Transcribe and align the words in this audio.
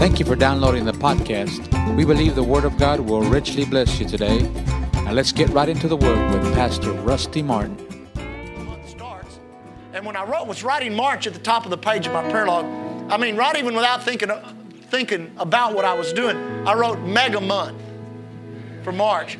Thank 0.00 0.18
you 0.18 0.24
for 0.24 0.34
downloading 0.34 0.86
the 0.86 0.92
podcast. 0.92 1.94
We 1.94 2.06
believe 2.06 2.34
the 2.34 2.42
Word 2.42 2.64
of 2.64 2.78
God 2.78 3.00
will 3.00 3.20
richly 3.20 3.66
bless 3.66 4.00
you 4.00 4.08
today. 4.08 4.40
Now 4.94 5.12
let's 5.12 5.30
get 5.30 5.50
right 5.50 5.68
into 5.68 5.88
the 5.88 5.96
Word 5.98 6.32
with 6.32 6.54
Pastor 6.54 6.92
Rusty 6.92 7.42
Martin. 7.42 7.76
month 8.64 8.88
starts. 8.88 9.38
And 9.92 10.06
when 10.06 10.16
I 10.16 10.24
wrote, 10.24 10.46
was 10.46 10.64
writing 10.64 10.94
March 10.94 11.26
at 11.26 11.34
the 11.34 11.38
top 11.38 11.66
of 11.66 11.70
the 11.70 11.76
page 11.76 12.06
of 12.06 12.14
my 12.14 12.26
prayer 12.30 12.46
log, 12.46 12.64
I 13.12 13.18
mean, 13.18 13.36
right 13.36 13.54
even 13.58 13.74
without 13.74 14.02
thinking, 14.02 14.30
uh, 14.30 14.54
thinking 14.84 15.32
about 15.36 15.74
what 15.74 15.84
I 15.84 15.92
was 15.92 16.14
doing, 16.14 16.38
I 16.66 16.72
wrote 16.72 16.98
mega 17.00 17.38
month 17.38 17.82
for 18.82 18.92
March. 18.92 19.38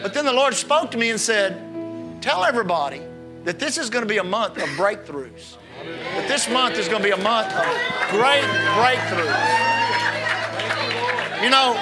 But 0.00 0.14
then 0.14 0.24
the 0.24 0.32
Lord 0.32 0.54
spoke 0.54 0.92
to 0.92 0.96
me 0.96 1.10
and 1.10 1.20
said, 1.20 2.22
Tell 2.22 2.44
everybody 2.44 3.02
that 3.42 3.58
this 3.58 3.78
is 3.78 3.90
going 3.90 4.02
to 4.04 4.08
be 4.08 4.18
a 4.18 4.24
month 4.24 4.58
of 4.58 4.68
breakthroughs. 4.78 5.56
That 5.84 6.28
this 6.28 6.48
month 6.48 6.76
is 6.78 6.88
going 6.88 7.02
to 7.02 7.08
be 7.08 7.12
a 7.12 7.22
month 7.22 7.52
of 7.52 7.64
great 8.10 8.44
breakthroughs. 8.76 9.62
You 11.42 11.50
know, 11.50 11.74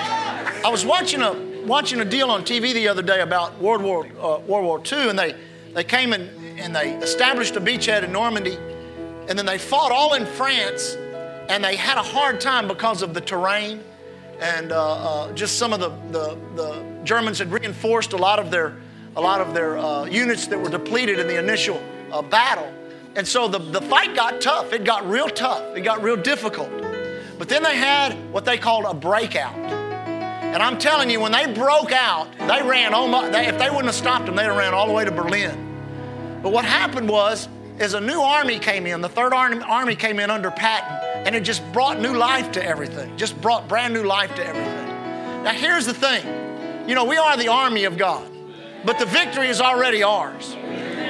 I 0.65 0.69
was 0.71 0.85
watching 0.85 1.23
a 1.23 1.35
watching 1.67 2.01
a 2.01 2.05
deal 2.05 2.31
on 2.31 2.43
TV 2.43 2.73
the 2.73 2.89
other 2.89 3.03
day 3.03 3.21
about 3.21 3.59
World 3.61 3.83
War 3.83 4.07
uh, 4.21 4.39
World 4.41 4.65
War 4.65 4.83
II, 4.91 5.11
and 5.11 5.19
they 5.19 5.35
they 5.75 5.85
came 5.85 6.13
in 6.13 6.29
and 6.59 6.75
they 6.75 6.95
established 6.97 7.57
a 7.57 7.61
beachhead 7.61 8.03
in 8.03 8.13
Normandy, 8.13 8.57
and 9.29 9.39
then 9.39 9.47
they 9.47 9.59
fought 9.59 9.93
all 9.93 10.15
in 10.15 10.27
France, 10.27 10.97
and 11.49 11.63
they 11.63 11.77
had 11.77 11.97
a 11.97 12.03
hard 12.03 12.41
time 12.41 12.69
because 12.69 13.03
of 13.03 13.15
the 13.15 13.21
terrain, 13.21 13.83
and 14.41 14.73
uh, 14.73 15.25
uh, 15.27 15.33
just 15.33 15.59
some 15.59 15.73
of 15.73 15.81
the, 15.81 15.91
the 16.11 16.39
the 16.57 16.85
Germans 17.05 17.39
had 17.39 17.53
reinforced 17.53 18.13
a 18.13 18.17
lot 18.17 18.39
of 18.39 18.51
their 18.51 18.77
a 19.17 19.21
lot 19.21 19.41
of 19.41 19.55
their 19.55 19.79
uh, 19.79 20.05
units 20.05 20.47
that 20.47 20.59
were 20.59 20.71
depleted 20.71 21.19
in 21.19 21.27
the 21.27 21.39
initial 21.39 21.81
uh, 22.13 22.23
battle, 22.23 22.73
and 23.17 23.27
so 23.27 23.49
the 23.49 23.59
the 23.59 23.81
fight 23.83 24.15
got 24.15 24.41
tough. 24.41 24.73
It 24.73 24.85
got 24.85 25.09
real 25.09 25.29
tough. 25.29 25.77
It 25.77 25.83
got 25.83 26.03
real 26.03 26.17
difficult. 26.17 26.71
But 27.39 27.49
then 27.49 27.63
they 27.63 27.77
had 27.77 28.13
what 28.33 28.45
they 28.45 28.59
called 28.59 28.85
a 28.85 28.95
breakout. 28.95 29.55
And 29.57 30.63
I'm 30.63 30.79
telling 30.79 31.09
you, 31.11 31.21
when 31.21 31.33
they 31.33 31.53
broke 31.53 31.93
out, 31.93 32.29
they 32.39 32.61
ran 32.61 32.93
almost, 32.93 33.33
they, 33.33 33.47
if 33.47 33.57
they 33.57 33.71
wouldn't 33.71 33.87
have 33.87 33.95
stopped 33.95 34.27
them, 34.27 34.35
they'd 34.35 34.43
have 34.43 34.57
ran 34.57 34.75
all 34.75 34.87
the 34.87 34.93
way 34.93 35.05
to 35.05 35.13
Berlin. 35.13 36.41
But 36.43 36.53
what 36.53 36.65
happened 36.65 37.09
was, 37.09 37.49
is 37.79 37.95
a 37.95 38.01
new 38.01 38.21
army 38.21 38.59
came 38.59 38.87
in, 38.87 39.01
the 39.01 39.09
third 39.09 39.33
army 39.33 39.97
came 39.97 40.21
in 40.21 40.29
under 40.29 40.51
Patton, 40.51 41.25
and 41.27 41.35
it 41.35 41.41
just 41.41 41.63
brought 41.73 41.99
new 41.99 42.13
life 42.13 42.53
to 42.53 42.65
everything, 42.65 43.17
just 43.17 43.41
brought 43.41 43.69
brand 43.69 43.95
new 43.95 44.03
life 44.03 44.35
to 44.35 44.47
everything. 44.47 45.45
Now 45.45 45.53
here's 45.53 45.87
the 45.87 45.95
thing. 45.95 46.27
You 46.87 46.95
know, 46.95 47.05
we 47.05 47.17
are 47.17 47.39
the 47.39 47.49
army 47.49 47.85
of 47.85 47.97
God, 47.97 48.31
but 48.85 48.99
the 48.99 49.07
victory 49.07 49.49
is 49.49 49.63
already 49.63 50.03
ours. 50.03 50.55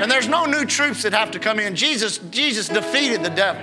And 0.00 0.10
there's 0.10 0.28
no 0.28 0.46
new 0.46 0.64
troops 0.64 1.02
that 1.02 1.12
have 1.12 1.30
to 1.32 1.38
come 1.38 1.60
in. 1.60 1.76
Jesus, 1.76 2.18
Jesus 2.30 2.68
defeated 2.68 3.22
the 3.22 3.28
devil. 3.28 3.62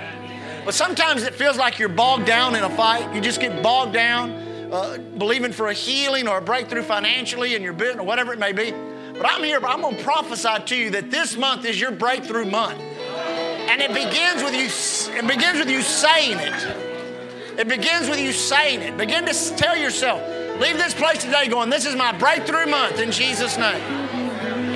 But 0.64 0.72
sometimes 0.72 1.24
it 1.24 1.34
feels 1.34 1.56
like 1.56 1.80
you're 1.80 1.88
bogged 1.88 2.26
down 2.26 2.54
in 2.54 2.62
a 2.62 2.70
fight. 2.70 3.12
You 3.12 3.20
just 3.20 3.40
get 3.40 3.60
bogged 3.60 3.92
down, 3.92 4.30
uh, 4.70 4.98
believing 5.16 5.50
for 5.50 5.66
a 5.66 5.72
healing 5.72 6.28
or 6.28 6.38
a 6.38 6.40
breakthrough 6.40 6.82
financially 6.82 7.56
in 7.56 7.62
your 7.62 7.72
business 7.72 7.98
or 7.98 8.04
whatever 8.04 8.32
it 8.32 8.38
may 8.38 8.52
be. 8.52 8.70
But 8.70 9.26
I'm 9.28 9.42
here, 9.42 9.58
but 9.58 9.70
I'm 9.70 9.80
going 9.80 9.96
to 9.96 10.02
prophesy 10.04 10.62
to 10.64 10.76
you 10.76 10.90
that 10.90 11.10
this 11.10 11.36
month 11.36 11.64
is 11.64 11.80
your 11.80 11.90
breakthrough 11.90 12.44
month. 12.44 12.78
And 12.78 13.82
it 13.82 13.92
begins 13.92 14.44
with 14.44 14.54
you, 14.54 15.18
it 15.18 15.26
begins 15.26 15.58
with 15.58 15.68
you 15.68 15.82
saying 15.82 16.38
it. 16.38 17.58
It 17.58 17.66
begins 17.66 18.08
with 18.08 18.20
you 18.20 18.30
saying 18.30 18.82
it. 18.82 18.96
Begin 18.96 19.26
to 19.26 19.34
tell 19.56 19.76
yourself, 19.76 20.20
leave 20.60 20.76
this 20.76 20.94
place 20.94 21.18
today 21.18 21.48
going, 21.48 21.68
this 21.68 21.84
is 21.84 21.96
my 21.96 22.16
breakthrough 22.16 22.66
month 22.66 23.00
in 23.00 23.10
Jesus' 23.10 23.58
name. 23.58 24.07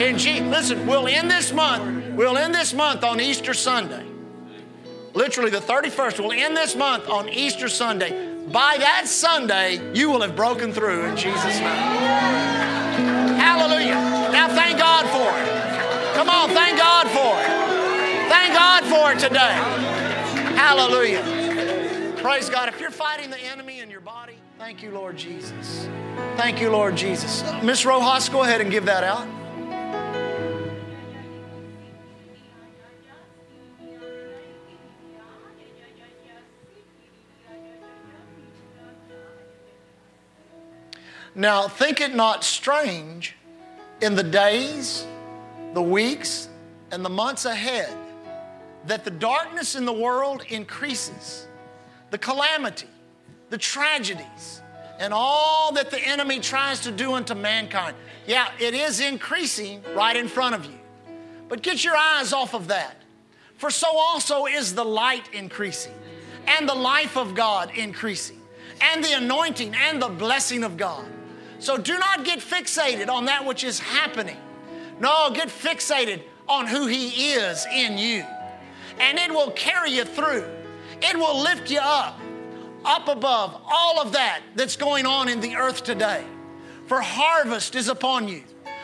In 0.00 0.18
Je- 0.18 0.40
Listen, 0.42 0.86
we'll 0.86 1.08
end 1.08 1.30
this 1.30 1.52
month, 1.52 2.14
we'll 2.14 2.36
end 2.36 2.54
this 2.54 2.72
month 2.72 3.04
on 3.04 3.20
Easter 3.20 3.54
Sunday 3.54 4.06
literally 5.14 5.50
the 5.50 5.60
31st, 5.60 6.20
We'll 6.20 6.32
end 6.32 6.56
this 6.56 6.74
month 6.76 7.08
on 7.08 7.28
Easter 7.28 7.68
Sunday. 7.68 8.28
By 8.46 8.76
that 8.78 9.06
Sunday, 9.06 9.80
you 9.94 10.10
will 10.10 10.20
have 10.22 10.34
broken 10.34 10.72
through 10.72 11.04
in 11.06 11.16
Jesus' 11.16 11.58
name. 11.58 11.92
Hallelujah. 13.38 13.94
Now 14.32 14.48
thank 14.48 14.78
God 14.78 15.06
for 15.06 15.28
it. 15.38 16.14
Come 16.14 16.28
on, 16.28 16.48
thank 16.50 16.78
God 16.78 17.06
for 17.08 17.40
it. 17.40 18.28
Thank 18.28 18.54
God 18.54 18.84
for 18.84 19.12
it 19.12 19.18
today. 19.18 19.54
Hallelujah. 20.56 21.22
Praise 22.16 22.48
God. 22.48 22.68
If 22.68 22.80
you're 22.80 22.90
fighting 22.90 23.30
the 23.30 23.40
enemy 23.40 23.80
in 23.80 23.90
your 23.90 24.00
body, 24.00 24.36
thank 24.58 24.82
you, 24.82 24.90
Lord 24.90 25.16
Jesus. 25.16 25.88
Thank 26.36 26.60
you, 26.60 26.70
Lord 26.70 26.96
Jesus. 26.96 27.44
Miss 27.62 27.84
Rojas, 27.84 28.28
go 28.28 28.42
ahead 28.42 28.60
and 28.60 28.70
give 28.70 28.86
that 28.86 29.04
out. 29.04 29.26
Now, 41.34 41.66
think 41.66 42.00
it 42.00 42.14
not 42.14 42.44
strange 42.44 43.34
in 44.00 44.14
the 44.14 44.22
days, 44.22 45.06
the 45.72 45.82
weeks, 45.82 46.48
and 46.90 47.04
the 47.04 47.08
months 47.08 47.46
ahead 47.46 47.96
that 48.86 49.04
the 49.04 49.10
darkness 49.10 49.74
in 49.74 49.84
the 49.84 49.92
world 49.92 50.42
increases, 50.48 51.46
the 52.10 52.18
calamity, 52.18 52.88
the 53.48 53.58
tragedies, 53.58 54.60
and 54.98 55.14
all 55.14 55.72
that 55.72 55.90
the 55.90 56.00
enemy 56.00 56.40
tries 56.40 56.80
to 56.80 56.92
do 56.92 57.14
unto 57.14 57.34
mankind. 57.34 57.96
Yeah, 58.26 58.48
it 58.60 58.74
is 58.74 59.00
increasing 59.00 59.82
right 59.94 60.16
in 60.16 60.28
front 60.28 60.54
of 60.54 60.64
you. 60.64 60.78
But 61.48 61.62
get 61.62 61.84
your 61.84 61.96
eyes 61.96 62.32
off 62.32 62.54
of 62.54 62.68
that. 62.68 62.96
For 63.56 63.70
so 63.70 63.88
also 63.96 64.46
is 64.46 64.74
the 64.74 64.84
light 64.84 65.28
increasing, 65.32 65.94
and 66.46 66.68
the 66.68 66.74
life 66.74 67.16
of 67.16 67.34
God 67.34 67.70
increasing, 67.74 68.40
and 68.80 69.02
the 69.02 69.12
anointing 69.12 69.74
and 69.74 70.02
the 70.02 70.08
blessing 70.08 70.64
of 70.64 70.76
God. 70.76 71.06
So 71.62 71.78
do 71.78 71.96
not 71.96 72.24
get 72.24 72.40
fixated 72.40 73.08
on 73.08 73.26
that 73.26 73.46
which 73.46 73.62
is 73.62 73.78
happening. 73.78 74.36
No, 74.98 75.30
get 75.32 75.46
fixated 75.46 76.22
on 76.48 76.66
who 76.66 76.88
He 76.88 77.34
is 77.34 77.64
in 77.72 77.96
you. 77.96 78.24
And 78.98 79.16
it 79.16 79.30
will 79.30 79.52
carry 79.52 79.92
you 79.92 80.04
through, 80.04 80.44
it 81.00 81.16
will 81.16 81.40
lift 81.40 81.70
you 81.70 81.78
up, 81.80 82.18
up 82.84 83.06
above 83.06 83.62
all 83.64 84.00
of 84.00 84.10
that 84.10 84.40
that's 84.56 84.74
going 84.74 85.06
on 85.06 85.28
in 85.28 85.40
the 85.40 85.54
earth 85.54 85.84
today. 85.84 86.24
For 86.86 87.00
harvest 87.00 87.76
is 87.76 87.86
upon 87.86 88.26
you, 88.26 88.42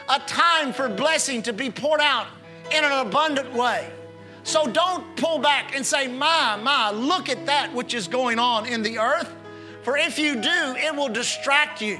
a 0.09 0.21
time 0.21 0.73
for 0.73 0.89
blessing 0.89 1.43
to 1.43 1.53
be 1.53 1.71
poured 1.71 2.01
out 2.01 2.29
in 2.73 2.85
an 2.85 2.93
abundant 2.93 3.53
way. 3.55 3.91
So 4.45 4.69
don't 4.69 5.17
pull 5.17 5.41
back 5.41 5.75
and 5.75 5.85
say, 5.85 6.07
My, 6.07 6.57
my, 6.63 6.93
look 6.93 7.29
at 7.29 7.45
that 7.47 7.75
which 7.75 7.93
is 7.93 8.07
going 8.07 8.39
on 8.39 8.67
in 8.67 8.83
the 8.85 9.01
earth. 9.01 9.35
For 9.83 9.97
if 9.99 10.17
you 10.17 10.37
do, 10.37 10.77
it 10.77 10.95
will 10.95 11.09
distract 11.09 11.83
you. 11.83 11.99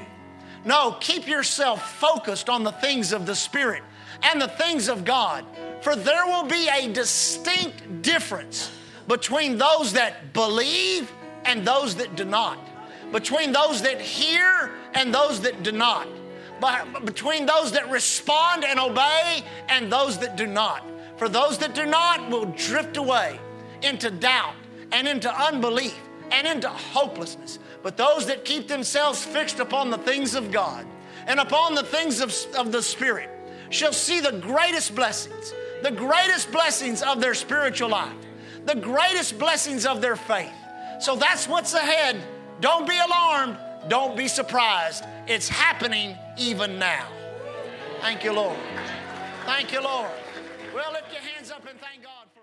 No, 0.69 0.91
keep 0.99 1.27
yourself 1.27 1.95
focused 1.95 2.47
on 2.47 2.63
the 2.63 2.73
things 2.73 3.11
of 3.11 3.25
the 3.25 3.33
Spirit 3.33 3.81
and 4.21 4.39
the 4.39 4.47
things 4.47 4.87
of 4.87 5.03
God. 5.03 5.43
For 5.81 5.95
there 5.95 6.27
will 6.27 6.43
be 6.43 6.69
a 6.69 6.93
distinct 6.93 8.03
difference 8.03 8.69
between 9.07 9.57
those 9.57 9.93
that 9.93 10.31
believe 10.31 11.11
and 11.45 11.65
those 11.65 11.95
that 11.95 12.15
do 12.15 12.23
not, 12.23 12.59
between 13.11 13.51
those 13.51 13.81
that 13.81 13.99
hear 13.99 14.71
and 14.93 15.11
those 15.11 15.41
that 15.41 15.63
do 15.63 15.71
not, 15.71 16.07
between 17.03 17.47
those 17.47 17.71
that 17.71 17.89
respond 17.89 18.63
and 18.63 18.79
obey 18.79 19.43
and 19.69 19.91
those 19.91 20.19
that 20.19 20.35
do 20.35 20.45
not. 20.45 20.83
For 21.17 21.27
those 21.27 21.57
that 21.57 21.73
do 21.73 21.87
not 21.87 22.29
will 22.29 22.45
drift 22.45 22.95
away 22.97 23.39
into 23.81 24.11
doubt 24.11 24.53
and 24.91 25.07
into 25.07 25.33
unbelief 25.33 25.97
and 26.31 26.45
into 26.45 26.69
hopelessness. 26.69 27.57
But 27.81 27.97
those 27.97 28.25
that 28.27 28.45
keep 28.45 28.67
themselves 28.67 29.23
fixed 29.23 29.59
upon 29.59 29.89
the 29.89 29.97
things 29.97 30.35
of 30.35 30.51
God 30.51 30.85
and 31.27 31.39
upon 31.39 31.75
the 31.75 31.83
things 31.83 32.21
of, 32.21 32.33
of 32.57 32.71
the 32.71 32.81
Spirit 32.81 33.29
shall 33.69 33.93
see 33.93 34.19
the 34.19 34.33
greatest 34.33 34.95
blessings, 34.95 35.53
the 35.83 35.91
greatest 35.91 36.51
blessings 36.51 37.01
of 37.01 37.21
their 37.21 37.33
spiritual 37.33 37.89
life, 37.89 38.13
the 38.65 38.75
greatest 38.75 39.39
blessings 39.39 39.85
of 39.85 40.01
their 40.01 40.15
faith. 40.15 40.51
So 40.99 41.15
that's 41.15 41.47
what's 41.47 41.73
ahead. 41.73 42.21
Don't 42.59 42.87
be 42.87 42.97
alarmed. 42.97 43.57
Don't 43.87 44.17
be 44.17 44.27
surprised. 44.27 45.05
It's 45.27 45.47
happening 45.47 46.17
even 46.37 46.77
now. 46.77 47.07
Thank 48.01 48.23
you, 48.23 48.33
Lord. 48.33 48.57
Thank 49.45 49.71
you, 49.71 49.81
Lord. 49.81 50.11
Well, 50.73 50.91
lift 50.91 51.11
your 51.11 51.21
hands 51.21 51.51
up 51.51 51.65
and 51.69 51.79
thank 51.79 52.03
God 52.03 52.27
for. 52.33 52.41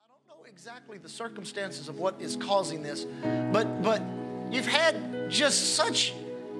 I 0.00 0.06
don't 0.08 0.38
know 0.38 0.44
exactly 0.48 0.98
the 0.98 1.08
circumstances 1.08 1.88
of 1.88 1.98
what 1.98 2.20
is 2.20 2.36
causing 2.36 2.82
this, 2.82 3.06
but 3.52 3.82
but 3.82 4.02
you've 4.50 4.66
had 4.66 5.30
just 5.30 5.74
such 5.74 6.14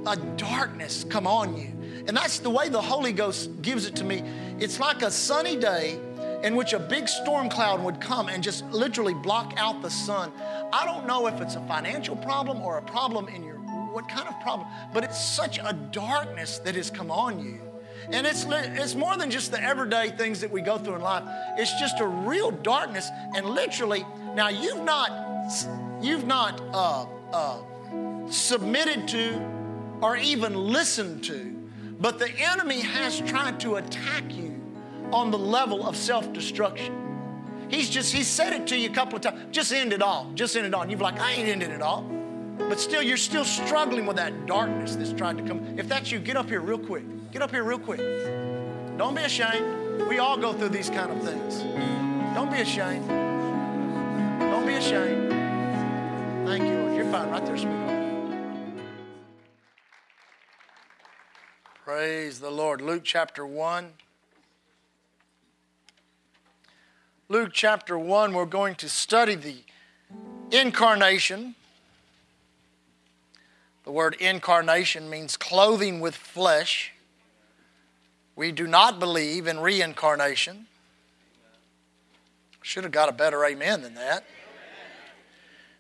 a 0.07 0.17
darkness 0.37 1.05
come 1.09 1.27
on 1.27 1.57
you. 1.57 1.73
And 2.07 2.17
that's 2.17 2.39
the 2.39 2.51
way 2.51 2.69
the 2.69 2.81
Holy 2.81 3.13
Ghost 3.13 3.61
gives 3.61 3.87
it 3.87 3.97
to 3.97 4.05
me. 4.05 4.23
It's 4.59 4.81
like 4.81 5.03
a 5.03 5.11
sunny 5.11 5.57
day 5.57 5.99
in 6.43 6.55
which 6.57 6.73
a 6.73 6.79
big 6.79 7.09
storm 7.09 7.49
cloud 7.49 7.83
would 7.83 8.01
come 8.01 8.29
and 8.29 8.43
just 8.43 8.65
literally 8.71 9.15
block 9.15 9.55
out 9.57 9.83
the 9.83 9.91
sun. 9.91 10.33
I 10.73 10.85
don't 10.85 11.07
know 11.07 11.27
if 11.27 11.41
it's 11.41 11.57
a 11.57 11.67
financial 11.67 12.17
problem 12.17 12.63
or 12.63 12.79
a 12.79 12.83
problem 12.83 13.29
in 13.29 13.43
your, 13.43 13.57
what 13.57 14.09
kind 14.09 14.29
of 14.29 14.41
problem, 14.41 14.69
but 14.95 15.05
it's 15.05 15.23
such 15.23 15.59
a 15.59 15.73
darkness 15.93 16.59
that 16.61 16.77
has 16.77 16.91
come 16.91 17.11
on 17.11 17.41
you. 17.41 17.61
And 18.11 18.27
it's, 18.27 18.47
it's 18.49 18.95
more 18.95 19.17
than 19.17 19.31
just 19.31 19.51
the 19.51 19.63
everyday 19.63 20.11
things 20.11 20.41
that 20.41 20.51
we 20.51 20.63
go 20.63 20.79
through 20.79 20.95
in 20.95 21.03
life. 21.03 21.25
It's 21.59 21.79
just 21.79 22.01
a 22.01 22.07
real 22.07 22.51
darkness. 22.51 23.11
And 23.37 23.45
literally, 23.45 24.07
now 24.35 24.49
you've 24.49 24.83
not, 24.83 25.11
you've 26.01 26.27
not 26.27 26.61
uh, 26.73 27.05
uh, 27.33 27.59
submitted 28.31 29.09
to 29.09 29.41
or 30.01 30.17
even 30.17 30.55
listened 30.55 31.25
to. 31.25 31.55
But 32.01 32.19
the 32.19 32.31
enemy 32.31 32.81
has 32.81 33.21
tried 33.21 33.59
to 33.61 33.77
attack 33.77 34.35
you 34.35 34.61
on 35.13 35.31
the 35.31 35.39
level 35.39 35.87
of 35.87 35.97
self 35.97 36.33
destruction. 36.33 36.95
He's 37.69 37.91
just, 37.91 38.13
he 38.13 38.23
said 38.23 38.53
it 38.53 38.67
to 38.69 38.77
you 38.77 38.89
a 38.89 38.93
couple 38.93 39.17
of 39.17 39.23
times. 39.23 39.41
Just 39.51 39.73
end 39.73 39.93
it 39.93 40.01
all. 40.01 40.31
Just 40.35 40.57
end 40.57 40.67
it 40.67 40.75
all. 40.75 40.83
And 40.83 40.91
you're 40.91 41.01
like, 41.01 41.21
I 41.21 41.33
ain't 41.33 41.49
ending 41.49 41.71
it 41.71 41.83
all. 41.83 42.03
But 42.59 42.81
still, 42.81 43.03
you're 43.03 43.17
still 43.17 43.45
struggling 43.45 44.07
with 44.07 44.17
that 44.17 44.47
darkness 44.47 44.97
that's 44.97 45.13
trying 45.13 45.37
to 45.37 45.43
come. 45.43 45.79
If 45.79 45.89
that's 45.89 46.11
you, 46.11 46.19
get 46.19 46.37
up 46.37 46.49
here 46.49 46.61
real 46.61 46.79
quick. 46.79 47.05
Get 47.31 47.43
up 47.43 47.51
here 47.51 47.65
real 47.65 47.79
quick. 47.79 48.01
Don't 48.97 49.15
be 49.15 49.23
ashamed. 49.23 50.09
We 50.09 50.19
all 50.19 50.37
go 50.37 50.53
through 50.53 50.71
these 50.71 50.91
kind 50.91 51.11
of 51.13 51.23
things. 51.23 51.63
Don't 52.35 52.51
be 52.51 52.61
ashamed. 52.61 53.09
Don't 54.41 54.67
be 54.67 54.75
ashamed. 54.75 55.31
Thank 56.47 56.65
you. 56.65 56.78
You're 56.99 57.07
fine 57.13 57.31
right 57.31 57.47
there, 57.47 57.57
sweetheart. 57.57 58.03
Praise 61.85 62.41
the 62.41 62.51
Lord. 62.51 62.81
Luke 62.81 63.03
chapter 63.05 63.47
1. 63.47 63.93
Luke 67.29 67.51
chapter 67.53 67.97
1, 67.97 68.33
we're 68.33 68.47
going 68.47 68.75
to 68.75 68.89
study 68.89 69.37
the 69.37 69.59
incarnation. 70.51 71.55
The 73.85 73.93
word 73.93 74.17
incarnation 74.19 75.09
means 75.09 75.37
clothing 75.37 76.01
with 76.01 76.17
flesh. 76.17 76.91
We 78.35 78.51
do 78.51 78.67
not 78.67 78.99
believe 78.99 79.47
in 79.47 79.61
reincarnation. 79.61 80.67
Should 82.61 82.83
have 82.83 82.93
got 82.93 83.09
a 83.09 83.13
better 83.13 83.45
amen 83.45 83.83
than 83.83 83.95
that. 83.95 84.25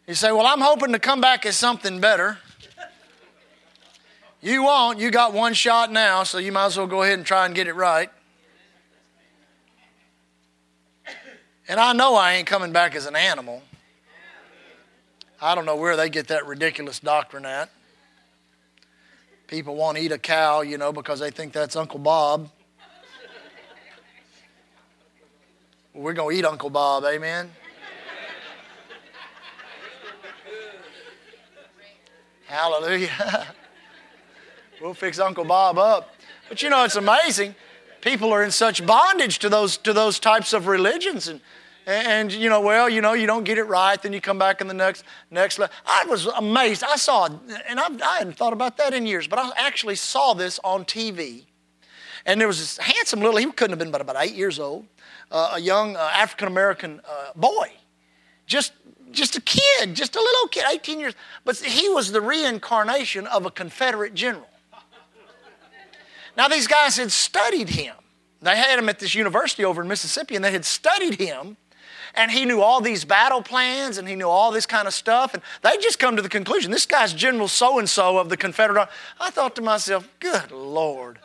You 0.08 0.14
say, 0.14 0.32
Well, 0.32 0.46
I'm 0.46 0.62
hoping 0.62 0.92
to 0.92 0.98
come 0.98 1.20
back 1.20 1.44
as 1.44 1.54
something 1.56 2.00
better. 2.00 2.38
You 4.40 4.62
won't. 4.62 4.98
You 4.98 5.10
got 5.10 5.34
one 5.34 5.52
shot 5.52 5.92
now, 5.92 6.22
so 6.22 6.38
you 6.38 6.50
might 6.50 6.66
as 6.66 6.78
well 6.78 6.86
go 6.86 7.02
ahead 7.02 7.18
and 7.18 7.26
try 7.26 7.44
and 7.44 7.54
get 7.54 7.66
it 7.66 7.74
right. 7.74 8.08
And 11.68 11.78
I 11.78 11.92
know 11.92 12.14
I 12.14 12.34
ain't 12.34 12.46
coming 12.46 12.72
back 12.72 12.94
as 12.94 13.04
an 13.04 13.14
animal. 13.14 13.62
I 15.42 15.54
don't 15.54 15.66
know 15.66 15.76
where 15.76 15.96
they 15.96 16.08
get 16.08 16.28
that 16.28 16.46
ridiculous 16.46 16.98
doctrine 16.98 17.44
at. 17.44 17.68
People 19.46 19.76
want 19.76 19.98
to 19.98 20.02
eat 20.02 20.12
a 20.12 20.18
cow, 20.18 20.62
you 20.62 20.78
know, 20.78 20.92
because 20.92 21.20
they 21.20 21.30
think 21.30 21.52
that's 21.52 21.76
Uncle 21.76 21.98
Bob. 21.98 22.48
We're 25.92 26.14
going 26.14 26.34
to 26.34 26.38
eat 26.38 26.44
Uncle 26.46 26.70
Bob, 26.70 27.04
amen? 27.04 27.50
Hallelujah. 32.48 33.46
we'll 34.80 34.94
fix 34.94 35.18
Uncle 35.18 35.44
Bob 35.44 35.76
up. 35.76 36.14
But 36.48 36.62
you 36.62 36.70
know, 36.70 36.82
it's 36.84 36.96
amazing. 36.96 37.54
People 38.00 38.32
are 38.32 38.42
in 38.42 38.50
such 38.50 38.86
bondage 38.86 39.38
to 39.40 39.50
those, 39.50 39.76
to 39.76 39.92
those 39.92 40.18
types 40.18 40.54
of 40.54 40.66
religions. 40.66 41.28
And, 41.28 41.42
and 41.86 42.32
you 42.32 42.48
know, 42.48 42.62
well, 42.62 42.88
you 42.88 43.02
know, 43.02 43.12
you 43.12 43.26
don't 43.26 43.44
get 43.44 43.58
it 43.58 43.64
right, 43.64 44.00
then 44.00 44.14
you 44.14 44.22
come 44.22 44.38
back 44.38 44.62
in 44.62 44.66
the 44.66 44.72
next 44.72 45.04
next. 45.30 45.60
I 45.84 46.06
was 46.06 46.24
amazed. 46.24 46.82
I 46.84 46.96
saw, 46.96 47.26
and 47.26 47.78
I, 47.78 47.88
I 48.02 48.18
hadn't 48.20 48.38
thought 48.38 48.54
about 48.54 48.78
that 48.78 48.94
in 48.94 49.04
years, 49.04 49.28
but 49.28 49.38
I 49.38 49.50
actually 49.58 49.96
saw 49.96 50.32
this 50.32 50.58
on 50.64 50.86
TV. 50.86 51.44
And 52.24 52.40
there 52.40 52.48
was 52.48 52.60
this 52.60 52.78
handsome 52.78 53.20
little, 53.20 53.36
he 53.36 53.44
couldn't 53.52 53.72
have 53.72 53.78
been 53.78 53.90
but 53.90 54.00
about 54.00 54.16
eight 54.18 54.34
years 54.34 54.58
old, 54.58 54.86
uh, 55.30 55.52
a 55.56 55.60
young 55.60 55.96
uh, 55.96 56.10
African 56.14 56.48
American 56.48 57.02
uh, 57.06 57.32
boy, 57.36 57.72
just 58.46 58.72
just 59.12 59.36
a 59.36 59.40
kid, 59.40 59.94
just 59.94 60.16
a 60.16 60.20
little 60.20 60.48
kid, 60.48 60.64
18 60.70 61.00
years. 61.00 61.14
But 61.44 61.56
he 61.56 61.88
was 61.88 62.12
the 62.12 62.20
reincarnation 62.20 63.26
of 63.26 63.46
a 63.46 63.50
Confederate 63.50 64.14
general. 64.14 64.48
Now, 66.36 66.48
these 66.48 66.66
guys 66.66 66.96
had 66.96 67.10
studied 67.10 67.68
him. 67.68 67.94
They 68.40 68.56
had 68.56 68.78
him 68.78 68.88
at 68.88 69.00
this 69.00 69.14
university 69.14 69.64
over 69.64 69.82
in 69.82 69.88
Mississippi, 69.88 70.36
and 70.36 70.44
they 70.44 70.52
had 70.52 70.64
studied 70.64 71.14
him 71.14 71.56
and 72.14 72.30
he 72.30 72.44
knew 72.44 72.60
all 72.60 72.80
these 72.80 73.04
battle 73.04 73.42
plans 73.42 73.98
and 73.98 74.08
he 74.08 74.16
knew 74.16 74.28
all 74.28 74.50
this 74.50 74.66
kind 74.66 74.88
of 74.88 74.94
stuff. 74.94 75.34
And 75.34 75.42
they 75.62 75.76
just 75.78 75.98
come 75.98 76.16
to 76.16 76.22
the 76.22 76.28
conclusion 76.28 76.70
this 76.70 76.86
guy's 76.86 77.12
General 77.12 77.48
so 77.48 77.78
and 77.78 77.88
so 77.88 78.18
of 78.18 78.28
the 78.28 78.36
Confederate 78.36 78.78
Army. 78.78 78.90
I 79.20 79.30
thought 79.30 79.54
to 79.56 79.62
myself, 79.62 80.08
good 80.18 80.50
Lord. 80.50 81.18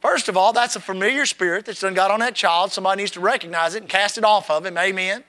First 0.00 0.28
of 0.28 0.36
all, 0.36 0.52
that's 0.52 0.76
a 0.76 0.80
familiar 0.80 1.26
spirit 1.26 1.64
that's 1.64 1.80
done 1.80 1.94
got 1.94 2.10
on 2.10 2.20
that 2.20 2.34
child. 2.34 2.72
Somebody 2.72 3.02
needs 3.02 3.10
to 3.12 3.20
recognize 3.20 3.74
it 3.74 3.82
and 3.82 3.88
cast 3.88 4.16
it 4.16 4.24
off 4.24 4.50
of 4.50 4.64
him. 4.64 4.78
Amen. 4.78 5.24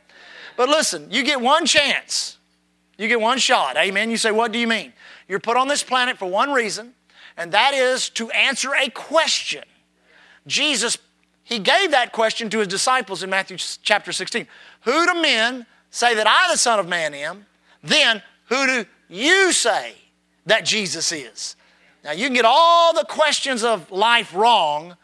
But 0.60 0.68
listen, 0.68 1.08
you 1.10 1.24
get 1.24 1.40
one 1.40 1.66
chance. 1.66 2.38
You 2.98 3.08
get 3.08 3.22
one 3.22 3.38
shot. 3.38 3.78
Amen. 3.78 4.12
You 4.12 4.18
say, 4.18 4.32
what 4.32 4.52
do 4.52 4.60
you 4.60 4.68
mean? 4.68 4.92
You're 5.26 5.40
put 5.40 5.56
on 5.56 5.70
this 5.70 5.84
planet 5.84 6.18
for 6.18 6.30
one 6.30 6.52
reason, 6.52 6.96
and 7.38 7.54
that 7.54 7.74
is 7.74 8.10
to 8.10 8.30
answer 8.32 8.72
a 8.76 8.90
question. 8.90 9.64
Jesus 10.46 10.98
he 11.46 11.60
gave 11.60 11.92
that 11.92 12.12
question 12.12 12.50
to 12.52 12.60
his 12.60 12.68
disciples 12.68 13.24
in 13.24 13.30
Matthew 13.30 13.56
chapter 13.58 14.12
16. 14.12 14.48
Who 14.82 15.06
do 15.08 15.20
men 15.20 15.66
say 15.92 16.14
that 16.14 16.28
I, 16.28 16.52
the 16.52 16.58
Son 16.58 16.78
of 16.78 16.88
Man, 16.88 17.16
am? 17.16 17.48
Then 17.82 18.22
who 18.50 18.68
do 18.68 18.86
you 19.08 19.54
say 19.54 19.96
that 20.46 20.64
Jesus 20.66 21.12
is? 21.12 21.56
Now, 22.04 22.12
you 22.12 22.26
can 22.26 22.36
get 22.36 22.46
all 22.46 22.94
the 22.94 23.06
questions 23.06 23.64
of 23.64 23.90
life 23.90 24.36
wrong 24.36 24.98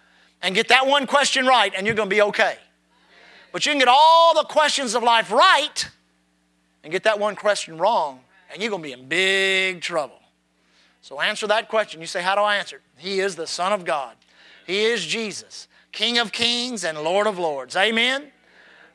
and 0.43 0.53
get 0.53 0.67
that 0.67 0.85
one 0.85 1.07
question 1.07 1.47
right, 1.47 1.73
and 1.75 1.87
you're 1.87 1.95
going 1.95 2.09
to 2.09 2.15
be 2.15 2.21
okay. 2.21 2.57
But 3.55 3.65
you 3.65 3.71
can 3.71 3.79
get 3.79 3.87
all 3.87 4.33
the 4.33 4.43
questions 4.43 4.95
of 4.95 5.03
life 5.03 5.31
right 5.31 5.89
and 6.83 6.91
get 6.91 7.03
that 7.03 7.19
one 7.19 7.37
question 7.37 7.77
wrong, 7.77 8.19
and 8.51 8.61
you're 8.61 8.69
going 8.69 8.81
to 8.81 8.85
be 8.89 8.91
in 8.91 9.07
big 9.07 9.79
trouble. 9.79 10.19
So 10.99 11.21
answer 11.21 11.47
that 11.47 11.69
question. 11.69 12.01
You 12.01 12.05
say, 12.05 12.21
How 12.21 12.35
do 12.35 12.41
I 12.41 12.57
answer? 12.57 12.81
He 12.97 13.21
is 13.21 13.37
the 13.37 13.47
Son 13.47 13.71
of 13.71 13.85
God, 13.85 14.17
He 14.67 14.83
is 14.83 15.05
Jesus. 15.05 15.69
King 15.93 16.17
of 16.17 16.33
kings 16.33 16.83
and 16.83 16.97
Lord 16.97 17.27
of 17.27 17.39
lords. 17.39 17.77
Amen? 17.77 18.29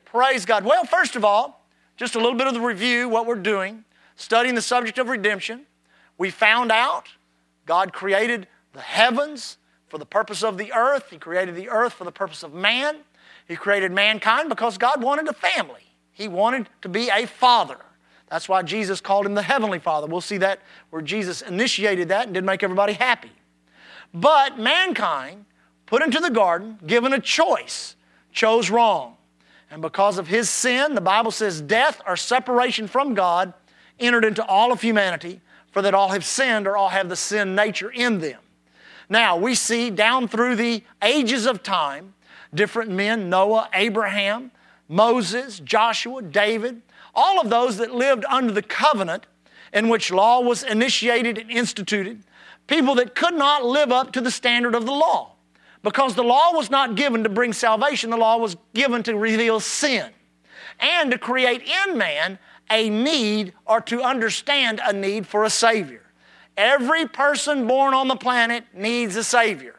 Praise 0.04 0.44
God. 0.44 0.66
Well, 0.66 0.84
first 0.84 1.16
of 1.16 1.24
all, 1.24 1.64
just 1.96 2.14
a 2.14 2.18
little 2.18 2.36
bit 2.36 2.46
of 2.46 2.52
the 2.52 2.60
review, 2.60 3.08
what 3.08 3.24
we're 3.24 3.36
doing, 3.36 3.86
studying 4.16 4.54
the 4.54 4.60
subject 4.60 4.98
of 4.98 5.08
redemption. 5.08 5.64
We 6.18 6.28
found 6.28 6.70
out 6.70 7.06
God 7.64 7.94
created 7.94 8.46
the 8.74 8.82
heavens 8.82 9.56
for 9.88 9.96
the 9.96 10.04
purpose 10.04 10.44
of 10.44 10.58
the 10.58 10.70
earth, 10.74 11.06
He 11.08 11.16
created 11.16 11.54
the 11.54 11.70
earth 11.70 11.94
for 11.94 12.04
the 12.04 12.12
purpose 12.12 12.42
of 12.42 12.52
man. 12.52 12.98
He 13.50 13.56
created 13.56 13.90
mankind 13.90 14.48
because 14.48 14.78
God 14.78 15.02
wanted 15.02 15.26
a 15.26 15.32
family, 15.32 15.82
He 16.12 16.28
wanted 16.28 16.68
to 16.82 16.88
be 16.88 17.10
a 17.10 17.26
father. 17.26 17.78
That's 18.28 18.48
why 18.48 18.62
Jesus 18.62 19.00
called 19.00 19.26
him 19.26 19.34
the 19.34 19.42
Heavenly 19.42 19.80
Father. 19.80 20.06
We'll 20.06 20.20
see 20.20 20.36
that 20.36 20.60
where 20.90 21.02
Jesus 21.02 21.42
initiated 21.42 22.10
that 22.10 22.26
and 22.26 22.34
did 22.34 22.44
make 22.44 22.62
everybody 22.62 22.92
happy. 22.92 23.32
But 24.14 24.56
mankind 24.56 25.46
put 25.86 26.00
into 26.00 26.20
the 26.20 26.30
garden, 26.30 26.78
given 26.86 27.12
a 27.12 27.18
choice, 27.18 27.96
chose 28.30 28.70
wrong. 28.70 29.16
And 29.68 29.82
because 29.82 30.16
of 30.16 30.28
his 30.28 30.48
sin, 30.48 30.94
the 30.94 31.00
Bible 31.00 31.32
says 31.32 31.60
death 31.60 32.00
or 32.06 32.16
separation 32.16 32.86
from 32.86 33.14
God 33.14 33.52
entered 33.98 34.24
into 34.24 34.46
all 34.46 34.70
of 34.70 34.80
humanity, 34.80 35.40
for 35.72 35.82
that 35.82 35.92
all 35.92 36.10
have 36.10 36.24
sinned 36.24 36.68
or 36.68 36.76
all 36.76 36.90
have 36.90 37.08
the 37.08 37.16
sin 37.16 37.56
nature 37.56 37.90
in 37.90 38.20
them. 38.20 38.38
Now, 39.08 39.36
we 39.36 39.56
see 39.56 39.90
down 39.90 40.28
through 40.28 40.54
the 40.54 40.84
ages 41.02 41.46
of 41.46 41.64
time, 41.64 42.14
different 42.54 42.90
men 42.90 43.28
Noah, 43.28 43.68
Abraham, 43.74 44.50
Moses, 44.88 45.60
Joshua, 45.60 46.22
David, 46.22 46.82
all 47.14 47.40
of 47.40 47.50
those 47.50 47.76
that 47.78 47.94
lived 47.94 48.24
under 48.28 48.52
the 48.52 48.62
covenant 48.62 49.26
in 49.72 49.88
which 49.88 50.10
law 50.10 50.40
was 50.40 50.62
initiated 50.62 51.38
and 51.38 51.50
instituted, 51.50 52.24
people 52.66 52.96
that 52.96 53.14
could 53.14 53.34
not 53.34 53.64
live 53.64 53.92
up 53.92 54.12
to 54.12 54.20
the 54.20 54.30
standard 54.30 54.74
of 54.74 54.86
the 54.86 54.92
law. 54.92 55.34
Because 55.82 56.14
the 56.14 56.24
law 56.24 56.52
was 56.52 56.70
not 56.70 56.94
given 56.94 57.22
to 57.22 57.28
bring 57.28 57.52
salvation, 57.52 58.10
the 58.10 58.16
law 58.16 58.36
was 58.36 58.56
given 58.74 59.02
to 59.04 59.16
reveal 59.16 59.60
sin 59.60 60.10
and 60.78 61.10
to 61.10 61.18
create 61.18 61.62
in 61.62 61.96
man 61.96 62.38
a 62.70 62.88
need 62.90 63.52
or 63.66 63.80
to 63.80 64.02
understand 64.02 64.80
a 64.84 64.92
need 64.92 65.26
for 65.26 65.44
a 65.44 65.50
Savior. 65.50 66.02
Every 66.56 67.06
person 67.06 67.66
born 67.66 67.94
on 67.94 68.08
the 68.08 68.16
planet 68.16 68.64
needs 68.74 69.16
a 69.16 69.24
Savior. 69.24 69.76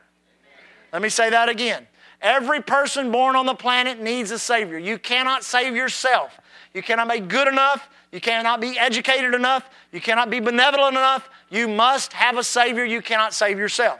Let 0.92 1.02
me 1.02 1.10
say 1.10 1.30
that 1.30 1.48
again. 1.48 1.88
Every 2.22 2.62
person 2.62 3.12
born 3.12 3.36
on 3.36 3.46
the 3.46 3.56
planet 3.56 4.00
needs 4.00 4.32
a 4.32 4.40
Savior. 4.40 4.78
You 4.78 5.00
cannot 5.00 5.44
save 5.44 5.76
yourself. 5.76 6.40
You 6.74 6.84
cannot 6.84 7.10
be 7.10 7.20
good 7.20 7.48
enough. 7.48 7.90
You 8.12 8.22
cannot 8.22 8.62
be 8.62 8.78
educated 8.78 9.34
enough. 9.34 9.70
You 9.92 10.02
cannot 10.02 10.30
be 10.30 10.40
benevolent 10.40 10.96
enough. 10.96 11.30
You 11.50 11.68
must 11.68 12.14
have 12.14 12.38
a 12.38 12.44
Savior. 12.44 12.86
You 12.86 13.02
cannot 13.02 13.34
save 13.34 13.58
yourself. 13.58 14.00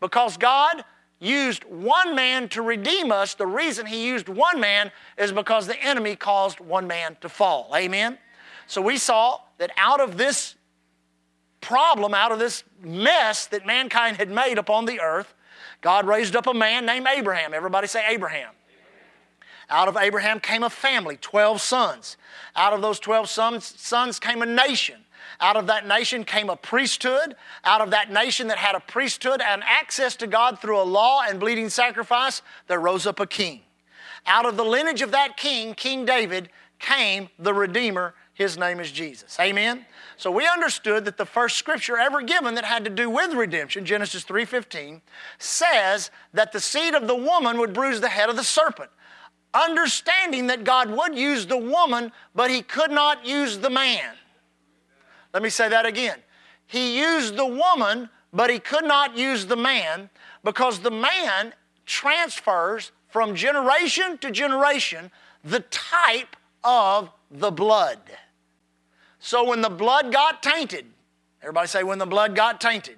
Because 0.00 0.36
God 0.36 0.84
used 1.20 1.62
one 1.64 2.16
man 2.16 2.48
to 2.48 2.62
redeem 2.62 3.12
us, 3.12 3.34
the 3.34 3.46
reason 3.46 3.86
he 3.86 4.06
used 4.06 4.28
one 4.28 4.58
man 4.58 4.90
is 5.16 5.30
because 5.30 5.68
the 5.68 5.80
enemy 5.80 6.16
caused 6.16 6.58
one 6.58 6.88
man 6.88 7.16
to 7.20 7.28
fall. 7.28 7.70
Amen? 7.76 8.18
So 8.66 8.82
we 8.82 8.96
saw 8.96 9.38
that 9.58 9.70
out 9.76 10.00
of 10.00 10.18
this 10.18 10.56
problem, 11.60 12.12
out 12.12 12.32
of 12.32 12.40
this 12.40 12.64
mess 12.82 13.46
that 13.46 13.64
mankind 13.64 14.16
had 14.16 14.30
made 14.30 14.58
upon 14.58 14.86
the 14.86 15.00
earth, 15.00 15.32
God 15.82 16.06
raised 16.06 16.34
up 16.34 16.46
a 16.46 16.54
man 16.54 16.86
named 16.86 17.06
Abraham. 17.06 17.52
Everybody 17.52 17.86
say 17.86 18.02
Abraham. 18.08 18.50
Out 19.68 19.88
of 19.88 19.96
Abraham 19.96 20.40
came 20.40 20.62
a 20.62 20.70
family, 20.70 21.16
12 21.20 21.60
sons. 21.60 22.16
Out 22.56 22.72
of 22.72 22.80
those 22.82 22.98
12 22.98 23.28
sons, 23.28 23.74
sons 23.76 24.18
came 24.18 24.42
a 24.42 24.46
nation. 24.46 25.00
Out 25.40 25.56
of 25.56 25.66
that 25.66 25.86
nation 25.86 26.24
came 26.24 26.50
a 26.50 26.56
priesthood. 26.56 27.34
Out 27.64 27.80
of 27.80 27.90
that 27.90 28.12
nation 28.12 28.48
that 28.48 28.58
had 28.58 28.74
a 28.74 28.80
priesthood 28.80 29.40
and 29.40 29.62
access 29.64 30.14
to 30.16 30.26
God 30.26 30.60
through 30.60 30.80
a 30.80 30.84
law 30.84 31.22
and 31.28 31.40
bleeding 31.40 31.68
sacrifice, 31.68 32.42
there 32.68 32.80
rose 32.80 33.06
up 33.06 33.18
a 33.18 33.26
king. 33.26 33.62
Out 34.26 34.46
of 34.46 34.56
the 34.56 34.64
lineage 34.64 35.02
of 35.02 35.10
that 35.10 35.36
king, 35.36 35.74
King 35.74 36.04
David, 36.04 36.48
came 36.78 37.28
the 37.38 37.52
Redeemer. 37.52 38.14
His 38.42 38.58
name 38.58 38.80
is 38.80 38.90
Jesus. 38.90 39.36
Amen. 39.38 39.86
So 40.16 40.28
we 40.28 40.48
understood 40.48 41.04
that 41.04 41.16
the 41.16 41.24
first 41.24 41.56
scripture 41.56 41.96
ever 41.96 42.22
given 42.22 42.56
that 42.56 42.64
had 42.64 42.82
to 42.82 42.90
do 42.90 43.08
with 43.08 43.34
redemption, 43.34 43.84
Genesis 43.84 44.24
3:15, 44.24 45.00
says 45.38 46.10
that 46.34 46.50
the 46.50 46.58
seed 46.58 46.96
of 46.96 47.06
the 47.06 47.14
woman 47.14 47.56
would 47.58 47.72
bruise 47.72 48.00
the 48.00 48.08
head 48.08 48.28
of 48.28 48.34
the 48.34 48.42
serpent. 48.42 48.90
Understanding 49.54 50.48
that 50.48 50.64
God 50.64 50.90
would 50.90 51.16
use 51.16 51.46
the 51.46 51.56
woman, 51.56 52.10
but 52.34 52.50
he 52.50 52.62
could 52.62 52.90
not 52.90 53.24
use 53.24 53.58
the 53.58 53.70
man. 53.70 54.18
Let 55.32 55.44
me 55.44 55.48
say 55.48 55.68
that 55.68 55.86
again. 55.86 56.18
He 56.66 56.98
used 56.98 57.36
the 57.36 57.46
woman, 57.46 58.10
but 58.32 58.50
he 58.50 58.58
could 58.58 58.84
not 58.84 59.16
use 59.16 59.46
the 59.46 59.56
man 59.56 60.10
because 60.42 60.80
the 60.80 60.90
man 60.90 61.54
transfers 61.86 62.90
from 63.08 63.36
generation 63.36 64.18
to 64.18 64.32
generation 64.32 65.12
the 65.44 65.60
type 65.60 66.34
of 66.64 67.08
the 67.30 67.52
blood. 67.52 68.00
So 69.24 69.44
when 69.44 69.60
the 69.62 69.70
blood 69.70 70.12
got 70.12 70.42
tainted, 70.42 70.84
everybody 71.42 71.68
say, 71.68 71.84
when 71.84 71.98
the 71.98 72.06
blood 72.06 72.34
got 72.34 72.60
tainted, 72.60 72.96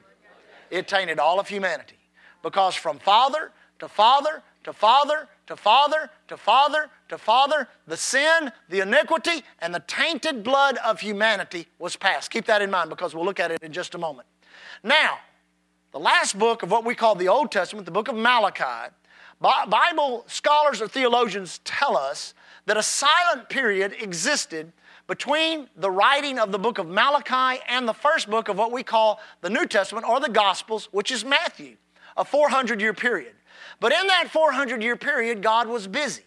it 0.70 0.88
tainted 0.88 1.18
all 1.18 1.38
of 1.38 1.48
humanity. 1.48 1.98
Because 2.42 2.74
from 2.74 2.98
father 2.98 3.52
to 3.78 3.88
father 3.88 4.42
to 4.64 4.72
father 4.72 5.28
to 5.46 5.54
father 5.54 6.08
to 6.28 6.36
father 6.38 6.90
to 7.10 7.18
father, 7.18 7.68
the 7.86 7.98
sin, 7.98 8.50
the 8.70 8.80
iniquity, 8.80 9.44
and 9.58 9.74
the 9.74 9.84
tainted 9.86 10.42
blood 10.42 10.78
of 10.78 10.98
humanity 10.98 11.66
was 11.78 11.94
passed. 11.94 12.30
Keep 12.30 12.46
that 12.46 12.62
in 12.62 12.70
mind 12.70 12.88
because 12.88 13.14
we'll 13.14 13.26
look 13.26 13.38
at 13.38 13.50
it 13.50 13.62
in 13.62 13.70
just 13.70 13.94
a 13.94 13.98
moment. 13.98 14.26
Now, 14.82 15.18
the 15.92 16.00
last 16.00 16.38
book 16.38 16.62
of 16.62 16.70
what 16.70 16.86
we 16.86 16.94
call 16.94 17.14
the 17.14 17.28
Old 17.28 17.52
Testament, 17.52 17.84
the 17.84 17.92
book 17.92 18.08
of 18.08 18.16
Malachi, 18.16 18.94
Bible 19.42 20.24
scholars 20.26 20.80
or 20.80 20.88
theologians 20.88 21.60
tell 21.64 21.98
us 21.98 22.32
that 22.64 22.78
a 22.78 22.82
silent 22.82 23.50
period 23.50 23.94
existed 24.00 24.72
between 25.06 25.68
the 25.76 25.90
writing 25.90 26.38
of 26.38 26.52
the 26.52 26.58
book 26.58 26.78
of 26.78 26.88
Malachi 26.88 27.62
and 27.68 27.86
the 27.86 27.94
first 27.94 28.30
book 28.30 28.48
of 28.48 28.56
what 28.56 28.72
we 28.72 28.82
call 28.82 29.20
the 29.42 29.50
New 29.50 29.66
Testament 29.66 30.06
or 30.08 30.20
the 30.20 30.30
Gospels, 30.30 30.88
which 30.92 31.10
is 31.10 31.24
Matthew, 31.24 31.76
a 32.16 32.24
400 32.24 32.80
year 32.80 32.94
period. 32.94 33.34
But 33.80 33.92
in 33.92 34.06
that 34.06 34.28
400 34.30 34.82
year 34.82 34.96
period, 34.96 35.42
God 35.42 35.68
was 35.68 35.86
busy. 35.86 36.22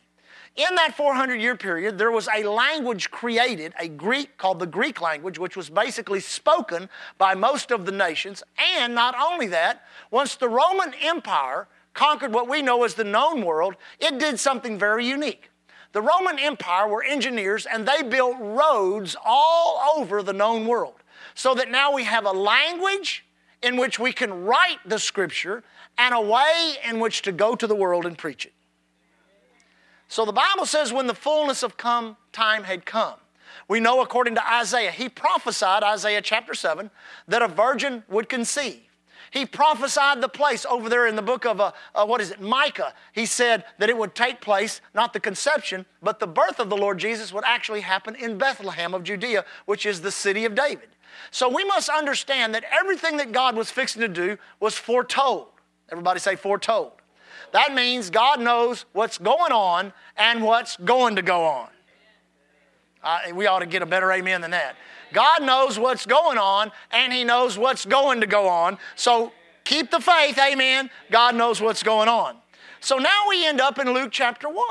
In 0.56 0.74
that 0.76 0.96
400 0.98 1.40
year 1.40 1.56
period, 1.56 1.98
there 1.98 2.12
was 2.12 2.28
a 2.36 2.44
language 2.44 3.12
created, 3.12 3.74
a 3.80 3.88
Greek 3.88 4.38
called 4.38 4.60
the 4.60 4.66
Greek 4.66 5.02
language, 5.02 5.38
which 5.38 5.56
was 5.56 5.70
basically 5.70 6.20
spoken 6.20 6.90
by 7.20 7.36
most 7.36 7.72
of 7.72 7.86
the 7.86 7.92
nations. 7.92 8.42
And 8.76 8.96
not 8.96 9.16
only 9.20 9.48
that, 9.48 9.84
once 10.10 10.36
the 10.36 10.50
Roman 10.50 10.94
Empire 11.02 11.68
conquered 11.94 12.34
what 12.34 12.50
we 12.50 12.64
know 12.64 12.84
as 12.84 12.96
the 12.96 13.04
known 13.04 13.44
world, 13.44 13.76
it 14.00 14.18
did 14.18 14.40
something 14.40 14.80
very 14.80 15.06
unique. 15.06 15.52
The 15.94 16.02
Roman 16.02 16.40
Empire 16.40 16.88
were 16.88 17.04
engineers 17.04 17.66
and 17.66 17.88
they 17.88 18.04
built 18.04 18.38
roads 18.40 19.16
all 19.26 19.98
over 19.98 20.22
the 20.22 20.34
known 20.34 20.68
world. 20.68 20.96
So 21.34 21.54
that 21.56 21.70
now 21.70 21.94
we 21.94 22.04
have 22.04 22.26
a 22.26 22.32
language 22.32 23.26
in 23.62 23.78
which 23.78 24.00
we 24.00 24.12
can 24.12 24.46
write 24.46 24.78
the 24.86 25.00
scripture 25.00 25.64
and 25.98 26.14
a 26.14 26.22
way 26.22 26.76
in 26.88 27.00
which 27.00 27.22
to 27.24 27.32
go 27.32 27.56
to 27.56 27.68
the 27.68 27.76
world 27.76 28.06
and 28.06 28.18
preach 28.18 28.46
it. 28.46 28.54
So 30.08 30.26
the 30.26 30.32
Bible 30.32 30.66
says 30.66 30.94
when 30.94 31.08
the 31.08 31.14
fullness 31.14 31.64
of 31.64 31.78
come 31.78 32.18
time 32.32 32.64
had 32.64 32.86
come. 32.86 33.16
We 33.68 33.80
know 33.80 34.02
according 34.02 34.36
to 34.36 34.54
Isaiah, 34.54 34.92
he 34.92 35.10
prophesied, 35.10 35.84
Isaiah 35.84 36.22
chapter 36.22 36.54
7, 36.54 36.90
that 37.28 37.42
a 37.42 37.48
virgin 37.48 38.04
would 38.08 38.30
conceive. 38.30 38.87
He 39.32 39.46
prophesied 39.46 40.22
the 40.22 40.30
place 40.30 40.66
over 40.66 40.90
there 40.90 41.08
in 41.08 41.16
the 41.16 41.22
book 41.22 41.46
of, 41.46 41.60
uh, 41.60 41.72
uh, 41.94 42.06
what 42.06 42.22
is 42.22 42.32
it, 42.32 42.42
Micah. 42.42 42.94
He 43.12 43.26
said 43.26 43.66
that 43.78 43.90
it 43.90 43.98
would 43.98 44.16
take 44.16 44.42
place, 44.42 44.82
not 44.94 45.14
the 45.14 45.20
conception, 45.20 45.86
but 46.02 46.20
the 46.20 46.28
birth 46.28 46.60
of 46.60 46.70
the 46.70 46.78
Lord 46.78 46.98
Jesus 46.98 47.34
would 47.34 47.44
actually 47.46 47.82
happen 47.82 48.16
in 48.16 48.38
Bethlehem 48.38 48.94
of 48.94 49.04
Judea, 49.04 49.46
which 49.66 49.86
is 49.86 50.02
the 50.02 50.12
city 50.12 50.46
of 50.46 50.56
David. 50.56 50.90
So 51.32 51.50
we 51.50 51.66
must 51.66 51.90
understand 51.90 52.56
that 52.56 52.64
everything 52.72 53.18
that 53.18 53.32
God 53.32 53.56
was 53.56 53.72
fixing 53.72 54.02
to 54.02 54.08
do 54.08 54.38
was 54.60 54.76
foretold. 54.76 55.48
Everybody 55.90 56.20
say 56.20 56.36
foretold. 56.36 56.94
That 57.54 57.74
means 57.74 58.10
God 58.10 58.42
knows 58.42 58.86
what's 58.94 59.18
going 59.18 59.52
on 59.52 59.94
and 60.18 60.44
what's 60.44 60.78
going 60.78 61.16
to 61.16 61.22
go 61.22 61.46
on. 61.46 61.70
Uh, 63.04 63.20
we 63.34 63.48
ought 63.48 63.60
to 63.60 63.66
get 63.66 63.82
a 63.82 63.86
better 63.86 64.12
amen 64.12 64.42
than 64.42 64.52
that. 64.52 64.76
God 65.14 65.44
knows 65.44 65.80
what's 65.80 66.06
going 66.06 66.38
on 66.38 66.72
and 66.92 67.12
He 67.12 67.24
knows 67.24 67.58
what's 67.58 67.86
going 67.86 68.22
to 68.22 68.28
go 68.28 68.48
on. 68.48 68.78
So 68.96 69.32
keep 69.64 69.92
the 69.92 70.00
faith, 70.00 70.38
amen. 70.38 70.90
God 71.12 71.36
knows 71.36 71.62
what's 71.62 71.84
going 71.84 72.10
on. 72.10 72.38
So 72.80 72.98
now 72.98 73.24
we 73.30 73.46
end 73.46 73.60
up 73.60 73.80
in 73.80 73.92
Luke 73.94 74.12
chapter 74.12 74.48
1. 74.48 74.66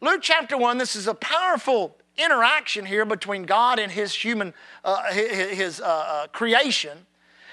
Luke 0.00 0.20
chapter 0.22 0.56
1, 0.56 0.78
this 0.78 0.96
is 0.96 1.06
a 1.06 1.14
powerful 1.14 1.96
interaction 2.16 2.86
here 2.86 3.04
between 3.04 3.44
God 3.44 3.78
and 3.78 3.90
His 3.90 4.14
human, 4.14 4.54
uh, 4.84 5.12
His 5.12 5.80
uh, 5.80 5.84
uh, 5.84 6.26
creation. 6.28 7.06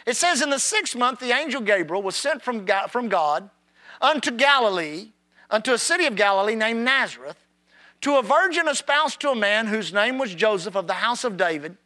It 0.06 0.16
says, 0.18 0.42
In 0.42 0.50
the 0.50 0.60
sixth 0.60 0.96
month, 0.96 1.20
the 1.20 1.32
angel 1.32 1.62
Gabriel 1.62 2.02
was 2.02 2.16
sent 2.16 2.42
from 2.42 2.66
God, 2.66 2.92
from 2.92 3.08
God 3.08 3.50
unto 4.02 4.32
Galilee, 4.32 5.10
unto 5.50 5.74
a 5.74 5.78
city 5.78 6.06
of 6.06 6.16
Galilee 6.16 6.56
named 6.56 6.84
Nazareth 6.84 7.38
to 8.02 8.18
a 8.18 8.24
virgin 8.24 8.68
espoused 8.68 9.20
to 9.22 9.30
a 9.30 9.36
man 9.36 9.68
whose 9.68 9.94
name 9.94 10.18
was 10.18 10.34
Joseph 10.34 10.76
of 10.76 10.88
the 10.88 10.94
house 10.94 11.24
of 11.24 11.38
David, 11.38 11.78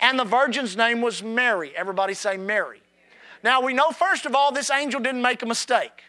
and 0.00 0.18
the 0.18 0.24
virgin's 0.24 0.76
name 0.76 1.00
was 1.00 1.22
Mary. 1.22 1.72
Everybody 1.76 2.14
say 2.14 2.36
Mary. 2.36 2.80
Now 3.44 3.60
we 3.60 3.74
know, 3.74 3.90
first 3.90 4.26
of 4.26 4.34
all, 4.34 4.50
this 4.52 4.70
angel 4.70 5.00
didn't 5.00 5.22
make 5.22 5.42
a 5.42 5.46
mistake. 5.46 6.04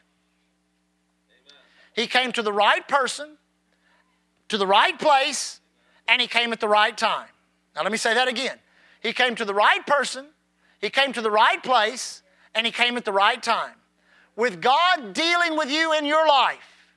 He 1.94 2.08
came 2.08 2.32
to 2.34 2.42
the 2.42 2.54
right 2.54 2.88
person, 2.88 3.38
to 4.48 4.58
the 4.58 4.68
right 4.68 4.98
place, 4.98 5.60
and 6.08 6.22
he 6.22 6.28
came 6.28 6.54
at 6.54 6.60
the 6.60 6.68
right 6.68 6.98
time. 6.98 7.28
Now 7.76 7.84
let 7.84 7.92
me 7.92 7.98
say 7.98 8.14
that 8.14 8.28
again. 8.28 8.58
He 9.02 9.14
came 9.14 9.36
to 9.36 9.46
the 9.46 9.54
right 9.54 9.86
person, 9.86 10.28
he 10.82 10.90
came 10.90 11.14
to 11.14 11.22
the 11.22 11.32
right 11.32 11.62
place, 11.62 12.22
and 12.56 12.66
he 12.66 12.72
came 12.72 12.98
at 12.98 13.06
the 13.06 13.12
right 13.12 13.42
time. 13.42 13.76
With 14.36 14.62
God 14.62 15.14
dealing 15.14 15.58
with 15.58 15.70
you 15.70 15.94
in 15.94 16.06
your 16.06 16.26
life, 16.28 16.88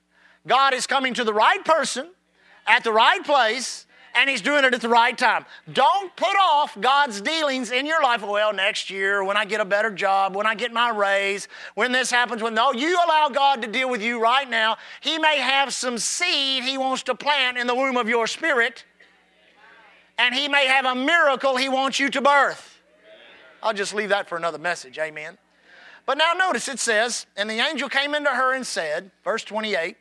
God 0.46 0.74
is 0.74 0.86
coming 0.86 1.14
to 1.14 1.24
the 1.24 1.34
right 1.34 1.64
person 1.64 2.08
at 2.66 2.84
the 2.84 2.92
right 2.92 3.22
place 3.24 3.86
and 4.14 4.28
he's 4.28 4.42
doing 4.42 4.64
it 4.64 4.74
at 4.74 4.80
the 4.80 4.88
right 4.88 5.16
time. 5.16 5.44
Don't 5.72 6.14
put 6.16 6.36
off 6.40 6.78
God's 6.80 7.20
dealings 7.20 7.70
in 7.70 7.86
your 7.86 8.02
life. 8.02 8.22
Well, 8.22 8.52
next 8.52 8.90
year, 8.90 9.24
when 9.24 9.36
I 9.36 9.44
get 9.44 9.60
a 9.60 9.64
better 9.64 9.90
job, 9.90 10.36
when 10.36 10.46
I 10.46 10.54
get 10.54 10.72
my 10.72 10.90
raise, 10.90 11.48
when 11.74 11.92
this 11.92 12.10
happens, 12.10 12.42
when 12.42 12.54
no, 12.54 12.72
you 12.72 12.98
allow 13.06 13.28
God 13.30 13.62
to 13.62 13.68
deal 13.68 13.88
with 13.88 14.02
you 14.02 14.20
right 14.20 14.48
now. 14.48 14.76
He 15.00 15.18
may 15.18 15.38
have 15.38 15.72
some 15.72 15.98
seed 15.98 16.64
he 16.64 16.78
wants 16.78 17.02
to 17.04 17.14
plant 17.14 17.58
in 17.58 17.66
the 17.66 17.74
womb 17.74 17.96
of 17.96 18.08
your 18.08 18.26
spirit, 18.26 18.84
and 20.18 20.34
he 20.34 20.48
may 20.48 20.66
have 20.66 20.84
a 20.84 20.94
miracle 20.94 21.56
he 21.56 21.68
wants 21.68 21.98
you 21.98 22.10
to 22.10 22.20
birth. 22.20 22.80
I'll 23.62 23.74
just 23.74 23.94
leave 23.94 24.08
that 24.10 24.28
for 24.28 24.36
another 24.36 24.58
message. 24.58 24.98
Amen. 24.98 25.38
But 26.04 26.18
now 26.18 26.32
notice 26.32 26.68
it 26.68 26.80
says, 26.80 27.26
and 27.36 27.48
the 27.48 27.60
angel 27.60 27.88
came 27.88 28.14
into 28.14 28.30
her 28.30 28.54
and 28.54 28.66
said, 28.66 29.12
verse 29.22 29.44
28, 29.44 29.96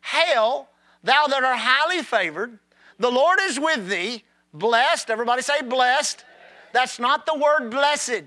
Hail, 0.00 0.68
Thou 1.04 1.26
that 1.26 1.44
art 1.44 1.58
highly 1.58 2.02
favored, 2.02 2.58
the 2.98 3.10
Lord 3.10 3.38
is 3.42 3.58
with 3.58 3.88
thee. 3.88 4.24
Blessed, 4.54 5.10
everybody 5.10 5.42
say 5.42 5.62
blessed. 5.62 6.24
That's 6.72 6.98
not 6.98 7.26
the 7.26 7.34
word 7.34 7.70
blessed. 7.70 8.24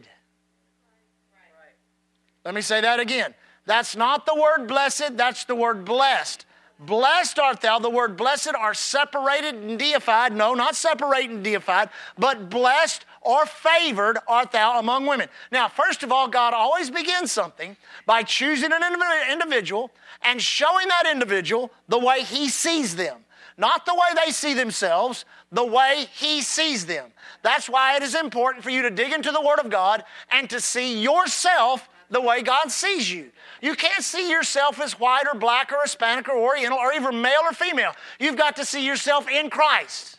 Let 2.44 2.53
me 2.53 2.62
say 2.62 2.82
that 2.82 3.00
again. 3.00 3.34
That's 3.65 3.96
not 3.96 4.25
the 4.25 4.36
word 4.36 4.67
blessed, 4.67 5.17
that's 5.17 5.46
the 5.46 5.55
word 5.55 5.86
blessed. 5.86 6.46
Blessed 6.79 7.39
art 7.39 7.62
thou. 7.62 7.79
The 7.79 7.89
word 7.89 8.17
blessed 8.17 8.53
are 8.53 8.74
separated 8.74 9.55
and 9.55 9.79
deified. 9.79 10.36
No, 10.36 10.53
not 10.53 10.75
separated 10.75 11.32
and 11.32 11.44
deified, 11.44 11.89
but 12.17 12.50
blessed 12.50 13.05
or 13.22 13.46
favored 13.46 14.17
art 14.27 14.51
thou 14.51 14.79
among 14.79 15.05
women. 15.05 15.29
Now, 15.51 15.70
first 15.70 16.03
of 16.03 16.12
all, 16.12 16.27
God 16.27 16.53
always 16.53 16.89
begins 16.89 17.32
something 17.32 17.77
by 18.05 18.24
choosing 18.24 18.72
an 18.74 18.84
individual 19.32 19.89
and 20.22 20.41
showing 20.41 20.88
that 20.89 21.08
individual 21.10 21.72
the 21.88 22.00
way 22.00 22.22
He 22.22 22.50
sees 22.50 22.96
them. 22.96 23.20
Not 23.58 23.86
the 23.86 23.96
way 23.96 24.25
they 24.25 24.32
see 24.32 24.53
themselves, 24.53 25.24
the 25.51 25.65
way 25.65 26.08
He 26.12 26.41
sees 26.41 26.86
them. 26.86 27.12
That's 27.41 27.70
why 27.70 27.96
it 27.96 28.03
is 28.03 28.15
important 28.15 28.65
for 28.65 28.70
you 28.70 28.82
to 28.82 28.89
dig 28.89 29.13
into 29.13 29.32
the 29.32 29.41
Word 29.41 29.60
of 29.60 29.70
God 29.70 30.03
and 30.29 30.50
to 30.50 30.60
see 30.60 31.01
yourself 31.01 31.88
the 32.10 32.22
way 32.22 32.42
God 32.42 32.72
sees 32.72 33.12
you. 33.12 33.32
You 33.62 33.76
can't 33.76 34.04
see 34.04 34.30
yourself 34.30 34.80
as 34.80 35.00
white 35.00 35.26
or 35.32 35.38
black 35.38 35.72
or 35.72 35.82
Hispanic 35.84 36.30
or 36.30 36.38
Oriental 36.38 36.78
or 36.78 36.94
even 36.94 37.22
male 37.22 37.42
or 37.44 37.54
female. 37.54 37.94
You've 38.20 38.38
got 38.38 38.56
to 38.58 38.66
see 38.66 38.86
yourself 38.86 39.30
in 39.30 39.50
Christ. 39.50 40.18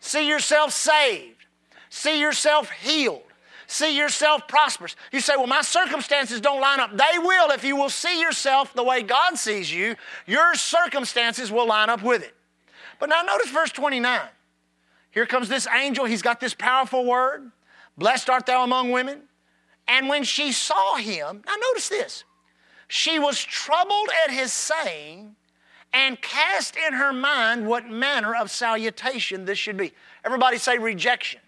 See 0.00 0.28
yourself 0.28 0.72
saved. 0.72 1.46
See 1.88 2.20
yourself 2.20 2.70
healed 2.70 3.22
see 3.66 3.96
yourself 3.96 4.46
prosperous. 4.48 4.96
You 5.12 5.20
say, 5.20 5.36
Well, 5.36 5.46
my 5.46 5.62
circumstances 5.62 6.40
don't 6.40 6.60
line 6.60 6.80
up. 6.80 6.96
They 6.96 7.18
will 7.18 7.50
if 7.50 7.64
you 7.64 7.76
will 7.76 7.90
see 7.90 8.20
yourself 8.20 8.72
the 8.74 8.84
way 8.84 9.02
God 9.02 9.36
sees 9.36 9.72
you, 9.72 9.96
your 10.26 10.54
circumstances 10.54 11.50
will 11.50 11.66
line 11.66 11.90
up 11.90 12.02
with 12.02 12.22
it. 12.22 12.34
But 12.98 13.08
now 13.08 13.22
notice 13.22 13.50
verse 13.50 13.70
29. 13.70 14.20
Here 15.10 15.26
comes 15.26 15.48
this 15.48 15.66
angel. 15.66 16.04
He's 16.04 16.22
got 16.22 16.40
this 16.40 16.54
powerful 16.54 17.04
word. 17.04 17.50
Blessed 17.96 18.30
art 18.30 18.46
thou 18.46 18.64
among 18.64 18.90
women. 18.90 19.22
And 19.86 20.08
when 20.08 20.24
she 20.24 20.52
saw 20.52 20.96
him, 20.96 21.42
now 21.46 21.54
notice 21.56 21.88
this, 21.88 22.24
she 22.88 23.18
was 23.18 23.42
troubled 23.42 24.08
at 24.24 24.30
his 24.30 24.52
saying 24.52 25.36
and 25.92 26.20
cast 26.20 26.76
in 26.76 26.92
her 26.94 27.12
mind 27.12 27.66
what 27.66 27.88
manner 27.88 28.34
of 28.34 28.50
salutation 28.50 29.44
this 29.44 29.58
should 29.58 29.76
be. 29.76 29.92
Everybody 30.24 30.58
say 30.58 30.78
rejection. 30.78 31.40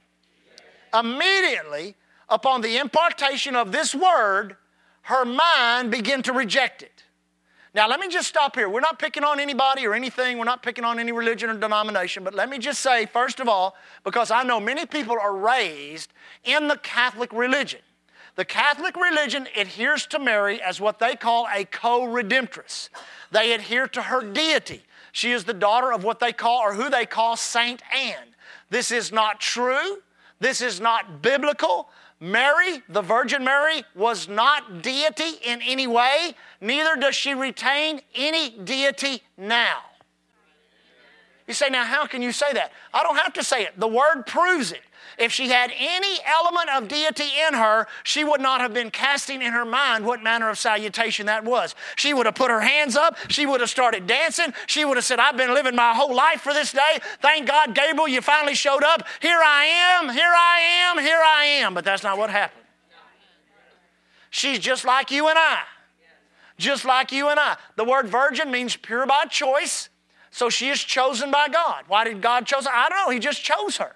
Immediately, 0.94 1.94
upon 2.28 2.60
the 2.60 2.76
impartation 2.78 3.56
of 3.56 3.72
this 3.72 3.94
word, 3.94 4.56
her 5.02 5.24
mind 5.24 5.90
began 5.90 6.22
to 6.22 6.32
reject 6.32 6.82
it. 6.82 7.04
Now, 7.74 7.86
let 7.88 8.00
me 8.00 8.08
just 8.08 8.26
stop 8.26 8.56
here. 8.56 8.70
We're 8.70 8.80
not 8.80 8.98
picking 8.98 9.22
on 9.22 9.38
anybody 9.38 9.86
or 9.86 9.92
anything. 9.92 10.38
We're 10.38 10.44
not 10.44 10.62
picking 10.62 10.82
on 10.82 10.98
any 10.98 11.12
religion 11.12 11.50
or 11.50 11.58
denomination. 11.58 12.24
But 12.24 12.32
let 12.32 12.48
me 12.48 12.58
just 12.58 12.80
say, 12.80 13.04
first 13.04 13.38
of 13.38 13.48
all, 13.48 13.76
because 14.02 14.30
I 14.30 14.44
know 14.44 14.58
many 14.58 14.86
people 14.86 15.16
are 15.20 15.36
raised 15.36 16.10
in 16.44 16.68
the 16.68 16.78
Catholic 16.78 17.32
religion. 17.34 17.80
The 18.36 18.44
Catholic 18.44 18.96
religion 18.96 19.48
adheres 19.56 20.06
to 20.08 20.18
Mary 20.18 20.62
as 20.62 20.80
what 20.80 20.98
they 20.98 21.16
call 21.16 21.48
a 21.52 21.64
co 21.64 22.02
redemptress. 22.02 22.90
They 23.32 23.52
adhere 23.52 23.88
to 23.88 24.02
her 24.02 24.22
deity. 24.22 24.82
She 25.12 25.32
is 25.32 25.44
the 25.44 25.54
daughter 25.54 25.92
of 25.92 26.04
what 26.04 26.20
they 26.20 26.32
call, 26.32 26.60
or 26.60 26.74
who 26.74 26.90
they 26.90 27.06
call, 27.06 27.36
Saint 27.36 27.82
Anne. 27.94 28.34
This 28.68 28.92
is 28.92 29.10
not 29.10 29.40
true. 29.40 29.98
This 30.38 30.60
is 30.60 30.80
not 30.80 31.22
biblical. 31.22 31.88
Mary, 32.20 32.82
the 32.90 33.00
Virgin 33.02 33.42
Mary, 33.42 33.84
was 33.94 34.28
not 34.28 34.82
deity 34.82 35.38
in 35.44 35.60
any 35.62 35.86
way, 35.86 36.34
neither 36.60 36.96
does 36.96 37.14
she 37.14 37.34
retain 37.34 38.00
any 38.14 38.50
deity 38.50 39.22
now. 39.36 39.80
You 41.46 41.54
say, 41.54 41.68
now 41.68 41.84
how 41.84 42.06
can 42.06 42.22
you 42.22 42.32
say 42.32 42.52
that? 42.54 42.72
I 42.92 43.02
don't 43.02 43.16
have 43.16 43.34
to 43.34 43.44
say 43.44 43.64
it. 43.64 43.78
The 43.78 43.86
Word 43.86 44.24
proves 44.26 44.72
it. 44.72 44.82
If 45.18 45.32
she 45.32 45.48
had 45.48 45.72
any 45.78 46.18
element 46.26 46.68
of 46.70 46.88
deity 46.88 47.30
in 47.46 47.54
her, 47.54 47.86
she 48.02 48.22
would 48.22 48.40
not 48.40 48.60
have 48.60 48.74
been 48.74 48.90
casting 48.90 49.40
in 49.40 49.52
her 49.52 49.64
mind 49.64 50.04
what 50.04 50.22
manner 50.22 50.50
of 50.50 50.58
salutation 50.58 51.26
that 51.26 51.44
was. 51.44 51.74
She 51.96 52.12
would 52.12 52.26
have 52.26 52.34
put 52.34 52.50
her 52.50 52.60
hands 52.60 52.96
up. 52.96 53.16
She 53.28 53.46
would 53.46 53.60
have 53.60 53.70
started 53.70 54.06
dancing. 54.06 54.52
She 54.66 54.84
would 54.84 54.98
have 54.98 55.04
said, 55.04 55.18
I've 55.18 55.36
been 55.36 55.54
living 55.54 55.74
my 55.74 55.94
whole 55.94 56.14
life 56.14 56.42
for 56.42 56.52
this 56.52 56.72
day. 56.72 56.98
Thank 57.22 57.46
God, 57.46 57.74
Gabriel, 57.74 58.08
you 58.08 58.20
finally 58.20 58.54
showed 58.54 58.84
up. 58.84 59.06
Here 59.20 59.40
I 59.42 59.64
am, 59.64 60.10
here 60.10 60.34
I 60.34 60.60
am, 60.90 60.98
here 60.98 61.22
I 61.24 61.44
am. 61.44 61.72
But 61.72 61.86
that's 61.86 62.02
not 62.02 62.18
what 62.18 62.28
happened. 62.28 62.62
She's 64.28 64.58
just 64.58 64.84
like 64.84 65.10
you 65.10 65.28
and 65.28 65.38
I. 65.38 65.60
Just 66.58 66.84
like 66.84 67.10
you 67.10 67.28
and 67.28 67.40
I. 67.40 67.56
The 67.76 67.84
word 67.84 68.06
virgin 68.06 68.50
means 68.50 68.76
pure 68.76 69.06
by 69.06 69.24
choice. 69.24 69.88
So 70.30 70.50
she 70.50 70.68
is 70.68 70.80
chosen 70.80 71.30
by 71.30 71.48
God. 71.48 71.84
Why 71.88 72.04
did 72.04 72.20
God 72.20 72.44
choose 72.44 72.66
her? 72.66 72.72
I 72.74 72.90
don't 72.90 73.06
know. 73.06 73.10
He 73.10 73.18
just 73.18 73.42
chose 73.42 73.78
her 73.78 73.95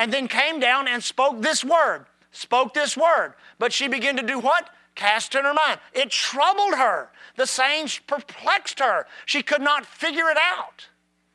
and 0.00 0.10
then 0.10 0.28
came 0.28 0.58
down 0.58 0.88
and 0.88 1.04
spoke 1.04 1.42
this 1.42 1.62
word, 1.62 2.06
spoke 2.32 2.72
this 2.72 2.96
word. 2.96 3.34
But 3.58 3.70
she 3.70 3.86
began 3.86 4.16
to 4.16 4.22
do 4.22 4.38
what? 4.38 4.70
Cast 4.94 5.34
in 5.34 5.44
her 5.44 5.52
mind. 5.52 5.78
It 5.92 6.10
troubled 6.10 6.74
her. 6.74 7.10
The 7.36 7.46
sayings 7.46 7.98
perplexed 8.06 8.78
her. 8.78 9.06
She 9.26 9.42
could 9.42 9.60
not 9.60 9.84
figure 9.84 10.30
it 10.30 10.38
out. 10.38 10.88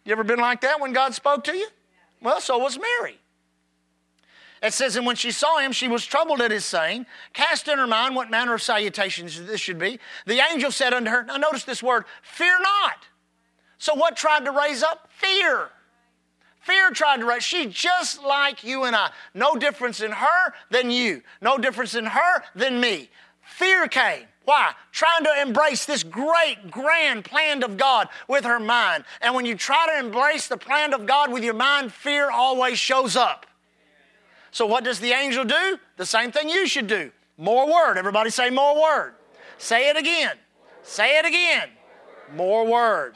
You 0.04 0.14
ever 0.14 0.24
been 0.24 0.40
like 0.40 0.62
that 0.62 0.80
when 0.82 0.94
God 0.94 1.14
spoke 1.14 1.44
to 1.44 1.56
you? 1.56 1.68
Well, 2.24 2.42
so 2.42 2.58
was 2.58 2.80
Mary. 2.80 3.20
It 4.64 4.74
says, 4.74 4.96
And 4.96 5.06
when 5.06 5.16
she 5.16 5.30
saw 5.30 5.60
him, 5.60 5.72
she 5.72 5.88
was 5.88 6.04
troubled 6.04 6.42
at 6.42 6.50
his 6.50 6.66
saying, 6.66 7.06
cast 7.34 7.68
in 7.68 7.78
her 7.78 7.86
mind 7.86 8.16
what 8.16 8.32
manner 8.32 8.56
of 8.56 8.64
salutations 8.64 9.40
this 9.46 9.62
should 9.62 9.78
be. 9.78 10.00
The 10.26 10.40
angel 10.52 10.72
said 10.72 10.92
unto 10.92 11.12
her, 11.12 11.22
Now 11.22 11.38
notice 11.38 11.66
this 11.66 11.84
word, 11.84 12.06
fear 12.24 12.58
not. 12.60 13.06
So 13.78 13.94
what 13.94 14.18
tried 14.18 14.46
to 14.46 14.52
raise 14.52 14.82
up? 14.82 15.08
Fear. 15.18 15.70
Fear 16.66 16.92
tried 16.92 17.18
to 17.18 17.26
rise. 17.26 17.44
She's 17.44 17.72
just 17.72 18.24
like 18.24 18.64
you 18.64 18.86
and 18.86 18.96
I. 18.96 19.12
No 19.36 19.56
difference 19.56 20.02
in 20.02 20.12
her 20.12 20.54
than 20.72 20.90
you. 20.90 21.22
No 21.40 21.60
difference 21.60 21.94
in 21.94 22.08
her 22.08 22.44
than 22.56 22.80
me. 22.80 23.12
Fear 23.44 23.88
came. 23.88 24.24
Why? 24.46 24.74
Trying 24.92 25.26
to 25.26 25.42
embrace 25.44 25.86
this 25.86 26.02
great, 26.02 26.72
grand 26.72 27.24
plan 27.24 27.62
of 27.62 27.78
God 27.78 28.10
with 28.28 28.46
her 28.46 28.60
mind. 28.60 29.04
And 29.22 29.36
when 29.36 29.46
you 29.46 29.54
try 29.54 29.86
to 29.94 30.04
embrace 30.04 30.48
the 30.48 30.58
plan 30.58 30.96
of 30.96 31.06
God 31.06 31.32
with 31.32 31.44
your 31.44 31.54
mind, 31.54 31.94
fear 31.94 32.32
always 32.32 32.80
shows 32.80 33.16
up. 33.16 33.46
So, 34.50 34.66
what 34.66 34.84
does 34.84 35.00
the 35.00 35.12
angel 35.12 35.46
do? 35.46 35.78
The 35.98 36.06
same 36.06 36.32
thing 36.32 36.50
you 36.50 36.66
should 36.66 36.88
do. 36.88 37.12
More 37.38 37.72
word. 37.72 38.00
Everybody 38.00 38.32
say 38.32 38.50
more 38.50 38.82
word. 38.82 39.14
Say 39.60 39.90
it 39.90 39.98
again. 39.98 40.36
Say 40.82 41.20
it 41.20 41.26
again. 41.26 41.70
More 42.34 42.66
word. 42.66 43.14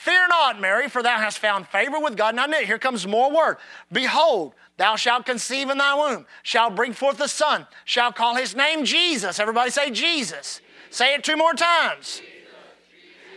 Fear 0.00 0.28
not, 0.28 0.58
Mary, 0.58 0.88
for 0.88 1.02
thou 1.02 1.18
hast 1.18 1.40
found 1.40 1.68
favor 1.68 2.00
with 2.00 2.16
God. 2.16 2.34
Now, 2.34 2.48
here 2.48 2.78
comes 2.78 3.06
more 3.06 3.30
word. 3.30 3.58
Behold, 3.92 4.54
thou 4.78 4.96
shalt 4.96 5.26
conceive 5.26 5.68
in 5.68 5.76
thy 5.76 5.94
womb, 5.94 6.24
shalt 6.42 6.74
bring 6.74 6.94
forth 6.94 7.20
a 7.20 7.28
son, 7.28 7.66
shalt 7.84 8.14
call 8.14 8.34
his 8.34 8.56
name 8.56 8.86
Jesus. 8.86 9.38
Everybody 9.38 9.70
say 9.70 9.90
Jesus. 9.90 10.62
Say 10.88 11.12
it 11.12 11.22
two 11.22 11.36
more 11.36 11.52
times. 11.52 12.22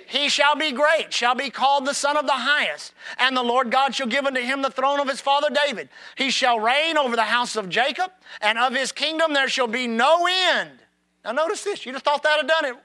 He 0.07 0.29
shall 0.29 0.55
be 0.55 0.71
great, 0.71 1.11
shall 1.11 1.35
be 1.35 1.49
called 1.49 1.85
the 1.85 1.93
Son 1.93 2.15
of 2.15 2.27
the 2.27 2.31
Highest. 2.31 2.93
And 3.17 3.35
the 3.35 3.43
Lord 3.43 3.69
God 3.69 3.93
shall 3.93 4.07
give 4.07 4.25
unto 4.25 4.39
him 4.39 4.61
the 4.61 4.69
throne 4.69 5.01
of 5.01 5.09
his 5.09 5.19
father 5.19 5.49
David. 5.49 5.89
He 6.15 6.29
shall 6.29 6.61
reign 6.61 6.97
over 6.97 7.17
the 7.17 7.23
house 7.23 7.57
of 7.57 7.67
Jacob, 7.67 8.09
and 8.39 8.57
of 8.57 8.73
his 8.73 8.93
kingdom 8.93 9.33
there 9.33 9.49
shall 9.49 9.67
be 9.67 9.85
no 9.85 10.25
end. 10.29 10.79
Now, 11.25 11.33
notice 11.33 11.65
this. 11.65 11.85
You'd 11.85 11.95
have 11.95 12.03
thought 12.03 12.23
that 12.23 12.37
had 12.37 12.47
done 12.47 12.65
it. 12.65 12.75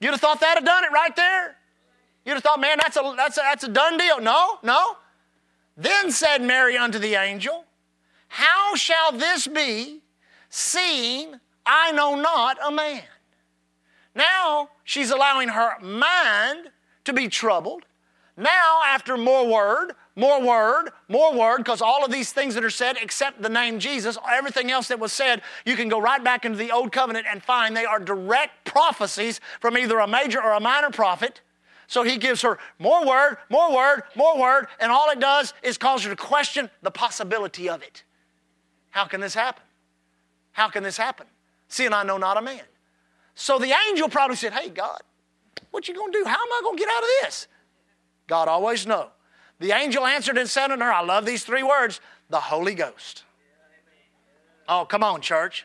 You'd 0.00 0.12
have 0.12 0.20
thought 0.22 0.40
that 0.40 0.56
had 0.56 0.64
done 0.64 0.82
it 0.82 0.90
right 0.90 1.14
there. 1.14 1.55
You'd 2.26 2.34
have 2.34 2.42
thought, 2.42 2.60
man, 2.60 2.78
that's 2.78 2.96
a, 2.96 3.14
that's 3.16 3.38
a, 3.38 3.40
that's 3.40 3.64
a 3.64 3.68
done 3.68 3.96
deal. 3.96 4.20
No, 4.20 4.58
no. 4.64 4.96
Then 5.76 6.10
said 6.10 6.42
Mary 6.42 6.76
unto 6.76 6.98
the 6.98 7.14
angel, 7.14 7.64
How 8.26 8.74
shall 8.74 9.12
this 9.12 9.46
be, 9.46 10.02
seeing 10.50 11.36
I 11.64 11.92
know 11.92 12.16
not 12.16 12.58
a 12.64 12.72
man? 12.72 13.04
Now 14.14 14.70
she's 14.82 15.10
allowing 15.12 15.48
her 15.50 15.78
mind 15.80 16.70
to 17.04 17.12
be 17.12 17.28
troubled. 17.28 17.84
Now, 18.36 18.80
after 18.84 19.16
more 19.16 19.46
word, 19.46 19.92
more 20.14 20.42
word, 20.42 20.90
more 21.08 21.32
word, 21.32 21.58
because 21.58 21.80
all 21.80 22.04
of 22.04 22.10
these 22.10 22.32
things 22.32 22.54
that 22.54 22.64
are 22.64 22.70
said, 22.70 22.98
except 23.00 23.40
the 23.40 23.48
name 23.48 23.78
Jesus, 23.78 24.18
everything 24.30 24.70
else 24.70 24.88
that 24.88 24.98
was 24.98 25.12
said, 25.12 25.40
you 25.64 25.74
can 25.74 25.88
go 25.88 25.98
right 25.98 26.22
back 26.22 26.44
into 26.44 26.58
the 26.58 26.70
Old 26.70 26.92
Covenant 26.92 27.26
and 27.30 27.42
find 27.42 27.74
they 27.74 27.86
are 27.86 27.98
direct 27.98 28.66
prophecies 28.66 29.40
from 29.60 29.78
either 29.78 29.98
a 30.00 30.06
major 30.06 30.42
or 30.42 30.52
a 30.52 30.60
minor 30.60 30.90
prophet. 30.90 31.40
So 31.86 32.02
he 32.02 32.16
gives 32.16 32.42
her 32.42 32.58
more 32.78 33.06
word, 33.06 33.38
more 33.48 33.74
word, 33.74 34.02
more 34.14 34.38
word, 34.38 34.66
and 34.80 34.90
all 34.90 35.10
it 35.10 35.20
does 35.20 35.54
is 35.62 35.78
cause 35.78 36.04
her 36.04 36.10
to 36.10 36.16
question 36.16 36.68
the 36.82 36.90
possibility 36.90 37.68
of 37.68 37.82
it. 37.82 38.02
How 38.90 39.04
can 39.04 39.20
this 39.20 39.34
happen? 39.34 39.62
How 40.52 40.68
can 40.68 40.82
this 40.82 40.96
happen? 40.96 41.26
Seeing 41.68 41.92
I 41.92 42.02
know 42.02 42.18
not 42.18 42.36
a 42.36 42.42
man. 42.42 42.62
So 43.34 43.58
the 43.58 43.72
angel 43.88 44.08
probably 44.08 44.36
said, 44.36 44.52
Hey, 44.52 44.70
God, 44.70 45.00
what 45.70 45.86
you 45.86 45.94
gonna 45.94 46.12
do? 46.12 46.24
How 46.24 46.30
am 46.30 46.52
I 46.52 46.60
gonna 46.64 46.78
get 46.78 46.88
out 46.88 47.02
of 47.02 47.08
this? 47.22 47.48
God 48.26 48.48
always 48.48 48.86
know. 48.86 49.10
The 49.60 49.72
angel 49.72 50.06
answered 50.06 50.38
and 50.38 50.48
said 50.48 50.70
unto 50.70 50.84
her, 50.84 50.92
I 50.92 51.02
love 51.02 51.24
these 51.24 51.44
three 51.44 51.62
words, 51.62 52.00
the 52.28 52.40
Holy 52.40 52.74
Ghost. 52.74 53.24
Oh, 54.68 54.84
come 54.84 55.02
on, 55.04 55.20
church. 55.20 55.64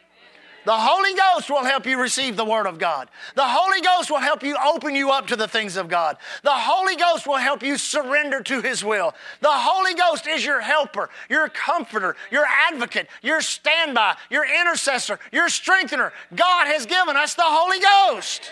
The 0.65 0.73
Holy 0.73 1.13
Ghost 1.13 1.49
will 1.49 1.63
help 1.63 1.85
you 1.85 1.99
receive 1.99 2.37
the 2.37 2.45
Word 2.45 2.67
of 2.67 2.77
God. 2.77 3.09
The 3.35 3.43
Holy 3.43 3.81
Ghost 3.81 4.11
will 4.11 4.19
help 4.19 4.43
you 4.43 4.55
open 4.63 4.95
you 4.95 5.09
up 5.09 5.27
to 5.27 5.35
the 5.35 5.47
things 5.47 5.75
of 5.75 5.87
God. 5.87 6.17
The 6.43 6.51
Holy 6.51 6.95
Ghost 6.95 7.25
will 7.25 7.37
help 7.37 7.63
you 7.63 7.77
surrender 7.77 8.41
to 8.43 8.61
His 8.61 8.83
will. 8.83 9.13
The 9.41 9.49
Holy 9.49 9.95
Ghost 9.95 10.27
is 10.27 10.45
your 10.45 10.61
helper, 10.61 11.09
your 11.29 11.49
comforter, 11.49 12.15
your 12.29 12.45
advocate, 12.45 13.07
your 13.21 13.41
standby, 13.41 14.15
your 14.29 14.45
intercessor, 14.45 15.19
your 15.31 15.49
strengthener. 15.49 16.13
God 16.35 16.67
has 16.67 16.85
given 16.85 17.17
us 17.17 17.33
the 17.33 17.43
Holy 17.43 17.79
Ghost. 17.79 18.51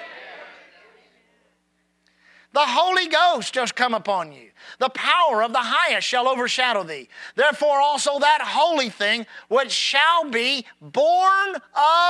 The 2.52 2.66
Holy 2.66 3.08
Ghost 3.08 3.54
has 3.56 3.72
come 3.72 3.94
upon 3.94 4.32
you. 4.32 4.50
The 4.80 4.90
power 4.90 5.44
of 5.44 5.54
the 5.54 5.60
highest 5.60 6.08
shall 6.08 6.28
overshadow 6.28 6.84
thee. 6.84 7.08
Therefore, 7.36 7.80
also 7.80 8.20
that 8.20 8.42
holy 8.42 8.90
thing 8.90 9.28
which 9.50 9.72
shall 9.72 10.30
be 10.30 10.66
born 10.82 11.56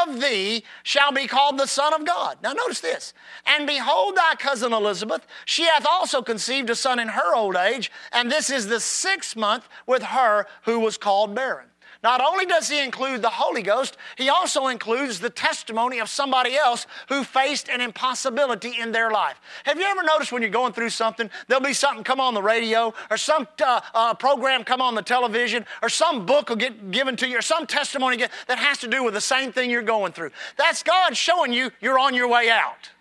of 0.06 0.22
thee 0.22 0.64
shall 0.84 1.12
be 1.12 1.28
called 1.28 1.58
the 1.58 1.68
Son 1.68 1.94
of 1.94 2.06
God. 2.06 2.38
Now, 2.42 2.54
notice 2.54 2.80
this. 2.80 3.14
And 3.46 3.68
behold, 3.68 4.16
thy 4.16 4.36
cousin 4.36 4.72
Elizabeth, 4.72 5.28
she 5.46 5.66
hath 5.66 5.86
also 5.86 6.22
conceived 6.22 6.70
a 6.70 6.76
son 6.76 7.00
in 7.00 7.10
her 7.10 7.36
old 7.36 7.56
age, 7.56 7.92
and 8.14 8.32
this 8.32 8.50
is 8.50 8.68
the 8.68 8.80
sixth 8.80 9.36
month 9.36 9.68
with 9.86 10.04
her 10.04 10.48
who 10.64 10.80
was 10.80 10.98
called 10.98 11.36
barren. 11.36 11.68
Not 12.02 12.22
only 12.22 12.46
does 12.46 12.70
he 12.70 12.82
include 12.82 13.22
the 13.22 13.30
Holy 13.30 13.62
Ghost, 13.62 13.98
he 14.16 14.30
also 14.30 14.68
includes 14.68 15.20
the 15.20 15.30
testimony 15.30 16.00
of 16.00 16.08
somebody 16.08 16.56
else 16.56 16.88
who 17.10 17.26
faced 17.26 17.68
an 17.68 17.82
impossibility 17.82 18.80
in 18.80 18.94
their 18.94 19.12
life. 19.12 19.36
Have 19.66 19.78
you 19.78 19.86
ever 19.86 20.02
noticed 20.04 20.32
when 20.32 20.42
you're 20.42 20.50
going 20.50 20.72
through 20.72 20.92
something, 20.92 21.30
there'll 21.48 21.64
be 21.64 21.74
something 21.74 22.06
come 22.06 22.22
on 22.22 22.34
the 22.34 22.42
radio, 22.42 22.94
or 23.12 23.18
some 23.18 23.48
uh, 23.62 23.82
uh, 23.94 24.14
program 24.14 24.64
come 24.64 24.82
on 24.82 24.96
the 24.96 25.02
television, 25.02 25.66
or 25.82 25.90
some 25.90 26.26
book 26.26 26.48
will 26.48 26.56
get 26.56 26.92
given 26.92 27.18
to 27.18 27.28
you, 27.28 27.38
or 27.38 27.42
some 27.42 27.68
testimony 27.68 28.16
get, 28.16 28.32
that 28.48 28.60
has 28.60 28.78
to 28.78 28.88
do 28.88 29.04
with 29.04 29.14
the 29.14 29.22
same 29.22 29.52
thing 29.52 29.70
you're 29.70 29.82
going 29.82 30.14
through? 30.14 30.32
That's 30.58 30.84
God 30.84 31.18
showing 31.18 31.52
you 31.52 31.70
you're 31.82 32.00
on 32.00 32.14
your 32.14 32.30
way 32.30 32.50
out. 32.50 32.92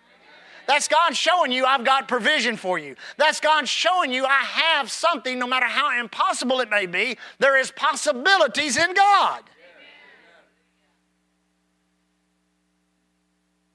That's 0.69 0.87
God 0.87 1.17
showing 1.17 1.51
you 1.51 1.65
I've 1.65 1.83
got 1.83 2.07
provision 2.07 2.55
for 2.55 2.77
you. 2.77 2.95
That's 3.17 3.39
God 3.39 3.67
showing 3.67 4.13
you 4.13 4.23
I 4.23 4.43
have 4.43 4.91
something, 4.91 5.39
no 5.39 5.47
matter 5.47 5.65
how 5.65 5.99
impossible 5.99 6.59
it 6.59 6.69
may 6.69 6.85
be, 6.85 7.17
there 7.39 7.57
is 7.57 7.71
possibilities 7.71 8.77
in 8.77 8.93
God. 8.93 9.41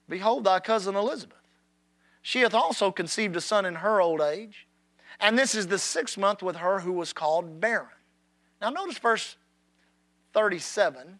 Behold 0.08 0.44
thy 0.44 0.60
cousin 0.60 0.94
Elizabeth. 0.94 1.36
She 2.22 2.42
hath 2.42 2.54
also 2.54 2.92
conceived 2.92 3.34
a 3.34 3.40
son 3.40 3.66
in 3.66 3.74
her 3.74 4.00
old 4.00 4.20
age, 4.20 4.68
and 5.18 5.36
this 5.36 5.56
is 5.56 5.66
the 5.66 5.80
sixth 5.80 6.16
month 6.16 6.44
with 6.44 6.54
her 6.54 6.78
who 6.78 6.92
was 6.92 7.12
called 7.12 7.60
barren. 7.60 7.88
Now, 8.60 8.70
notice 8.70 8.98
verse 8.98 9.36
37. 10.32 11.18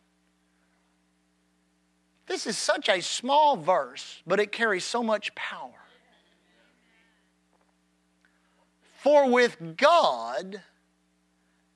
This 2.27 2.47
is 2.47 2.57
such 2.57 2.89
a 2.89 3.01
small 3.01 3.57
verse, 3.57 4.23
but 4.27 4.41
it 4.41 4.51
carries 4.51 4.85
so 4.85 5.03
much 5.03 5.35
power. 5.35 5.71
For 8.97 9.31
with 9.31 9.77
God, 9.77 10.63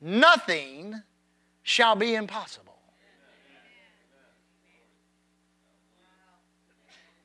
nothing 0.00 1.02
shall 1.62 1.94
be 1.94 2.14
impossible. 2.14 2.68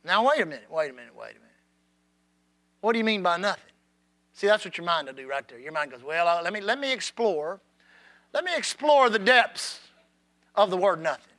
Now, 0.03 0.27
wait 0.27 0.41
a 0.41 0.45
minute, 0.45 0.69
wait 0.69 0.89
a 0.89 0.93
minute, 0.93 1.15
wait 1.15 1.31
a 1.31 1.39
minute. 1.39 1.39
What 2.81 2.91
do 2.91 2.97
you 2.97 3.05
mean 3.05 3.23
by 3.23 3.37
nothing? 3.37 3.71
See, 4.33 4.47
that's 4.47 4.65
what 4.65 4.77
your 4.77 4.85
mind 4.85 5.07
will 5.07 5.13
do 5.13 5.27
right 5.27 5.47
there. 5.47 5.59
Your 5.59 5.71
mind 5.71 5.91
goes, 5.91 6.03
well, 6.03 6.27
uh, 6.27 6.41
let, 6.41 6.51
me, 6.51 6.59
let 6.59 6.79
me 6.79 6.91
explore. 6.91 7.61
Let 8.33 8.43
me 8.43 8.51
explore 8.57 9.09
the 9.09 9.19
depths 9.19 9.79
of 10.55 10.69
the 10.69 10.77
word 10.77 11.01
nothing. 11.01 11.32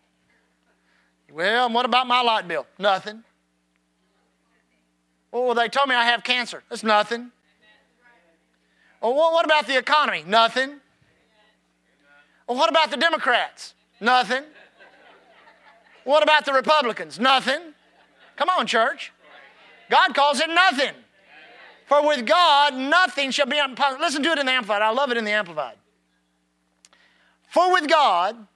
Well, 1.32 1.70
what 1.70 1.84
about 1.84 2.06
my 2.06 2.20
light 2.20 2.46
bill? 2.46 2.66
Nothing. 2.78 3.24
Well, 5.32 5.54
they 5.54 5.68
told 5.68 5.88
me 5.88 5.94
I 5.94 6.04
have 6.04 6.22
cancer. 6.22 6.62
That's 6.70 6.84
nothing. 6.84 7.32
Oh, 9.02 9.14
well, 9.14 9.32
what 9.32 9.44
about 9.44 9.66
the 9.66 9.76
economy? 9.76 10.24
Nothing. 10.26 10.80
Well, 12.46 12.56
what 12.56 12.70
about 12.70 12.90
the 12.90 12.96
Democrats? 12.96 13.74
Nothing. 14.00 14.44
What 16.04 16.22
about 16.22 16.44
the 16.44 16.52
Republicans? 16.52 17.18
Nothing. 17.18 17.60
Come 18.36 18.48
on, 18.48 18.66
church. 18.66 19.12
God 19.90 20.14
calls 20.14 20.40
it 20.40 20.48
nothing. 20.48 20.94
For 21.86 22.06
with 22.06 22.26
God, 22.26 22.74
nothing 22.74 23.30
shall 23.30 23.46
be 23.46 23.58
impossible. 23.58 24.00
Listen 24.00 24.22
to 24.22 24.30
it 24.30 24.38
in 24.38 24.46
the 24.46 24.52
Amplified. 24.52 24.82
I 24.82 24.90
love 24.90 25.10
it 25.10 25.16
in 25.16 25.24
the 25.24 25.32
Amplified. 25.32 25.76
For 27.48 27.72
with 27.72 27.88
God, 27.88 28.46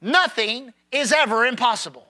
nothing 0.00 0.72
is 0.92 1.12
ever 1.12 1.46
impossible. 1.46 2.06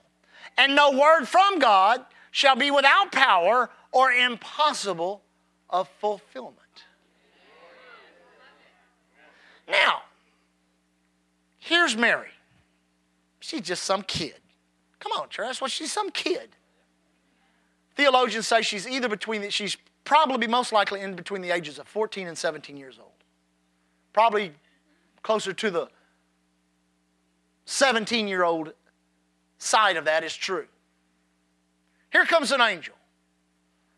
And 0.57 0.75
no 0.75 0.91
word 0.91 1.25
from 1.25 1.59
God 1.59 2.05
shall 2.31 2.55
be 2.55 2.71
without 2.71 3.11
power 3.11 3.69
or 3.91 4.11
impossible 4.11 5.21
of 5.69 5.89
fulfillment. 5.99 6.59
Now, 9.67 10.03
here's 11.59 11.95
Mary. 11.97 12.29
She's 13.39 13.61
just 13.61 13.83
some 13.83 14.01
kid. 14.03 14.35
Come 14.99 15.11
on, 15.13 15.29
church. 15.29 15.61
What 15.61 15.71
she's 15.71 15.91
some 15.91 16.09
kid. 16.11 16.49
Theologians 17.95 18.47
say 18.47 18.61
she's 18.61 18.87
either 18.87 19.07
between, 19.07 19.41
the, 19.41 19.51
she's 19.51 19.77
probably 20.03 20.47
most 20.47 20.71
likely 20.71 21.01
in 21.01 21.15
between 21.15 21.41
the 21.41 21.51
ages 21.51 21.79
of 21.79 21.87
14 21.87 22.27
and 22.27 22.37
17 22.37 22.77
years 22.77 22.97
old. 22.99 23.11
Probably 24.13 24.51
closer 25.23 25.53
to 25.53 25.71
the 25.71 25.87
17 27.65 28.27
year 28.27 28.43
old 28.43 28.73
side 29.57 29.97
of 29.97 30.05
that 30.05 30.23
is 30.23 30.35
true. 30.35 30.67
Here 32.11 32.25
comes 32.25 32.51
an 32.51 32.61
angel 32.61 32.95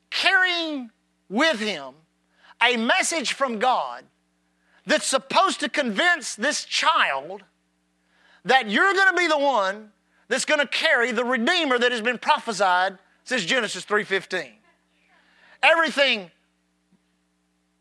carrying 0.09 0.89
with 1.29 1.59
him 1.59 1.93
a 2.61 2.77
message 2.77 3.33
from 3.33 3.59
God 3.59 4.03
that's 4.85 5.05
supposed 5.05 5.59
to 5.59 5.69
convince 5.69 6.35
this 6.35 6.63
child 6.65 7.43
that 8.45 8.69
you're 8.69 8.93
going 8.93 9.09
to 9.09 9.17
be 9.17 9.27
the 9.27 9.37
one 9.37 9.91
that's 10.29 10.45
going 10.45 10.59
to 10.59 10.67
carry 10.67 11.11
the 11.11 11.23
redeemer 11.23 11.77
that 11.77 11.91
has 11.91 12.01
been 12.01 12.17
prophesied 12.17 12.97
since 13.23 13.43
Genesis 13.43 13.85
3:15. 13.85 14.53
Everything 15.61 16.31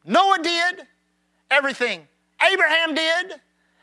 Noah 0.04 0.38
did, 0.42 0.86
everything 1.50 2.06
Abraham 2.52 2.94
did, 2.94 3.40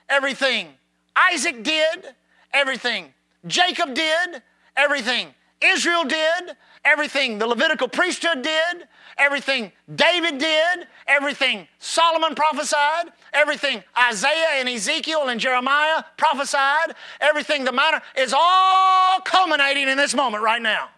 everything 0.09 0.69
Isaac 1.15 1.63
did, 1.63 2.13
everything 2.53 3.13
Jacob 3.45 3.93
did, 3.93 4.41
everything 4.75 5.33
Israel 5.61 6.03
did, 6.03 6.55
everything 6.83 7.39
the 7.39 7.47
Levitical 7.47 7.87
priesthood 7.87 8.41
did, 8.41 8.87
everything 9.17 9.71
David 9.93 10.37
did, 10.37 10.87
everything 11.07 11.67
Solomon 11.79 12.35
prophesied, 12.35 13.11
everything 13.31 13.83
Isaiah 13.97 14.59
and 14.59 14.67
Ezekiel 14.67 15.29
and 15.29 15.39
Jeremiah 15.39 16.03
prophesied, 16.17 16.95
everything 17.21 17.63
the 17.63 17.71
minor 17.71 18.01
is 18.17 18.33
all 18.37 19.19
culminating 19.21 19.87
in 19.87 19.97
this 19.97 20.13
moment 20.13 20.43
right 20.43 20.61
now. 20.61 20.89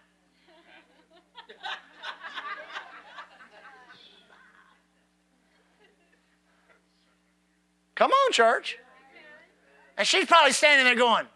Come 7.94 8.10
on, 8.10 8.32
church. 8.32 8.78
And 9.96 10.06
she's 10.06 10.26
probably 10.26 10.52
standing 10.52 10.84
there 10.84 10.94
going, 10.94 11.26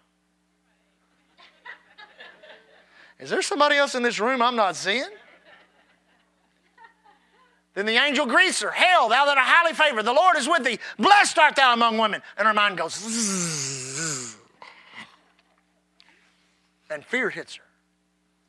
Is 3.21 3.31
there 3.31 3.43
somebody 3.43 3.77
else 3.77 3.95
in 3.95 4.03
this 4.03 4.19
room 4.19 4.41
I'm 4.43 4.57
not 4.57 4.77
seeing? 4.77 5.09
Then 7.75 7.87
the 7.87 7.97
angel 7.97 8.27
greets 8.27 8.61
her, 8.63 8.71
Hail, 8.71 9.09
thou 9.09 9.25
that 9.27 9.39
art 9.39 9.47
highly 9.47 9.75
favored, 9.75 10.05
the 10.05 10.13
Lord 10.13 10.37
is 10.37 10.49
with 10.49 10.65
thee. 10.65 10.79
Blessed 10.99 11.39
art 11.39 11.55
thou 11.55 11.73
among 11.73 11.99
women. 11.99 12.21
And 12.37 12.49
her 12.49 12.55
mind 12.55 12.77
goes, 12.77 12.97
and 16.91 17.05
fear 17.05 17.31
hits 17.31 17.55
her. 17.55 17.63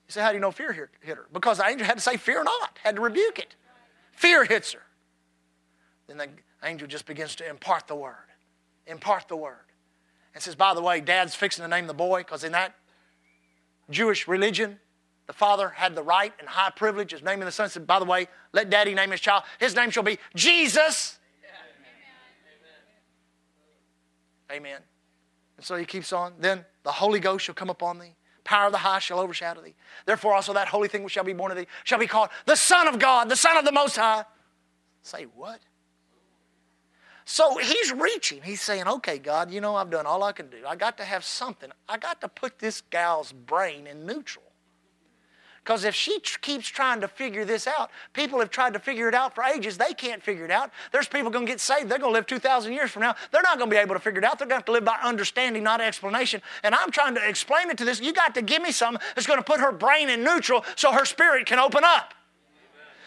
You 0.08 0.14
say, 0.14 0.22
How 0.22 0.30
do 0.30 0.36
you 0.36 0.42
know 0.42 0.52
fear 0.52 0.74
hit 0.74 0.90
her? 1.04 1.28
Because 1.32 1.60
the 1.60 1.68
angel 1.68 1.86
had 1.86 1.98
to 1.98 2.02
say, 2.02 2.18
Fear 2.18 2.44
not, 2.46 2.80
had 2.84 2.96
to 2.96 3.02
rebuke 3.02 3.38
it. 3.38 3.56
Fear 4.14 4.46
hits 4.46 4.74
her. 4.74 4.82
Then 6.08 6.18
the 6.18 6.30
angel 6.64 6.88
just 6.88 7.06
begins 7.06 7.36
to 7.36 7.48
impart 7.48 7.88
the 7.88 7.96
word 7.96 8.16
impart 8.92 9.28
the 9.28 9.36
word. 9.36 9.56
And 10.34 10.42
says, 10.42 10.56
by 10.56 10.74
the 10.74 10.82
way, 10.82 11.02
dad's 11.02 11.36
fixing 11.36 11.64
to 11.64 11.68
name 11.68 11.88
the 11.88 11.94
boy 11.94 12.20
because 12.20 12.44
in 12.44 12.52
that 12.54 12.76
Jewish 13.92 14.28
religion, 14.28 14.80
the 15.28 15.34
father 15.34 15.70
had 15.70 15.96
the 15.96 16.04
right 16.04 16.34
and 16.40 16.48
high 16.48 16.72
privilege 16.72 17.14
of 17.14 17.24
naming 17.24 17.46
the 17.46 17.52
son. 17.52 17.70
Said, 17.70 17.86
by 17.86 18.00
the 18.00 18.06
way, 18.06 18.28
let 18.54 18.70
daddy 18.70 18.94
name 18.94 19.12
his 19.12 19.22
child. 19.22 19.44
His 19.60 19.76
name 19.76 19.90
shall 19.90 20.04
be 20.04 20.18
Jesus. 20.36 21.20
Amen. 24.52 24.66
Amen. 24.68 24.82
And 25.58 25.66
so 25.66 25.76
he 25.76 25.86
keeps 25.86 26.12
on. 26.12 26.34
Then 26.40 26.66
the 26.84 26.92
Holy 26.92 27.20
Ghost 27.20 27.46
shall 27.46 27.56
come 27.56 27.70
upon 27.70 28.00
thee. 28.00 28.16
Power 28.44 28.66
of 28.66 28.72
the 28.72 28.80
high 28.80 29.00
shall 29.00 29.20
overshadow 29.20 29.62
thee. 29.62 29.76
Therefore, 30.06 30.34
also 30.34 30.54
that 30.54 30.68
holy 30.68 30.88
thing 30.88 31.04
which 31.04 31.14
shall 31.14 31.24
be 31.24 31.34
born 31.34 31.52
of 31.52 31.58
thee 31.58 31.68
shall 31.84 32.00
be 32.00 32.08
called 32.08 32.30
the 32.46 32.56
Son 32.56 32.88
of 32.88 32.98
God, 33.00 33.30
the 33.30 33.36
Son 33.36 33.56
of 33.56 33.66
the 33.66 33.72
Most 33.72 33.96
High. 33.96 34.26
Say 35.04 35.26
what? 35.36 35.60
So 37.32 37.56
he's 37.56 37.94
reaching. 37.94 38.42
He's 38.42 38.62
saying, 38.62 38.90
okay, 38.90 39.18
God, 39.18 39.52
you 39.52 39.62
know, 39.62 39.78
I've 39.78 39.90
done 39.90 40.06
all 40.06 40.22
I 40.22 40.34
can 40.34 40.50
do. 40.50 40.58
I 40.68 40.76
got 40.76 40.98
to 40.98 41.06
have 41.06 41.24
something. 41.24 41.72
I 41.88 41.98
got 41.98 42.20
to 42.20 42.28
put 42.28 42.60
this 42.60 42.82
gal's 42.90 43.32
brain 43.32 43.88
in 43.88 44.06
neutral. 44.06 44.44
Because 45.64 45.86
if 45.86 45.96
she 45.96 46.20
tr- 46.20 46.40
keeps 46.40 46.68
trying 46.68 47.00
to 47.00 47.08
figure 47.08 47.46
this 47.46 47.68
out, 47.68 47.90
people 48.12 48.40
have 48.40 48.50
tried 48.50 48.74
to 48.74 48.80
figure 48.80 49.08
it 49.08 49.16
out 49.16 49.34
for 49.34 49.46
ages. 49.46 49.78
They 49.78 49.94
can't 49.94 50.22
figure 50.22 50.44
it 50.44 50.52
out. 50.52 50.72
There's 50.92 51.08
people 51.08 51.32
going 51.32 51.46
to 51.46 51.50
get 51.50 51.62
saved. 51.62 51.88
They're 51.88 52.00
going 52.00 52.12
to 52.12 52.18
live 52.18 52.28
2,000 52.28 52.74
years 52.74 52.92
from 52.92 53.04
now. 53.04 53.16
They're 53.32 53.42
not 53.42 53.58
going 53.58 53.70
to 53.70 53.74
be 53.74 53.80
able 53.80 53.96
to 53.96 54.02
figure 54.02 54.20
it 54.20 54.26
out. 54.26 54.38
They're 54.38 54.46
going 54.46 54.62
to 54.62 54.64
have 54.64 54.66
to 54.66 54.74
live 54.74 54.84
by 54.84 55.00
understanding, 55.02 55.64
not 55.64 55.80
explanation. 55.80 56.42
And 56.64 56.76
I'm 56.76 56.92
trying 56.92 57.16
to 57.16 57.26
explain 57.26 57.70
it 57.70 57.78
to 57.78 57.86
this. 57.86 58.02
You 58.02 58.12
got 58.12 58.36
to 58.36 58.42
give 58.42 58.62
me 58.62 58.74
something 58.74 59.02
that's 59.16 59.26
going 59.26 59.40
to 59.40 59.46
put 59.46 59.62
her 59.62 59.72
brain 59.72 60.10
in 60.10 60.22
neutral 60.26 60.66
so 60.76 60.92
her 60.92 61.06
spirit 61.06 61.46
can 61.46 61.60
open 61.60 61.86
up. 61.86 62.14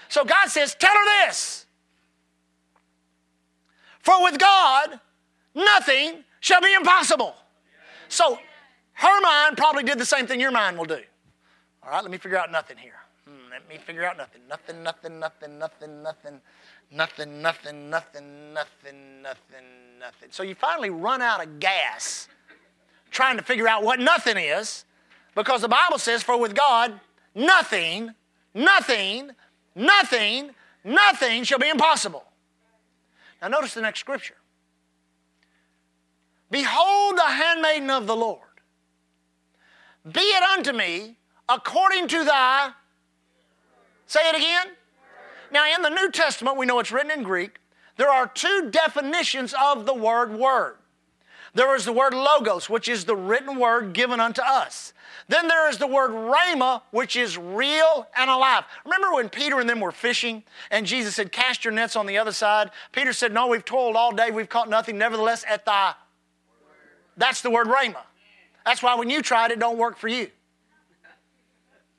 So 0.09 0.25
God 0.25 0.49
says, 0.49 0.75
tell 0.75 0.95
her 0.95 1.27
this. 1.27 1.64
For 4.05 4.23
with 4.23 4.39
God, 4.39 5.01
nothing 5.55 6.25
shall 6.41 6.61
be 6.61 6.75
impossible. 6.75 7.35
So 8.09 8.39
her 8.93 9.21
mind 9.23 9.57
probably 9.57 9.83
did 9.83 9.99
the 9.99 10.05
same 10.05 10.27
thing 10.27 10.41
your 10.41 10.51
mind 10.51 10.77
will 10.77 10.85
do. 10.85 11.01
All 11.83 11.91
right, 11.91 12.03
let 12.03 12.11
me 12.11 12.19
figure 12.19 12.37
out 12.37 12.53
nothing 12.53 12.77
here. 12.77 13.01
Hmm, 13.27 13.51
let 13.51 13.67
me 13.67 13.79
figure 13.79 14.05
out 14.05 14.19
nothing. 14.19 14.43
Nothing, 14.47 14.83
nothing, 14.83 15.19
nothing, 15.19 15.59
nothing, 15.59 16.03
nothing, 16.03 16.41
nothing, 16.91 17.41
nothing, 17.41 17.91
nothing, 17.91 18.53
nothing, 18.53 19.23
nothing, 19.23 19.65
nothing. 19.99 20.29
So 20.33 20.43
you 20.43 20.55
finally 20.55 20.91
run 20.91 21.23
out 21.23 21.43
of 21.43 21.59
gas 21.59 22.29
trying 23.11 23.39
to 23.39 23.43
figure 23.43 23.67
out 23.67 23.85
what 23.85 24.01
nothing 24.01 24.37
is 24.37 24.85
because 25.35 25.63
the 25.63 25.69
Bible 25.69 25.99
says, 25.99 26.23
For 26.23 26.39
with 26.39 26.55
God, 26.55 27.01
nothing, 27.35 28.13
nothing, 28.53 29.31
nothing, 29.75 30.51
nothing 30.85 31.45
shall 31.45 31.59
be 31.59 31.71
impossible. 31.71 32.25
Now, 33.45 33.49
notice 33.49 33.75
the 33.75 33.83
next 33.83 34.01
scripture 34.01 34.37
Behold, 36.51 37.19
the 37.19 37.23
handmaiden 37.23 37.91
of 37.91 38.07
the 38.07 38.17
Lord. 38.17 38.41
Be 40.11 40.21
it 40.21 40.43
unto 40.43 40.73
me 40.73 41.19
according 41.47 42.09
to 42.09 42.25
thy 42.25 42.71
Say 44.07 44.27
it 44.31 44.37
again. 44.37 44.69
Now, 45.51 45.65
in 45.75 45.83
the 45.83 45.91
New 45.91 46.11
Testament, 46.11 46.57
we 46.57 46.65
know 46.65 46.79
it's 46.79 46.91
written 46.91 47.11
in 47.11 47.23
Greek. 47.23 47.59
There 47.99 48.09
are 48.09 48.27
two 48.27 48.71
definitions 48.71 49.55
of 49.63 49.85
the 49.85 49.95
word 49.95 50.33
word. 50.33 50.77
There 51.53 51.77
is 51.77 51.85
the 51.85 51.93
word 51.93 52.15
logos, 52.15 52.71
which 52.71 52.89
is 52.89 53.05
the 53.05 53.15
written 53.15 53.59
word 53.59 53.93
given 53.93 54.21
unto 54.21 54.41
us. 54.41 54.94
Then 55.29 55.49
there 55.49 55.71
is 55.71 55.79
the 55.79 55.87
word 55.87 56.11
rhema, 56.11 56.83
which 56.91 57.17
is 57.17 57.39
real 57.39 58.07
and 58.17 58.29
alive. 58.29 58.65
Remember 58.85 59.15
when 59.15 59.29
Peter 59.29 59.59
and 59.59 59.69
them 59.69 59.81
were 59.81 59.93
fishing 59.93 60.43
and 60.71 60.87
Jesus 60.87 61.15
said, 61.15 61.33
Cast 61.33 61.65
your 61.65 61.73
nets 61.73 61.97
on 61.97 62.07
the 62.07 62.19
other 62.19 62.33
side? 62.33 62.71
Peter 62.93 63.13
said, 63.13 63.33
No, 63.33 63.47
we've 63.47 63.65
toiled 63.65 63.97
all 63.97 64.13
day, 64.13 64.31
we've 64.31 64.49
caught 64.49 64.69
nothing. 64.69 64.99
Nevertheless, 64.99 65.45
at 65.49 65.65
thy. 65.65 65.95
That's 67.17 67.41
the 67.41 67.51
word 67.51 67.69
rhema. 67.69 68.03
That's 68.67 68.83
why 68.83 68.97
when 68.97 69.09
you 69.09 69.23
tried 69.23 69.51
it, 69.51 69.59
don't 69.59 69.79
work 69.79 69.97
for 69.97 70.09
you. 70.09 70.29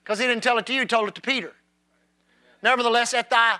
Because 0.03 0.19
he 0.19 0.27
didn't 0.27 0.43
tell 0.43 0.57
it 0.59 0.67
to 0.67 0.73
you, 0.73 0.81
he 0.81 0.85
told 0.85 1.07
it 1.07 1.15
to 1.15 1.21
Peter. 1.21 1.53
Nevertheless, 2.61 3.13
at 3.13 3.29
thy 3.29 3.57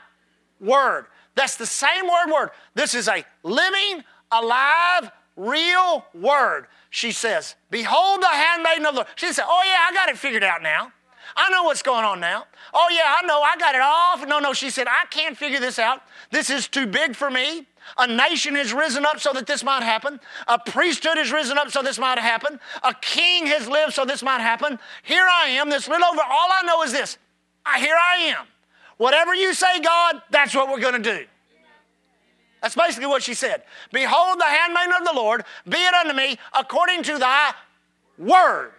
word. 0.59 1.07
That's 1.33 1.57
the 1.57 1.65
same 1.65 2.05
word, 2.05 2.31
word. 2.31 2.49
This 2.75 2.93
is 2.93 3.07
a 3.07 3.25
living, 3.43 4.03
alive, 4.31 5.11
real 5.35 6.05
word. 6.13 6.67
She 6.95 7.11
says, 7.11 7.55
Behold 7.69 8.21
the 8.21 8.27
handmaiden 8.29 8.85
of 8.85 8.93
the 8.93 8.99
Lord. 8.99 9.07
She 9.15 9.33
said, 9.33 9.43
Oh, 9.45 9.61
yeah, 9.65 9.85
I 9.85 9.93
got 9.93 10.07
it 10.07 10.17
figured 10.17 10.45
out 10.45 10.63
now. 10.63 10.93
I 11.35 11.49
know 11.49 11.63
what's 11.63 11.81
going 11.81 12.05
on 12.05 12.21
now. 12.21 12.45
Oh, 12.73 12.87
yeah, 12.89 13.13
I 13.19 13.25
know. 13.25 13.41
I 13.41 13.57
got 13.57 13.75
it 13.75 13.81
all. 13.81 14.25
No, 14.25 14.39
no, 14.39 14.53
she 14.53 14.69
said, 14.69 14.87
I 14.87 15.05
can't 15.09 15.37
figure 15.37 15.59
this 15.59 15.77
out. 15.77 16.03
This 16.31 16.49
is 16.49 16.69
too 16.69 16.87
big 16.87 17.13
for 17.13 17.29
me. 17.29 17.67
A 17.97 18.07
nation 18.07 18.55
has 18.55 18.71
risen 18.71 19.05
up 19.05 19.19
so 19.19 19.33
that 19.33 19.45
this 19.45 19.61
might 19.61 19.83
happen. 19.83 20.21
A 20.47 20.57
priesthood 20.57 21.17
has 21.17 21.33
risen 21.33 21.57
up 21.57 21.69
so 21.69 21.81
this 21.81 21.99
might 21.99 22.17
happen. 22.17 22.61
A 22.81 22.93
king 23.01 23.45
has 23.47 23.67
lived 23.67 23.91
so 23.91 24.05
this 24.05 24.23
might 24.23 24.39
happen. 24.39 24.79
Here 25.03 25.27
I 25.29 25.49
am, 25.49 25.69
this 25.69 25.89
little 25.89 26.07
over. 26.07 26.21
All 26.21 26.49
I 26.49 26.65
know 26.65 26.81
is 26.83 26.93
this. 26.93 27.17
I, 27.65 27.81
here 27.81 27.97
I 27.97 28.21
am. 28.37 28.45
Whatever 28.95 29.35
you 29.35 29.53
say, 29.53 29.81
God, 29.81 30.21
that's 30.31 30.55
what 30.55 30.69
we're 30.69 30.79
going 30.79 31.03
to 31.03 31.17
do. 31.17 31.25
That's 32.65 32.73
basically 32.73 33.05
what 33.05 33.21
she 33.21 33.35
said. 33.35 33.61
Behold, 33.93 34.39
the 34.39 34.45
handmaiden 34.45 34.95
of 34.97 35.05
the 35.05 35.13
Lord, 35.13 35.43
be 35.69 35.77
it 35.77 35.93
unto 35.93 36.13
me 36.13 36.39
according 36.51 37.03
to 37.03 37.19
thy 37.19 37.53
word. 38.17 38.71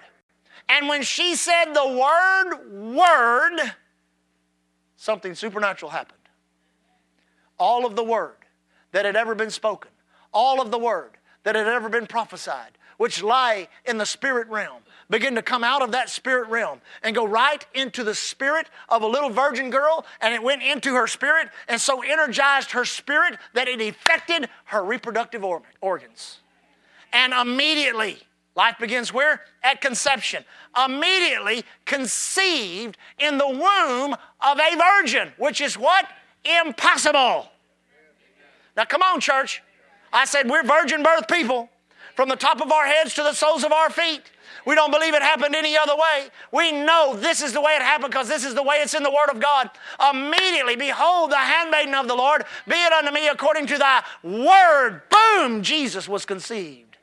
And 0.68 0.88
when 0.88 1.04
she 1.04 1.36
said 1.36 1.66
the 1.66 1.86
word, 1.86 2.96
word, 2.96 3.60
something 4.96 5.36
supernatural 5.36 5.92
happened. 5.92 6.18
All 7.60 7.86
of 7.86 7.94
the 7.94 8.02
word 8.02 8.34
that 8.90 9.04
had 9.04 9.14
ever 9.14 9.36
been 9.36 9.50
spoken, 9.50 9.92
all 10.34 10.60
of 10.60 10.72
the 10.72 10.78
word 10.78 11.12
that 11.44 11.54
had 11.54 11.68
ever 11.68 11.88
been 11.88 12.08
prophesied, 12.08 12.72
which 12.96 13.22
lie 13.22 13.68
in 13.84 13.98
the 13.98 14.04
spirit 14.04 14.48
realm, 14.48 14.82
begin 15.08 15.34
to 15.34 15.42
come 15.42 15.62
out 15.62 15.82
of 15.82 15.92
that 15.92 16.10
spirit 16.10 16.48
realm 16.48 16.80
and 17.02 17.14
go 17.14 17.26
right 17.26 17.64
into 17.74 18.02
the 18.04 18.14
spirit 18.14 18.68
of 18.88 19.02
a 19.02 19.06
little 19.06 19.30
virgin 19.30 19.70
girl, 19.70 20.04
and 20.20 20.34
it 20.34 20.42
went 20.42 20.62
into 20.62 20.94
her 20.94 21.06
spirit 21.06 21.48
and 21.68 21.80
so 21.80 22.02
energized 22.02 22.72
her 22.72 22.84
spirit 22.84 23.38
that 23.54 23.68
it 23.68 23.80
affected 23.80 24.48
her 24.66 24.84
reproductive 24.84 25.44
or- 25.44 25.62
organs. 25.80 26.38
And 27.12 27.32
immediately, 27.32 28.18
life 28.54 28.76
begins 28.78 29.12
where? 29.12 29.42
At 29.62 29.80
conception. 29.80 30.44
Immediately 30.76 31.64
conceived 31.84 32.98
in 33.18 33.38
the 33.38 33.48
womb 33.48 34.14
of 34.40 34.58
a 34.58 34.76
virgin, 34.76 35.32
which 35.38 35.60
is 35.60 35.78
what? 35.78 36.06
Impossible. 36.44 37.50
Now, 38.76 38.84
come 38.84 39.02
on, 39.02 39.20
church. 39.20 39.62
I 40.12 40.24
said 40.24 40.48
we're 40.48 40.62
virgin 40.62 41.02
birth 41.02 41.28
people 41.28 41.70
from 42.14 42.28
the 42.28 42.36
top 42.36 42.60
of 42.60 42.72
our 42.72 42.86
heads 42.86 43.14
to 43.14 43.22
the 43.22 43.32
soles 43.32 43.64
of 43.64 43.72
our 43.72 43.90
feet. 43.90 44.22
We 44.66 44.74
don't 44.74 44.90
believe 44.90 45.14
it 45.14 45.22
happened 45.22 45.54
any 45.54 45.76
other 45.76 45.94
way. 45.94 46.28
We 46.50 46.72
know 46.72 47.14
this 47.16 47.40
is 47.40 47.52
the 47.52 47.60
way 47.60 47.72
it 47.76 47.82
happened 47.82 48.10
because 48.10 48.28
this 48.28 48.44
is 48.44 48.52
the 48.52 48.64
way 48.64 48.78
it's 48.78 48.94
in 48.94 49.04
the 49.04 49.10
Word 49.10 49.30
of 49.30 49.40
God. 49.40 49.70
Immediately, 50.10 50.74
behold, 50.74 51.30
the 51.30 51.36
handmaiden 51.36 51.94
of 51.94 52.08
the 52.08 52.16
Lord, 52.16 52.44
be 52.66 52.74
it 52.74 52.92
unto 52.92 53.12
me 53.12 53.28
according 53.28 53.66
to 53.68 53.78
thy 53.78 54.02
word. 54.24 55.02
Boom, 55.08 55.62
Jesus 55.62 56.08
was 56.08 56.26
conceived. 56.26 56.96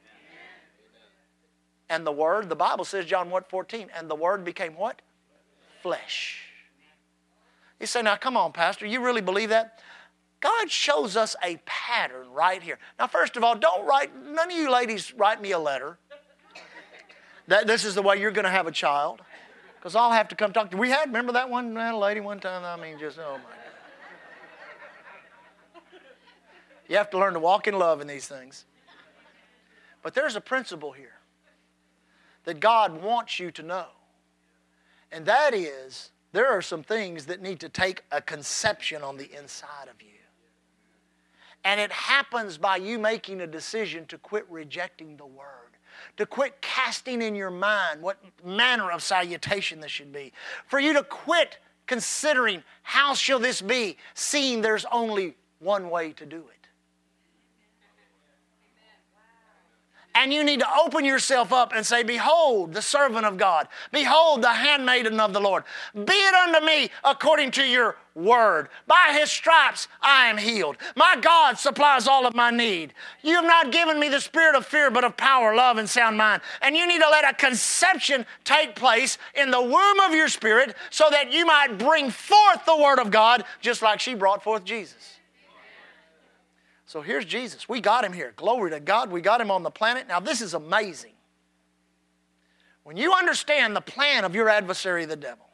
And 1.89 2.05
the 2.05 2.11
Word, 2.11 2.49
the 2.49 2.55
Bible 2.55 2.83
says, 2.83 3.05
John 3.05 3.29
1 3.29 3.43
14, 3.47 3.87
and 3.95 4.09
the 4.09 4.15
Word 4.15 4.43
became 4.43 4.75
what? 4.75 5.01
Flesh. 5.81 6.41
You 7.79 7.87
say, 7.87 8.01
now 8.01 8.17
come 8.17 8.35
on, 8.35 8.51
Pastor, 8.51 8.85
you 8.85 8.99
really 9.01 9.21
believe 9.21 9.49
that? 9.49 9.79
God 10.41 10.69
shows 10.69 11.15
us 11.15 11.37
a 11.41 11.57
pattern 11.65 12.29
right 12.33 12.61
here. 12.61 12.77
Now, 12.99 13.07
first 13.07 13.37
of 13.37 13.43
all, 13.45 13.55
don't 13.55 13.85
write, 13.85 14.11
none 14.25 14.51
of 14.51 14.57
you 14.57 14.69
ladies 14.69 15.13
write 15.13 15.41
me 15.41 15.51
a 15.51 15.59
letter 15.59 15.97
that 17.47 17.67
this 17.67 17.85
is 17.85 17.95
the 17.95 18.01
way 18.01 18.19
you're 18.19 18.31
going 18.31 18.45
to 18.45 18.51
have 18.51 18.67
a 18.67 18.71
child. 18.71 19.21
Because 19.75 19.95
I'll 19.95 20.11
have 20.11 20.29
to 20.29 20.35
come 20.35 20.53
talk 20.53 20.71
to 20.71 20.77
you. 20.77 20.81
We 20.81 20.89
had, 20.89 21.07
remember 21.07 21.33
that 21.33 21.49
one 21.49 21.73
that 21.73 21.95
lady 21.95 22.21
one 22.21 22.39
time? 22.39 22.63
I 22.63 22.81
mean, 22.81 22.97
just, 22.99 23.19
oh 23.19 23.33
my 23.33 23.37
God. 23.37 23.63
You 26.87 26.97
have 26.97 27.09
to 27.11 27.17
learn 27.17 27.33
to 27.33 27.39
walk 27.39 27.67
in 27.67 27.77
love 27.77 28.01
in 28.01 28.07
these 28.07 28.27
things. 28.27 28.65
But 30.01 30.13
there's 30.13 30.35
a 30.35 30.41
principle 30.41 30.91
here 30.91 31.15
that 32.43 32.59
God 32.59 33.01
wants 33.01 33.39
you 33.39 33.51
to 33.51 33.63
know. 33.63 33.87
And 35.11 35.25
that 35.25 35.53
is, 35.53 36.11
there 36.33 36.47
are 36.47 36.61
some 36.61 36.83
things 36.83 37.25
that 37.27 37.41
need 37.41 37.59
to 37.61 37.69
take 37.69 38.03
a 38.11 38.21
conception 38.21 39.01
on 39.01 39.17
the 39.17 39.29
inside 39.37 39.87
of 39.89 40.01
you. 40.01 40.09
And 41.63 41.79
it 41.79 41.91
happens 41.91 42.57
by 42.57 42.77
you 42.77 42.99
making 42.99 43.41
a 43.41 43.47
decision 43.47 44.05
to 44.07 44.17
quit 44.17 44.45
rejecting 44.49 45.15
the 45.15 45.25
Word 45.25 45.72
to 46.17 46.25
quit 46.25 46.61
casting 46.61 47.21
in 47.21 47.35
your 47.35 47.51
mind 47.51 48.01
what 48.01 48.17
manner 48.43 48.91
of 48.91 49.01
salutation 49.03 49.79
this 49.79 49.91
should 49.91 50.11
be, 50.11 50.31
for 50.67 50.79
you 50.79 50.93
to 50.93 51.03
quit 51.03 51.57
considering 51.85 52.63
how 52.81 53.13
shall 53.13 53.39
this 53.39 53.61
be, 53.61 53.97
seeing 54.13 54.61
there's 54.61 54.85
only 54.91 55.35
one 55.59 55.89
way 55.89 56.11
to 56.13 56.25
do 56.25 56.37
it. 56.37 56.62
And 60.15 60.31
you 60.31 60.43
need 60.43 60.59
to 60.59 60.77
open 60.79 61.05
yourself 61.05 61.51
up 61.51 61.73
and 61.75 61.85
say, 61.85 62.03
Behold, 62.03 62.73
the 62.73 62.81
servant 62.81 63.25
of 63.25 63.37
God. 63.37 63.67
Behold, 63.91 64.43
the 64.43 64.53
handmaiden 64.53 65.19
of 65.19 65.33
the 65.33 65.41
Lord. 65.41 65.63
Be 65.93 66.13
it 66.13 66.33
unto 66.35 66.63
me 66.65 66.91
according 67.03 67.51
to 67.51 67.63
your 67.63 67.97
word. 68.13 68.69
By 68.85 69.17
his 69.19 69.31
stripes 69.31 69.87
I 70.01 70.27
am 70.27 70.37
healed. 70.37 70.77
My 70.95 71.17
God 71.19 71.57
supplies 71.57 72.07
all 72.07 72.27
of 72.27 72.35
my 72.35 72.51
need. 72.51 72.93
You 73.23 73.35
have 73.35 73.45
not 73.45 73.71
given 73.71 73.99
me 73.99 74.07
the 74.07 74.21
spirit 74.21 74.55
of 74.55 74.67
fear, 74.67 74.91
but 74.91 75.03
of 75.03 75.17
power, 75.17 75.55
love, 75.55 75.77
and 75.77 75.89
sound 75.89 76.17
mind. 76.17 76.43
And 76.61 76.75
you 76.75 76.85
need 76.87 77.01
to 77.01 77.09
let 77.09 77.27
a 77.27 77.33
conception 77.33 78.25
take 78.43 78.75
place 78.75 79.17
in 79.33 79.49
the 79.49 79.61
womb 79.61 79.99
of 80.01 80.13
your 80.13 80.27
spirit 80.27 80.75
so 80.91 81.09
that 81.09 81.31
you 81.31 81.45
might 81.45 81.79
bring 81.79 82.11
forth 82.11 82.65
the 82.65 82.77
word 82.77 82.99
of 82.99 83.09
God 83.09 83.45
just 83.61 83.81
like 83.81 83.99
she 83.99 84.13
brought 84.13 84.43
forth 84.43 84.63
Jesus. 84.63 85.17
So 86.85 87.01
here's 87.01 87.25
Jesus. 87.25 87.67
We 87.69 87.81
got 87.81 88.03
him 88.03 88.13
here. 88.13 88.33
Glory 88.35 88.71
to 88.71 88.79
God. 88.79 89.11
We 89.11 89.21
got 89.21 89.41
him 89.41 89.51
on 89.51 89.63
the 89.63 89.71
planet. 89.71 90.07
Now, 90.07 90.19
this 90.19 90.41
is 90.41 90.53
amazing. 90.53 91.13
When 92.83 92.97
you 92.97 93.13
understand 93.13 93.75
the 93.75 93.81
plan 93.81 94.25
of 94.25 94.35
your 94.35 94.49
adversary, 94.49 95.05
the 95.05 95.15
devil, 95.15 95.45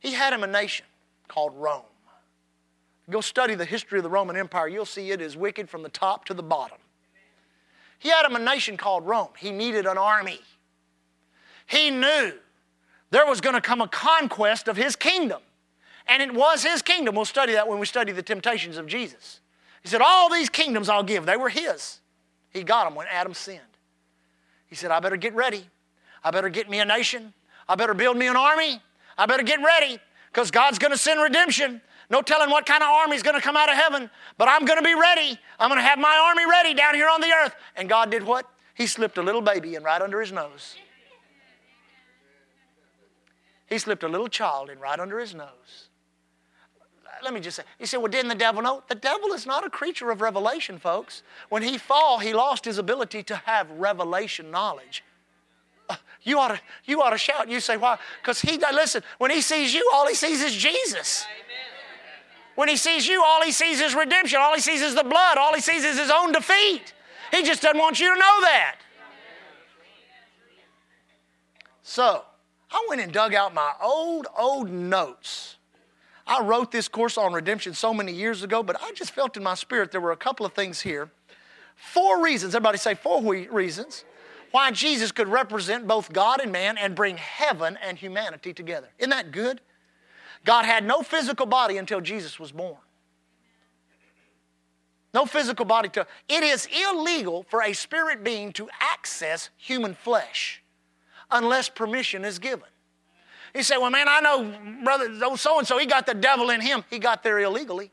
he 0.00 0.12
had 0.12 0.32
him 0.32 0.42
a 0.42 0.46
nation 0.46 0.86
called 1.28 1.54
Rome. 1.56 1.82
Go 3.10 3.20
study 3.20 3.54
the 3.54 3.64
history 3.64 3.98
of 3.98 4.02
the 4.02 4.10
Roman 4.10 4.36
Empire, 4.36 4.68
you'll 4.68 4.84
see 4.84 5.10
it 5.10 5.20
is 5.20 5.36
wicked 5.36 5.70
from 5.70 5.82
the 5.82 5.88
top 5.88 6.24
to 6.26 6.34
the 6.34 6.42
bottom. 6.42 6.78
He 7.98 8.10
had 8.10 8.24
him 8.26 8.36
a 8.36 8.38
nation 8.38 8.76
called 8.76 9.06
Rome. 9.06 9.30
He 9.38 9.50
needed 9.50 9.86
an 9.86 9.98
army. 9.98 10.40
He 11.66 11.90
knew 11.90 12.32
there 13.10 13.26
was 13.26 13.40
going 13.40 13.54
to 13.54 13.60
come 13.60 13.80
a 13.80 13.88
conquest 13.88 14.68
of 14.68 14.76
his 14.76 14.94
kingdom. 14.94 15.40
And 16.06 16.22
it 16.22 16.32
was 16.32 16.62
his 16.62 16.80
kingdom. 16.80 17.14
We'll 17.14 17.24
study 17.24 17.54
that 17.54 17.68
when 17.68 17.78
we 17.78 17.86
study 17.86 18.12
the 18.12 18.22
temptations 18.22 18.76
of 18.76 18.86
Jesus. 18.86 19.40
He 19.82 19.88
said, 19.88 20.00
All 20.00 20.30
these 20.30 20.48
kingdoms 20.48 20.88
I'll 20.88 21.02
give. 21.02 21.26
They 21.26 21.36
were 21.36 21.48
his. 21.48 22.00
He 22.50 22.62
got 22.62 22.84
them 22.84 22.94
when 22.94 23.06
Adam 23.10 23.34
sinned. 23.34 23.60
He 24.66 24.74
said, 24.74 24.90
I 24.90 25.00
better 25.00 25.16
get 25.16 25.34
ready. 25.34 25.64
I 26.22 26.30
better 26.30 26.48
get 26.48 26.68
me 26.68 26.80
a 26.80 26.84
nation. 26.84 27.32
I 27.68 27.74
better 27.74 27.94
build 27.94 28.16
me 28.16 28.26
an 28.26 28.36
army. 28.36 28.80
I 29.16 29.26
better 29.26 29.42
get 29.42 29.60
ready 29.62 29.98
because 30.32 30.50
God's 30.50 30.78
going 30.78 30.92
to 30.92 30.98
send 30.98 31.20
redemption. 31.20 31.80
No 32.10 32.22
telling 32.22 32.50
what 32.50 32.64
kind 32.64 32.82
of 32.82 32.88
army 32.88 33.16
is 33.16 33.22
going 33.22 33.36
to 33.36 33.42
come 33.42 33.56
out 33.56 33.68
of 33.68 33.76
heaven, 33.76 34.10
but 34.38 34.48
I'm 34.48 34.64
going 34.64 34.78
to 34.78 34.84
be 34.84 34.94
ready. 34.94 35.38
I'm 35.58 35.68
going 35.68 35.80
to 35.80 35.86
have 35.86 35.98
my 35.98 36.16
army 36.28 36.50
ready 36.50 36.72
down 36.72 36.94
here 36.94 37.08
on 37.08 37.20
the 37.20 37.28
earth. 37.28 37.54
And 37.76 37.88
God 37.88 38.10
did 38.10 38.22
what? 38.22 38.46
He 38.74 38.86
slipped 38.86 39.18
a 39.18 39.22
little 39.22 39.42
baby 39.42 39.74
in 39.74 39.82
right 39.82 40.00
under 40.00 40.20
his 40.20 40.32
nose. 40.32 40.76
He 43.66 43.76
slipped 43.76 44.02
a 44.02 44.08
little 44.08 44.28
child 44.28 44.70
in 44.70 44.78
right 44.78 44.98
under 44.98 45.18
his 45.18 45.34
nose 45.34 45.87
let 47.22 47.32
me 47.34 47.40
just 47.40 47.56
say, 47.56 47.62
you 47.78 47.86
say, 47.86 47.96
well, 47.96 48.08
didn't 48.08 48.28
the 48.28 48.34
devil 48.34 48.62
know? 48.62 48.82
The 48.88 48.94
devil 48.94 49.32
is 49.32 49.46
not 49.46 49.66
a 49.66 49.70
creature 49.70 50.10
of 50.10 50.20
revelation, 50.20 50.78
folks. 50.78 51.22
When 51.48 51.62
he 51.62 51.78
fall, 51.78 52.18
he 52.18 52.32
lost 52.32 52.64
his 52.64 52.78
ability 52.78 53.22
to 53.24 53.36
have 53.36 53.70
revelation 53.70 54.50
knowledge. 54.50 55.04
Uh, 55.88 55.96
you 56.22 56.38
ought 56.38 56.48
to, 56.48 56.60
you 56.84 57.02
ought 57.02 57.10
to 57.10 57.18
shout. 57.18 57.48
You 57.48 57.60
say, 57.60 57.76
why? 57.76 57.98
Because 58.20 58.40
he, 58.40 58.58
listen, 58.72 59.02
when 59.18 59.30
he 59.30 59.40
sees 59.40 59.74
you, 59.74 59.88
all 59.92 60.06
he 60.06 60.14
sees 60.14 60.42
is 60.42 60.54
Jesus. 60.54 61.26
When 62.54 62.68
he 62.68 62.76
sees 62.76 63.06
you, 63.06 63.22
all 63.22 63.42
he 63.42 63.52
sees 63.52 63.80
is 63.80 63.94
redemption. 63.94 64.40
All 64.40 64.54
he 64.54 64.60
sees 64.60 64.82
is 64.82 64.94
the 64.94 65.04
blood. 65.04 65.38
All 65.38 65.54
he 65.54 65.60
sees 65.60 65.84
is 65.84 65.96
his 65.98 66.10
own 66.10 66.32
defeat. 66.32 66.92
He 67.30 67.42
just 67.42 67.62
doesn't 67.62 67.78
want 67.78 68.00
you 68.00 68.12
to 68.12 68.18
know 68.18 68.40
that. 68.40 68.76
So, 71.82 72.24
I 72.70 72.86
went 72.88 73.00
and 73.00 73.12
dug 73.12 73.32
out 73.32 73.54
my 73.54 73.72
old, 73.80 74.26
old 74.36 74.70
notes. 74.70 75.57
I 76.28 76.42
wrote 76.42 76.70
this 76.70 76.88
course 76.88 77.16
on 77.16 77.32
redemption 77.32 77.72
so 77.72 77.94
many 77.94 78.12
years 78.12 78.42
ago, 78.42 78.62
but 78.62 78.76
I 78.82 78.92
just 78.92 79.12
felt 79.12 79.36
in 79.36 79.42
my 79.42 79.54
spirit 79.54 79.90
there 79.90 80.00
were 80.00 80.12
a 80.12 80.16
couple 80.16 80.44
of 80.44 80.52
things 80.52 80.82
here. 80.82 81.10
Four 81.74 82.22
reasons, 82.22 82.54
everybody 82.54 82.76
say 82.76 82.94
four 82.94 83.22
reasons, 83.22 84.04
why 84.50 84.70
Jesus 84.70 85.10
could 85.10 85.28
represent 85.28 85.86
both 85.86 86.12
God 86.12 86.40
and 86.40 86.52
man 86.52 86.76
and 86.76 86.94
bring 86.94 87.16
heaven 87.16 87.78
and 87.82 87.96
humanity 87.96 88.52
together. 88.52 88.88
Isn't 88.98 89.10
that 89.10 89.32
good? 89.32 89.60
God 90.44 90.64
had 90.64 90.84
no 90.84 91.02
physical 91.02 91.46
body 91.46 91.78
until 91.78 92.00
Jesus 92.00 92.38
was 92.38 92.52
born. 92.52 92.76
No 95.14 95.24
physical 95.24 95.64
body 95.64 95.88
to. 95.90 96.06
It 96.28 96.42
is 96.42 96.68
illegal 96.86 97.44
for 97.48 97.62
a 97.62 97.72
spirit 97.72 98.22
being 98.22 98.52
to 98.52 98.68
access 98.80 99.48
human 99.56 99.94
flesh 99.94 100.62
unless 101.30 101.68
permission 101.68 102.24
is 102.24 102.38
given. 102.38 102.68
He 103.54 103.62
said, 103.62 103.78
Well, 103.78 103.90
man, 103.90 104.08
I 104.08 104.20
know 104.20 104.54
brother 104.84 105.36
so 105.36 105.58
and 105.58 105.66
so, 105.66 105.78
he 105.78 105.86
got 105.86 106.06
the 106.06 106.14
devil 106.14 106.50
in 106.50 106.60
him. 106.60 106.84
He 106.90 106.98
got 106.98 107.22
there 107.22 107.38
illegally. 107.38 107.90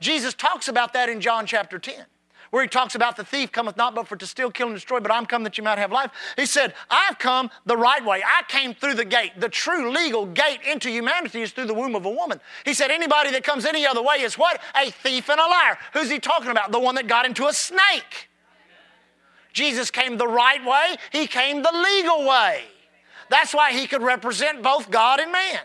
Jesus 0.00 0.34
talks 0.34 0.68
about 0.68 0.92
that 0.92 1.08
in 1.08 1.20
John 1.20 1.46
chapter 1.46 1.78
10 1.78 2.04
where 2.50 2.62
he 2.62 2.68
talks 2.68 2.94
about 2.94 3.16
the 3.16 3.24
thief 3.24 3.52
cometh 3.52 3.76
not 3.76 3.94
but 3.94 4.08
for 4.08 4.16
to 4.16 4.26
steal, 4.26 4.50
kill, 4.50 4.68
and 4.68 4.76
destroy, 4.76 5.00
but 5.00 5.12
I'm 5.12 5.26
come 5.26 5.42
that 5.44 5.58
you 5.58 5.64
might 5.64 5.78
have 5.78 5.92
life. 5.92 6.10
He 6.36 6.46
said, 6.46 6.74
I've 6.90 7.18
come 7.18 7.50
the 7.66 7.76
right 7.76 8.04
way. 8.04 8.22
I 8.24 8.42
came 8.48 8.74
through 8.74 8.94
the 8.94 9.04
gate. 9.04 9.32
The 9.38 9.48
true 9.48 9.92
legal 9.92 10.26
gate 10.26 10.60
into 10.68 10.90
humanity 10.90 11.42
is 11.42 11.52
through 11.52 11.66
the 11.66 11.74
womb 11.74 11.94
of 11.94 12.04
a 12.04 12.10
woman. 12.10 12.40
He 12.64 12.74
said, 12.74 12.90
anybody 12.90 13.30
that 13.32 13.44
comes 13.44 13.64
any 13.64 13.86
other 13.86 14.02
way 14.02 14.20
is 14.20 14.38
what? 14.38 14.60
A 14.74 14.90
thief 14.90 15.28
and 15.28 15.40
a 15.40 15.46
liar. 15.46 15.78
Who's 15.92 16.10
he 16.10 16.18
talking 16.18 16.50
about? 16.50 16.72
The 16.72 16.80
one 16.80 16.94
that 16.96 17.06
got 17.06 17.26
into 17.26 17.46
a 17.46 17.52
snake. 17.52 18.28
Jesus 19.52 19.90
came 19.90 20.18
the 20.18 20.28
right 20.28 20.64
way, 20.64 20.96
he 21.10 21.26
came 21.26 21.62
the 21.62 21.72
legal 21.72 22.28
way. 22.28 22.64
That's 23.30 23.54
why 23.54 23.72
he 23.72 23.86
could 23.86 24.02
represent 24.02 24.62
both 24.62 24.90
God 24.90 25.20
and 25.20 25.32
man. 25.32 25.60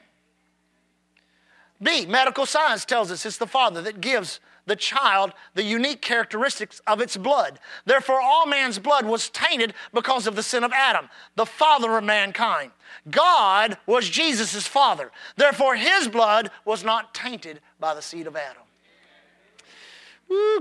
B, 1.82 2.06
medical 2.06 2.46
science 2.46 2.86
tells 2.86 3.12
us 3.12 3.26
it's 3.26 3.38
the 3.38 3.48
Father 3.48 3.82
that 3.82 4.02
gives 4.02 4.40
the 4.66 4.76
child 4.76 5.34
the 5.56 5.64
unique 5.64 6.02
characteristics 6.02 6.82
of 6.88 7.02
its 7.02 7.18
blood. 7.18 7.60
Therefore, 7.86 8.22
all 8.22 8.46
man's 8.46 8.80
blood 8.80 9.06
was 9.06 9.30
tainted 9.30 9.74
because 9.94 10.26
of 10.28 10.36
the 10.36 10.44
sin 10.44 10.64
of 10.64 10.72
Adam, 10.72 11.10
the 11.36 11.46
father 11.46 11.98
of 11.98 12.04
mankind. 12.04 12.72
God 13.10 13.78
was 13.86 14.10
Jesus' 14.10 14.66
father. 14.66 15.12
Therefore, 15.36 15.76
his 15.76 16.08
blood 16.08 16.50
was 16.64 16.84
not 16.84 17.14
tainted 17.14 17.60
by 17.80 17.94
the 17.94 18.02
seed 18.02 18.28
of 18.28 18.38
Adam. 18.38 18.64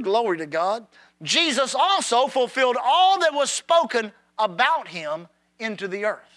Glory 0.03 0.39
to 0.39 0.47
God. 0.47 0.87
Jesus 1.23 1.75
also 1.75 2.27
fulfilled 2.27 2.77
all 2.83 3.21
that 3.21 3.33
was 3.33 3.51
spoken 3.51 4.13
about 4.39 4.89
him 4.89 5.29
into 5.61 5.87
the 5.87 6.05
earth. 6.05 6.32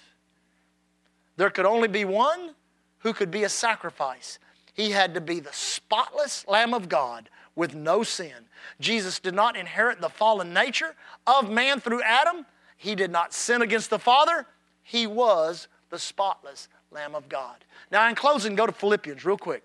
There 1.38 1.50
could 1.50 1.66
only 1.66 1.88
be 1.88 2.06
one 2.06 2.56
who 3.00 3.14
could 3.14 3.32
be 3.32 3.44
a 3.44 3.50
sacrifice. 3.50 4.40
He 4.74 4.92
had 4.92 5.14
to 5.14 5.22
be 5.22 5.40
the 5.40 5.54
spotless 5.54 6.46
Lamb 6.48 6.74
of 6.74 6.90
God 6.90 7.30
with 7.56 7.74
no 7.74 8.04
sin. 8.04 8.48
Jesus 8.80 9.20
did 9.20 9.34
not 9.34 9.56
inherit 9.56 10.02
the 10.02 10.10
fallen 10.10 10.54
nature 10.54 10.96
of 11.26 11.50
man 11.50 11.80
through 11.80 12.02
Adam. 12.04 12.46
He 12.78 12.96
did 12.96 13.12
not 13.12 13.34
sin 13.34 13.62
against 13.62 13.90
the 13.90 14.00
Father. 14.00 14.46
He 14.84 15.08
was 15.08 15.68
the 15.90 16.00
spotless 16.00 16.68
Lamb 16.92 17.16
of 17.16 17.30
God. 17.30 17.64
Now, 17.92 18.08
in 18.10 18.16
closing, 18.16 18.56
go 18.56 18.66
to 18.66 18.72
Philippians 18.72 19.24
real 19.24 19.38
quick. 19.38 19.64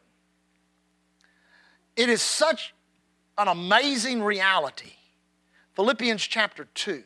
It 1.97 2.09
is 2.09 2.23
such 2.23 2.75
an 3.37 3.49
amazing 3.49 4.23
reality. 4.23 4.93
Philippians 5.75 6.23
chapter 6.23 6.67
2. 6.75 7.03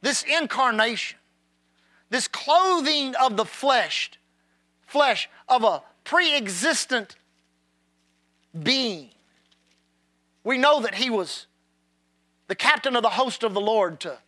This 0.00 0.22
incarnation, 0.24 1.17
this 2.10 2.28
clothing 2.28 3.14
of 3.16 3.36
the 3.36 3.44
flesh, 3.44 4.12
flesh 4.86 5.28
of 5.48 5.64
a 5.64 5.82
pre 6.04 6.34
existent 6.34 7.16
being. 8.62 9.10
We 10.44 10.58
know 10.58 10.80
that 10.80 10.94
he 10.94 11.10
was 11.10 11.46
the 12.46 12.54
captain 12.54 12.96
of 12.96 13.02
the 13.02 13.10
host 13.10 13.42
of 13.42 13.54
the 13.54 13.60
Lord 13.60 14.00
to 14.00 14.18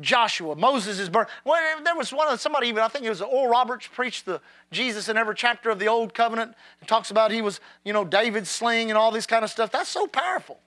Joshua. 0.00 0.54
Moses 0.54 1.00
is 1.00 1.08
birth. 1.08 1.28
Well, 1.44 1.60
there 1.82 1.96
was 1.96 2.12
one 2.12 2.28
of 2.28 2.40
somebody 2.40 2.68
even 2.68 2.82
I 2.82 2.88
think 2.88 3.04
it 3.04 3.08
was 3.08 3.20
Oral 3.20 3.48
Roberts 3.48 3.88
preached 3.88 4.26
the 4.26 4.40
Jesus 4.70 5.08
in 5.08 5.16
every 5.16 5.34
chapter 5.34 5.70
of 5.70 5.78
the 5.78 5.88
Old 5.88 6.14
Covenant. 6.14 6.54
and 6.80 6.88
talks 6.88 7.10
about 7.10 7.32
he 7.32 7.42
was 7.42 7.60
you 7.84 7.92
know 7.92 8.04
David's 8.04 8.50
sling 8.50 8.90
and 8.90 8.96
all 8.96 9.10
this 9.10 9.26
kind 9.26 9.44
of 9.44 9.50
stuff. 9.50 9.72
That's 9.72 9.88
so 9.88 10.06
powerful. 10.06 10.60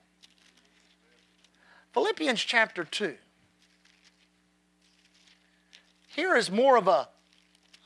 Philippians 1.94 2.40
chapter 2.40 2.84
two. 2.84 3.14
Here 6.14 6.36
is 6.36 6.50
more 6.50 6.76
of 6.76 6.88
a 6.88 7.08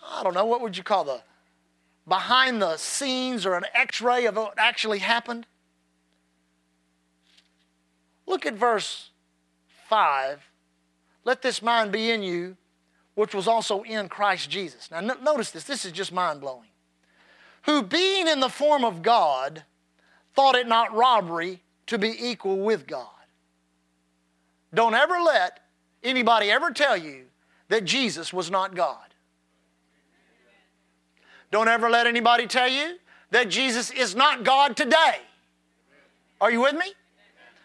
I 0.09 0.23
don't 0.23 0.35
know 0.35 0.47
what 0.47 0.61
would 0.61 0.77
you 0.77 0.83
call 0.83 1.05
the 1.05 1.23
behind 2.07 2.62
the 2.62 2.77
scenes 2.77 3.45
or 3.45 3.57
an 3.57 3.65
x 3.75 4.01
ray 4.01 4.27
of 4.27 4.37
what 4.37 4.55
actually 4.57 4.99
happened? 4.99 5.47
Look 8.27 8.47
at 8.47 8.55
verse 8.55 9.11
5. 9.89 10.49
Let 11.25 11.43
this 11.43 11.62
mind 11.62 11.93
be 11.93 12.11
in 12.11 12.23
you, 12.23 12.57
which 13.15 13.35
was 13.35 13.49
also 13.49 13.83
in 13.83 14.09
Christ 14.09 14.51
Jesus. 14.51 14.91
Now, 14.91 15.01
notice 15.01 15.51
this, 15.51 15.65
this 15.65 15.85
is 15.85 15.93
just 15.93 16.12
mind 16.12 16.41
blowing. 16.41 16.69
Who, 17.62 17.83
being 17.83 18.29
in 18.29 18.41
the 18.41 18.49
form 18.49 18.85
of 18.85 19.03
God, 19.03 19.65
thought 20.35 20.55
it 20.55 20.69
not 20.69 20.95
robbery 20.95 21.62
to 21.87 21.99
be 21.99 22.15
equal 22.19 22.59
with 22.59 22.87
God. 22.87 23.09
Don't 24.75 24.95
ever 24.95 25.21
let 25.21 25.61
anybody 26.03 26.51
ever 26.51 26.71
tell 26.71 26.97
you 26.97 27.27
that 27.69 27.85
Jesus 27.85 28.33
was 28.33 28.51
not 28.51 28.75
God. 28.75 28.99
Don't 31.51 31.69
ever 31.69 31.89
let 31.89 32.07
anybody 32.07 32.47
tell 32.47 32.69
you 32.69 32.97
that 33.31 33.49
Jesus 33.49 33.91
is 33.91 34.15
not 34.15 34.45
God 34.45 34.77
today. 34.77 35.21
Are 36.41 36.51
you 36.51 36.61
with 36.61 36.75
me? 36.75 36.93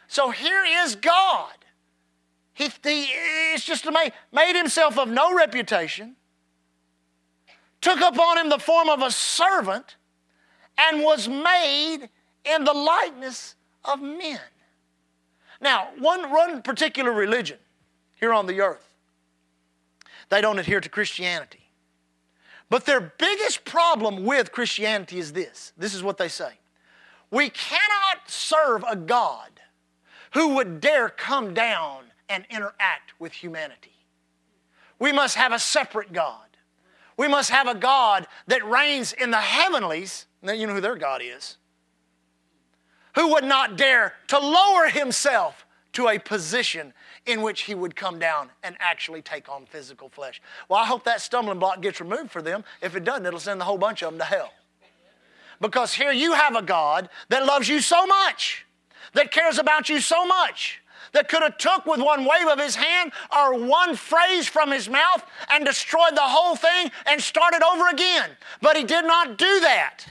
So 0.08 0.30
here 0.30 0.64
is 0.66 0.96
God. 0.96 1.54
He, 2.54 2.70
he 2.84 3.08
it's 3.54 3.66
just 3.66 3.86
made, 3.86 4.14
made 4.32 4.56
himself 4.56 4.98
of 4.98 5.10
no 5.10 5.36
reputation, 5.36 6.16
took 7.80 8.02
upon 8.02 8.38
him 8.38 8.50
the 8.50 8.60
form 8.60 8.90
of 8.90 9.02
a 9.02 9.12
servant, 9.12 9.96
and 10.78 11.02
was 11.02 11.28
made 11.28 12.10
in 12.46 12.64
the 12.64 12.74
likeness 12.74 13.56
of 13.86 14.02
men. 14.02 14.40
Now, 15.60 15.90
one, 16.00 16.32
one 16.32 16.62
particular 16.62 17.12
religion 17.12 17.58
here 18.20 18.34
on 18.34 18.48
the 18.48 18.62
earth, 18.62 18.91
they 20.32 20.42
don't 20.42 20.58
adhere 20.58 20.80
to 20.80 20.90
Christianity. 20.90 21.60
But 22.70 22.86
their 22.86 23.02
biggest 23.02 23.66
problem 23.66 24.24
with 24.24 24.54
Christianity 24.54 25.20
is 25.20 25.34
this 25.34 25.74
this 25.78 25.94
is 25.94 26.02
what 26.02 26.18
they 26.18 26.30
say 26.30 26.54
We 27.30 27.50
cannot 27.50 28.28
serve 28.28 28.84
a 28.90 28.96
God 28.96 29.50
who 30.34 30.56
would 30.56 30.80
dare 30.80 31.10
come 31.10 31.54
down 31.54 32.06
and 32.30 32.46
interact 32.50 33.14
with 33.20 33.34
humanity. 33.34 33.92
We 34.98 35.12
must 35.12 35.36
have 35.36 35.52
a 35.52 35.60
separate 35.60 36.14
God. 36.14 36.46
We 37.18 37.28
must 37.28 37.50
have 37.50 37.68
a 37.68 37.76
God 37.76 38.26
that 38.48 38.66
reigns 38.66 39.12
in 39.12 39.32
the 39.32 39.38
heavenlies. 39.38 40.28
Now, 40.42 40.54
you 40.54 40.66
know 40.66 40.74
who 40.74 40.82
their 40.82 40.96
God 40.96 41.22
is. 41.22 41.58
Who 43.16 43.34
would 43.34 43.44
not 43.44 43.76
dare 43.76 44.14
to 44.28 44.40
lower 44.40 44.88
himself 44.88 45.66
to 45.94 46.08
a 46.08 46.20
position 46.20 46.94
in 47.26 47.42
which 47.42 47.62
he 47.62 47.76
would 47.76 47.96
come 47.96 48.20
down 48.20 48.50
and 48.64 48.76
actually 48.80 49.22
take 49.22 49.50
on 49.50 49.66
physical 49.66 50.10
flesh. 50.10 50.42
Well, 50.70 50.80
I 50.80 50.86
hope 50.86 51.04
that 51.04 51.22
stumbling 51.22 51.60
block 51.60 51.82
gets 51.82 52.00
removed 52.00 52.32
for 52.32 52.42
them. 52.42 52.64
If 52.82 52.96
it 52.96 53.04
doesn't, 53.04 53.26
it'll 53.26 53.40
send 53.40 53.62
the 53.62 53.66
whole 53.66 53.78
bunch 53.78 54.02
of 54.02 54.12
them 54.12 54.20
to 54.20 54.26
hell. 54.26 54.52
Because 55.60 55.94
here 55.94 56.12
you 56.12 56.34
have 56.34 56.56
a 56.56 56.64
God 56.64 57.10
that 57.30 57.46
loves 57.46 57.70
you 57.70 57.80
so 57.80 58.08
much, 58.08 58.66
that 59.14 59.32
cares 59.32 59.60
about 59.60 59.90
you 59.90 60.02
so 60.02 60.26
much, 60.26 60.82
that 61.14 61.30
could 61.30 61.44
have 61.44 61.58
took 61.58 61.86
with 61.86 62.00
one 62.00 62.26
wave 62.26 62.48
of 62.48 62.60
his 62.60 62.76
hand 62.76 63.12
or 63.36 63.60
one 63.60 63.96
phrase 63.96 64.48
from 64.48 64.72
his 64.72 64.90
mouth 64.90 65.24
and 65.52 65.66
destroyed 65.66 66.16
the 66.16 66.22
whole 66.22 66.56
thing 66.56 66.90
and 67.06 67.22
started 67.22 67.62
over 67.64 67.90
again. 67.90 68.32
But 68.62 68.78
he 68.78 68.84
did 68.84 69.06
not 69.06 69.38
do 69.38 69.60
that. 69.60 70.06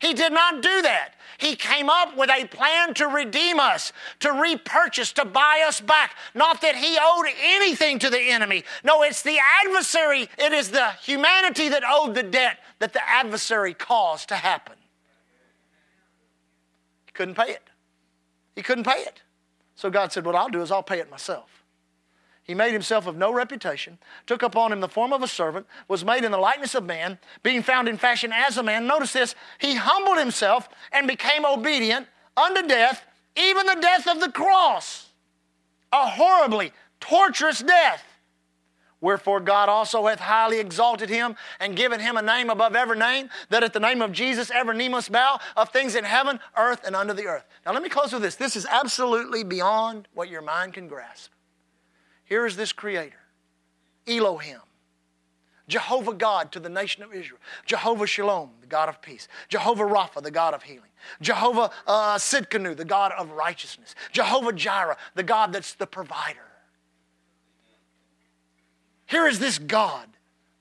He 0.00 0.12
did 0.12 0.32
not 0.32 0.62
do 0.62 0.82
that. 0.82 1.14
He 1.38 1.56
came 1.56 1.88
up 1.88 2.16
with 2.16 2.30
a 2.30 2.46
plan 2.46 2.94
to 2.94 3.06
redeem 3.06 3.58
us, 3.58 3.92
to 4.20 4.30
repurchase, 4.30 5.12
to 5.12 5.24
buy 5.24 5.64
us 5.66 5.80
back. 5.80 6.16
Not 6.34 6.60
that 6.60 6.76
He 6.76 6.98
owed 7.00 7.26
anything 7.42 7.98
to 8.00 8.10
the 8.10 8.20
enemy. 8.20 8.64
No, 8.82 9.02
it's 9.02 9.22
the 9.22 9.38
adversary, 9.64 10.28
it 10.38 10.52
is 10.52 10.70
the 10.70 10.90
humanity 11.02 11.68
that 11.68 11.82
owed 11.86 12.14
the 12.14 12.22
debt 12.22 12.58
that 12.78 12.92
the 12.92 13.08
adversary 13.08 13.74
caused 13.74 14.28
to 14.28 14.36
happen. 14.36 14.76
He 17.06 17.12
couldn't 17.12 17.34
pay 17.34 17.50
it. 17.50 17.62
He 18.54 18.62
couldn't 18.62 18.84
pay 18.84 19.00
it. 19.00 19.22
So 19.74 19.90
God 19.90 20.12
said, 20.12 20.24
What 20.24 20.34
I'll 20.34 20.48
do 20.48 20.62
is 20.62 20.70
I'll 20.70 20.82
pay 20.82 21.00
it 21.00 21.10
myself. 21.10 21.63
He 22.44 22.54
made 22.54 22.72
himself 22.72 23.06
of 23.06 23.16
no 23.16 23.32
reputation, 23.32 23.98
took 24.26 24.42
upon 24.42 24.70
him 24.70 24.80
the 24.80 24.88
form 24.88 25.14
of 25.14 25.22
a 25.22 25.28
servant, 25.28 25.66
was 25.88 26.04
made 26.04 26.24
in 26.24 26.30
the 26.30 26.38
likeness 26.38 26.74
of 26.74 26.84
man, 26.84 27.18
being 27.42 27.62
found 27.62 27.88
in 27.88 27.96
fashion 27.96 28.32
as 28.34 28.58
a 28.58 28.62
man. 28.62 28.86
Notice 28.86 29.14
this, 29.14 29.34
he 29.58 29.76
humbled 29.76 30.18
himself 30.18 30.68
and 30.92 31.08
became 31.08 31.46
obedient 31.46 32.06
unto 32.36 32.66
death, 32.66 33.02
even 33.34 33.64
the 33.66 33.78
death 33.80 34.06
of 34.06 34.20
the 34.20 34.30
cross. 34.30 35.06
A 35.90 36.06
horribly 36.06 36.72
torturous 37.00 37.60
death. 37.60 38.04
Wherefore 39.00 39.40
God 39.40 39.68
also 39.68 40.06
hath 40.06 40.20
highly 40.20 40.60
exalted 40.60 41.08
him 41.08 41.36
and 41.60 41.76
given 41.76 42.00
him 42.00 42.16
a 42.16 42.22
name 42.22 42.50
above 42.50 42.74
every 42.74 42.98
name, 42.98 43.30
that 43.50 43.62
at 43.62 43.72
the 43.72 43.80
name 43.80 44.02
of 44.02 44.12
Jesus 44.12 44.50
every 44.50 44.76
knee 44.76 44.88
must 44.88 45.12
bow 45.12 45.40
of 45.56 45.70
things 45.70 45.94
in 45.94 46.04
heaven, 46.04 46.40
earth, 46.56 46.80
and 46.86 46.94
under 46.96 47.12
the 47.12 47.26
earth. 47.26 47.44
Now 47.64 47.72
let 47.72 47.82
me 47.82 47.88
close 47.88 48.12
with 48.12 48.22
this. 48.22 48.34
This 48.36 48.56
is 48.56 48.66
absolutely 48.66 49.44
beyond 49.44 50.08
what 50.14 50.28
your 50.28 50.42
mind 50.42 50.74
can 50.74 50.88
grasp. 50.88 51.33
Here 52.24 52.46
is 52.46 52.56
this 52.56 52.72
creator, 52.72 53.20
Elohim. 54.06 54.60
Jehovah 55.66 56.12
God 56.12 56.52
to 56.52 56.60
the 56.60 56.68
nation 56.68 57.02
of 57.02 57.14
Israel. 57.14 57.40
Jehovah 57.64 58.06
Shalom, 58.06 58.50
the 58.60 58.66
God 58.66 58.88
of 58.88 59.00
peace. 59.00 59.28
Jehovah 59.48 59.84
Rapha, 59.84 60.22
the 60.22 60.30
God 60.30 60.52
of 60.52 60.62
healing. 60.62 60.90
Jehovah 61.22 61.70
uh, 61.86 62.16
Sidkenu, 62.16 62.76
the 62.76 62.84
God 62.84 63.12
of 63.18 63.30
righteousness. 63.30 63.94
Jehovah 64.12 64.52
Jireh, 64.52 64.96
the 65.14 65.22
God 65.22 65.52
that's 65.52 65.72
the 65.74 65.86
provider. 65.86 66.40
Here 69.06 69.26
is 69.26 69.38
this 69.38 69.58
God, 69.58 70.08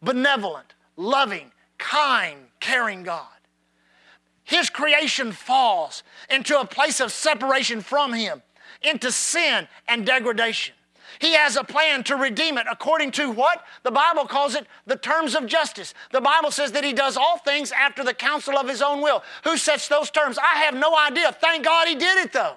benevolent, 0.01 0.73
loving, 0.95 1.51
kind, 1.77 2.39
caring 2.59 3.03
God. 3.03 3.27
His 4.43 4.69
creation 4.69 5.31
falls 5.31 6.03
into 6.29 6.59
a 6.59 6.65
place 6.65 6.99
of 6.99 7.11
separation 7.11 7.81
from 7.81 8.13
Him, 8.13 8.41
into 8.81 9.11
sin 9.11 9.67
and 9.87 10.05
degradation. 10.05 10.75
He 11.19 11.33
has 11.33 11.55
a 11.55 11.63
plan 11.63 12.03
to 12.05 12.15
redeem 12.15 12.57
it 12.57 12.67
according 12.69 13.11
to 13.11 13.31
what? 13.31 13.63
The 13.83 13.91
Bible 13.91 14.25
calls 14.25 14.55
it 14.55 14.67
the 14.85 14.95
terms 14.95 15.35
of 15.35 15.47
justice. 15.47 15.93
The 16.11 16.21
Bible 16.21 16.51
says 16.51 16.71
that 16.73 16.83
He 16.83 16.93
does 16.93 17.17
all 17.17 17.37
things 17.37 17.71
after 17.71 18.03
the 18.03 18.13
counsel 18.13 18.57
of 18.57 18.67
His 18.67 18.81
own 18.81 19.01
will. 19.01 19.23
Who 19.43 19.57
sets 19.57 19.87
those 19.87 20.11
terms? 20.11 20.37
I 20.37 20.63
have 20.63 20.75
no 20.75 20.97
idea. 20.97 21.31
Thank 21.31 21.65
God 21.65 21.87
He 21.87 21.95
did 21.95 22.17
it 22.17 22.33
though. 22.33 22.55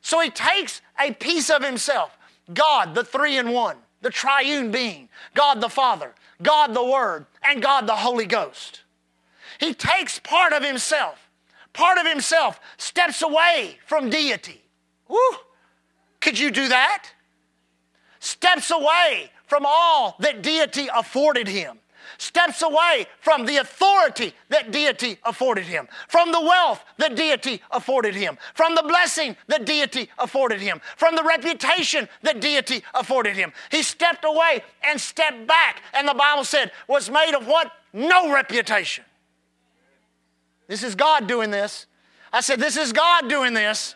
So 0.00 0.20
He 0.20 0.30
takes 0.30 0.80
a 0.98 1.12
piece 1.12 1.50
of 1.50 1.62
Himself, 1.62 2.16
God, 2.52 2.94
the 2.94 3.04
three 3.04 3.36
in 3.36 3.50
one 3.50 3.76
the 4.00 4.10
triune 4.10 4.70
being, 4.70 5.08
God 5.34 5.60
the 5.60 5.68
Father, 5.68 6.14
God 6.42 6.74
the 6.74 6.84
Word, 6.84 7.26
and 7.42 7.62
God 7.62 7.86
the 7.86 7.96
Holy 7.96 8.26
Ghost. 8.26 8.82
He 9.58 9.74
takes 9.74 10.18
part 10.20 10.52
of 10.52 10.62
himself, 10.62 11.28
part 11.72 11.98
of 11.98 12.06
himself 12.06 12.60
steps 12.76 13.22
away 13.22 13.78
from 13.84 14.08
deity. 14.08 14.62
Woo! 15.08 15.18
Could 16.20 16.38
you 16.38 16.50
do 16.50 16.68
that? 16.68 17.04
Steps 18.20 18.70
away 18.70 19.30
from 19.46 19.64
all 19.66 20.16
that 20.20 20.42
deity 20.42 20.88
afforded 20.94 21.48
him 21.48 21.78
steps 22.18 22.62
away 22.62 23.06
from 23.20 23.46
the 23.46 23.56
authority 23.58 24.34
that 24.48 24.70
deity 24.70 25.18
afforded 25.24 25.64
him, 25.64 25.88
from 26.08 26.32
the 26.32 26.40
wealth 26.40 26.84
that 26.98 27.14
deity 27.16 27.62
afforded 27.70 28.14
him, 28.14 28.36
from 28.54 28.74
the 28.74 28.82
blessing 28.82 29.36
that 29.46 29.64
deity 29.64 30.10
afforded 30.18 30.60
him, 30.60 30.80
from 30.96 31.14
the 31.16 31.22
reputation 31.22 32.08
that 32.22 32.40
deity 32.40 32.82
afforded 32.94 33.36
him. 33.36 33.52
He 33.70 33.82
stepped 33.82 34.24
away 34.24 34.62
and 34.82 35.00
stepped 35.00 35.46
back, 35.46 35.82
and 35.94 36.06
the 36.06 36.14
Bible 36.14 36.44
said, 36.44 36.72
was 36.88 37.08
made 37.08 37.34
of 37.34 37.46
what? 37.46 37.70
No 37.92 38.32
reputation. 38.32 39.04
This 40.66 40.82
is 40.82 40.94
God 40.94 41.26
doing 41.26 41.50
this. 41.50 41.86
I 42.30 42.42
said, 42.42 42.60
This 42.60 42.76
is 42.76 42.92
God 42.92 43.30
doing 43.30 43.54
this. 43.54 43.94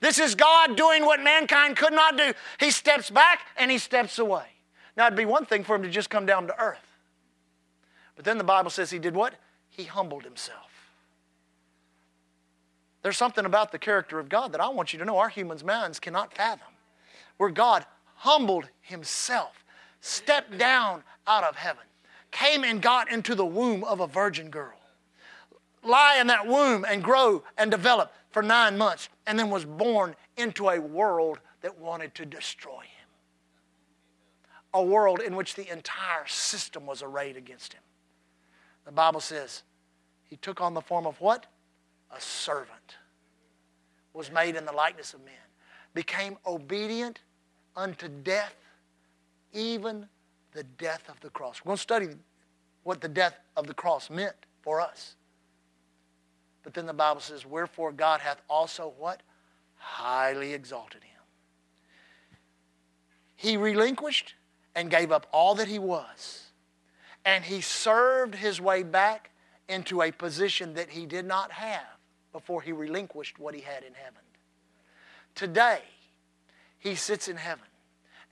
This 0.00 0.18
is 0.18 0.34
God 0.34 0.76
doing 0.76 1.04
what 1.04 1.22
mankind 1.22 1.76
could 1.76 1.92
not 1.92 2.16
do. 2.16 2.32
He 2.60 2.70
steps 2.70 3.10
back 3.10 3.40
and 3.56 3.70
he 3.70 3.78
steps 3.78 4.18
away. 4.18 4.44
Now, 4.96 5.06
it'd 5.06 5.16
be 5.16 5.24
one 5.24 5.46
thing 5.46 5.64
for 5.64 5.76
him 5.76 5.82
to 5.82 5.90
just 5.90 6.10
come 6.10 6.26
down 6.26 6.46
to 6.46 6.60
earth. 6.60 6.78
But 8.16 8.24
then 8.24 8.38
the 8.38 8.44
Bible 8.44 8.70
says 8.70 8.90
he 8.90 8.98
did 8.98 9.14
what? 9.14 9.34
He 9.68 9.84
humbled 9.84 10.24
himself. 10.24 10.68
There's 13.02 13.16
something 13.16 13.44
about 13.44 13.70
the 13.70 13.78
character 13.78 14.18
of 14.18 14.28
God 14.28 14.52
that 14.52 14.60
I 14.60 14.68
want 14.68 14.92
you 14.92 14.98
to 14.98 15.04
know 15.04 15.18
our 15.18 15.28
human 15.28 15.58
minds 15.64 16.00
cannot 16.00 16.34
fathom. 16.34 16.68
Where 17.36 17.50
God 17.50 17.86
humbled 18.16 18.68
himself, 18.80 19.64
stepped 20.00 20.58
down 20.58 21.04
out 21.26 21.44
of 21.44 21.56
heaven, 21.56 21.84
came 22.32 22.64
and 22.64 22.82
got 22.82 23.10
into 23.10 23.34
the 23.34 23.46
womb 23.46 23.84
of 23.84 24.00
a 24.00 24.06
virgin 24.08 24.50
girl, 24.50 24.74
lie 25.84 26.18
in 26.20 26.26
that 26.26 26.46
womb 26.46 26.84
and 26.88 27.02
grow 27.02 27.44
and 27.56 27.70
develop 27.70 28.12
for 28.38 28.42
nine 28.44 28.78
months, 28.78 29.08
and 29.26 29.36
then 29.36 29.50
was 29.50 29.64
born 29.64 30.14
into 30.36 30.68
a 30.68 30.78
world 30.78 31.40
that 31.60 31.76
wanted 31.80 32.14
to 32.14 32.24
destroy 32.24 32.82
him. 32.82 33.08
A 34.74 34.80
world 34.80 35.18
in 35.18 35.34
which 35.34 35.56
the 35.56 35.68
entire 35.72 36.24
system 36.28 36.86
was 36.86 37.02
arrayed 37.02 37.36
against 37.36 37.72
him. 37.72 37.82
The 38.84 38.92
Bible 38.92 39.18
says 39.18 39.64
he 40.22 40.36
took 40.36 40.60
on 40.60 40.72
the 40.72 40.80
form 40.80 41.04
of 41.04 41.20
what? 41.20 41.46
A 42.16 42.20
servant. 42.20 42.94
Was 44.12 44.30
made 44.30 44.54
in 44.54 44.64
the 44.64 44.72
likeness 44.72 45.14
of 45.14 45.24
men. 45.24 45.34
Became 45.92 46.36
obedient 46.46 47.18
unto 47.74 48.06
death, 48.06 48.54
even 49.52 50.06
the 50.52 50.62
death 50.62 51.02
of 51.08 51.18
the 51.18 51.30
cross. 51.30 51.60
We're 51.64 51.70
going 51.70 51.76
to 51.76 51.82
study 51.82 52.08
what 52.84 53.00
the 53.00 53.08
death 53.08 53.36
of 53.56 53.66
the 53.66 53.74
cross 53.74 54.08
meant 54.08 54.36
for 54.62 54.80
us. 54.80 55.16
But 56.62 56.74
then 56.74 56.86
the 56.86 56.92
Bible 56.92 57.20
says, 57.20 57.46
Wherefore 57.46 57.92
God 57.92 58.20
hath 58.20 58.42
also 58.48 58.92
what? 58.98 59.22
Highly 59.76 60.52
exalted 60.52 61.04
him. 61.04 61.20
He 63.36 63.56
relinquished 63.56 64.34
and 64.74 64.90
gave 64.90 65.12
up 65.12 65.26
all 65.32 65.54
that 65.54 65.68
he 65.68 65.78
was 65.78 66.48
and 67.28 67.44
he 67.44 67.60
served 67.60 68.34
his 68.34 68.58
way 68.58 68.82
back 68.82 69.30
into 69.68 70.00
a 70.00 70.10
position 70.10 70.72
that 70.72 70.88
he 70.88 71.04
did 71.04 71.26
not 71.26 71.52
have 71.52 71.98
before 72.32 72.62
he 72.62 72.72
relinquished 72.72 73.38
what 73.38 73.54
he 73.54 73.60
had 73.60 73.82
in 73.82 73.92
heaven. 73.92 74.22
Today, 75.34 75.82
he 76.78 76.94
sits 76.94 77.28
in 77.28 77.36
heaven 77.36 77.66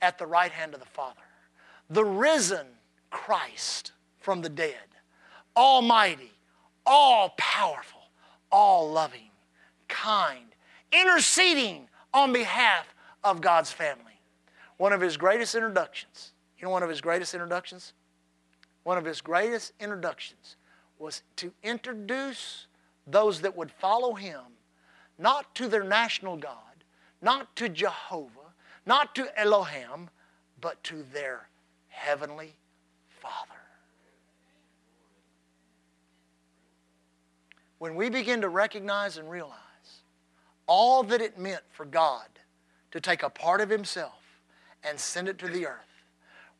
at 0.01 0.17
the 0.17 0.25
right 0.25 0.51
hand 0.51 0.73
of 0.73 0.79
the 0.79 0.87
Father, 0.87 1.21
the 1.91 2.03
risen 2.03 2.65
Christ 3.11 3.91
from 4.19 4.41
the 4.41 4.49
dead, 4.49 4.73
almighty, 5.55 6.31
all 6.83 7.35
powerful, 7.37 7.96
all 8.51 8.91
loving, 8.91 9.29
kind, 9.87 10.55
interceding 10.91 11.87
on 12.13 12.33
behalf 12.33 12.93
of 13.23 13.41
God's 13.41 13.71
family. 13.71 14.03
One 14.77 14.93
of 14.93 15.01
his 15.01 15.17
greatest 15.17 15.55
introductions, 15.55 16.33
you 16.59 16.65
know, 16.65 16.71
one 16.71 16.83
of 16.83 16.89
his 16.89 17.01
greatest 17.01 17.33
introductions? 17.33 17.93
one 18.87 18.97
of 18.97 19.03
his 19.03 19.19
greatest 19.19 19.73
introductions 19.81 20.55
was 20.97 21.21
to 21.35 21.51
introduce 21.61 22.67
those 23.05 23.41
that 23.41 23.57
would 23.57 23.69
follow 23.69 24.13
him 24.13 24.39
not 25.19 25.53
to 25.53 25.67
their 25.67 25.83
national 25.83 26.37
God, 26.37 26.85
not 27.21 27.53
to 27.57 27.67
Jehovah, 27.67 28.53
not 28.85 29.13
to 29.15 29.27
Elohim, 29.37 30.09
but 30.61 30.81
to 30.85 31.03
their 31.11 31.49
heavenly 31.89 32.55
Father. 33.09 33.56
When 37.79 37.95
we 37.95 38.09
begin 38.09 38.41
to 38.41 38.49
recognize 38.49 39.17
and 39.17 39.29
realize 39.29 39.53
all 40.65 41.03
that 41.03 41.21
it 41.21 41.37
meant 41.37 41.63
for 41.71 41.85
God 41.85 42.27
to 42.91 42.99
take 42.99 43.23
a 43.23 43.29
part 43.29 43.61
of 43.61 43.69
Himself 43.69 44.41
and 44.83 44.99
send 44.99 45.27
it 45.27 45.37
to 45.39 45.47
the 45.47 45.67
earth, 45.67 46.03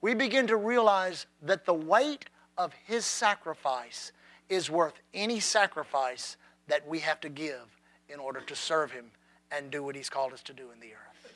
we 0.01 0.13
begin 0.13 0.47
to 0.47 0.55
realize 0.55 1.25
that 1.41 1.65
the 1.65 1.73
weight 1.73 2.25
of 2.57 2.73
His 2.85 3.05
sacrifice 3.05 4.11
is 4.49 4.69
worth 4.69 4.93
any 5.13 5.39
sacrifice 5.39 6.37
that 6.67 6.87
we 6.87 6.99
have 6.99 7.19
to 7.21 7.29
give 7.29 7.65
in 8.09 8.19
order 8.19 8.41
to 8.41 8.55
serve 8.55 8.91
Him 8.91 9.05
and 9.51 9.71
do 9.71 9.83
what 9.83 9.95
He's 9.95 10.09
called 10.09 10.33
us 10.33 10.43
to 10.43 10.53
do 10.53 10.71
in 10.71 10.79
the 10.79 10.93
earth. 10.93 11.33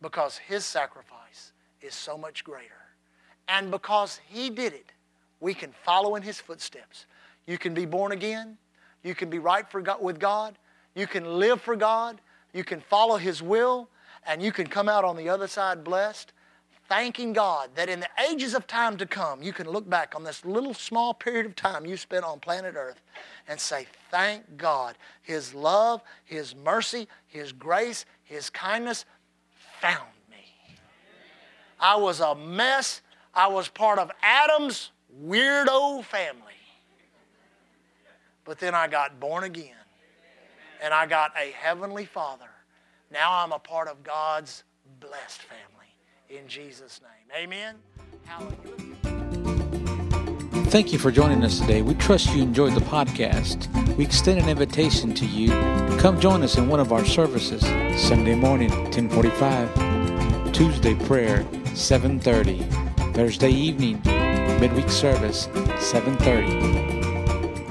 Because 0.00 0.38
His 0.38 0.64
sacrifice 0.64 1.52
is 1.82 1.94
so 1.94 2.16
much 2.16 2.44
greater. 2.44 2.72
And 3.48 3.70
because 3.70 4.20
He 4.28 4.50
did 4.50 4.72
it, 4.72 4.92
we 5.40 5.54
can 5.54 5.72
follow 5.72 6.14
in 6.14 6.22
His 6.22 6.40
footsteps. 6.40 7.06
You 7.50 7.58
can 7.58 7.74
be 7.74 7.84
born 7.84 8.12
again. 8.12 8.56
You 9.02 9.16
can 9.16 9.28
be 9.28 9.40
right 9.40 9.68
for 9.68 9.80
God, 9.80 10.00
with 10.00 10.20
God. 10.20 10.56
You 10.94 11.08
can 11.08 11.24
live 11.24 11.60
for 11.60 11.74
God. 11.74 12.20
You 12.54 12.62
can 12.62 12.80
follow 12.80 13.16
His 13.16 13.42
will. 13.42 13.88
And 14.24 14.40
you 14.40 14.52
can 14.52 14.68
come 14.68 14.88
out 14.88 15.04
on 15.04 15.16
the 15.16 15.28
other 15.28 15.48
side 15.48 15.82
blessed 15.82 16.32
thanking 16.88 17.32
God 17.32 17.70
that 17.74 17.88
in 17.88 17.98
the 17.98 18.08
ages 18.30 18.54
of 18.54 18.68
time 18.68 18.96
to 18.98 19.06
come, 19.06 19.42
you 19.42 19.52
can 19.52 19.68
look 19.68 19.88
back 19.88 20.14
on 20.14 20.22
this 20.22 20.44
little 20.44 20.74
small 20.74 21.12
period 21.12 21.46
of 21.46 21.56
time 21.56 21.86
you 21.86 21.96
spent 21.96 22.24
on 22.24 22.38
planet 22.38 22.74
Earth 22.76 23.00
and 23.48 23.58
say, 23.58 23.86
Thank 24.12 24.56
God. 24.56 24.94
His 25.20 25.52
love, 25.52 26.02
His 26.24 26.54
mercy, 26.54 27.08
His 27.26 27.50
grace, 27.50 28.04
His 28.22 28.48
kindness 28.48 29.06
found 29.80 30.06
me. 30.30 30.76
I 31.80 31.96
was 31.96 32.20
a 32.20 32.36
mess. 32.36 33.02
I 33.34 33.48
was 33.48 33.66
part 33.68 33.98
of 33.98 34.12
Adam's 34.22 34.92
weirdo 35.24 36.04
family. 36.04 36.49
But 38.50 38.58
then 38.58 38.74
I 38.74 38.88
got 38.88 39.20
born 39.20 39.44
again 39.44 39.76
and 40.82 40.92
I 40.92 41.06
got 41.06 41.30
a 41.40 41.52
heavenly 41.52 42.04
Father. 42.04 42.50
Now 43.12 43.32
I'm 43.32 43.52
a 43.52 43.60
part 43.60 43.86
of 43.86 44.02
God's 44.02 44.64
blessed 44.98 45.42
family 45.42 45.86
in 46.28 46.48
Jesus' 46.48 47.00
name. 47.00 47.44
Amen. 47.44 47.76
Hallelujah. 48.24 48.96
Thank 50.68 50.92
you 50.92 50.98
for 50.98 51.12
joining 51.12 51.44
us 51.44 51.60
today. 51.60 51.82
We 51.82 51.94
trust 51.94 52.34
you 52.34 52.42
enjoyed 52.42 52.74
the 52.74 52.80
podcast. 52.80 53.68
We 53.96 54.02
extend 54.02 54.40
an 54.40 54.48
invitation 54.48 55.14
to 55.14 55.26
you 55.26 55.50
to 55.50 55.96
come 56.00 56.18
join 56.18 56.42
us 56.42 56.58
in 56.58 56.66
one 56.66 56.80
of 56.80 56.92
our 56.92 57.04
services 57.04 57.62
Sunday 58.02 58.34
morning, 58.34 58.70
1045, 58.70 60.52
Tuesday 60.52 60.96
prayer, 61.06 61.44
7:30. 61.74 62.64
Thursday 63.14 63.52
evening, 63.52 64.02
midweek 64.58 64.90
service, 64.90 65.46
7:30. 65.78 66.99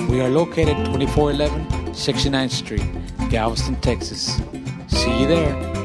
We 0.09 0.21
are 0.21 0.29
located 0.29 0.75
2411 0.85 1.93
69th 1.93 2.49
Street, 2.49 3.29
Galveston, 3.29 3.75
Texas. 3.75 4.41
See 4.87 5.19
you 5.19 5.27
there. 5.27 5.78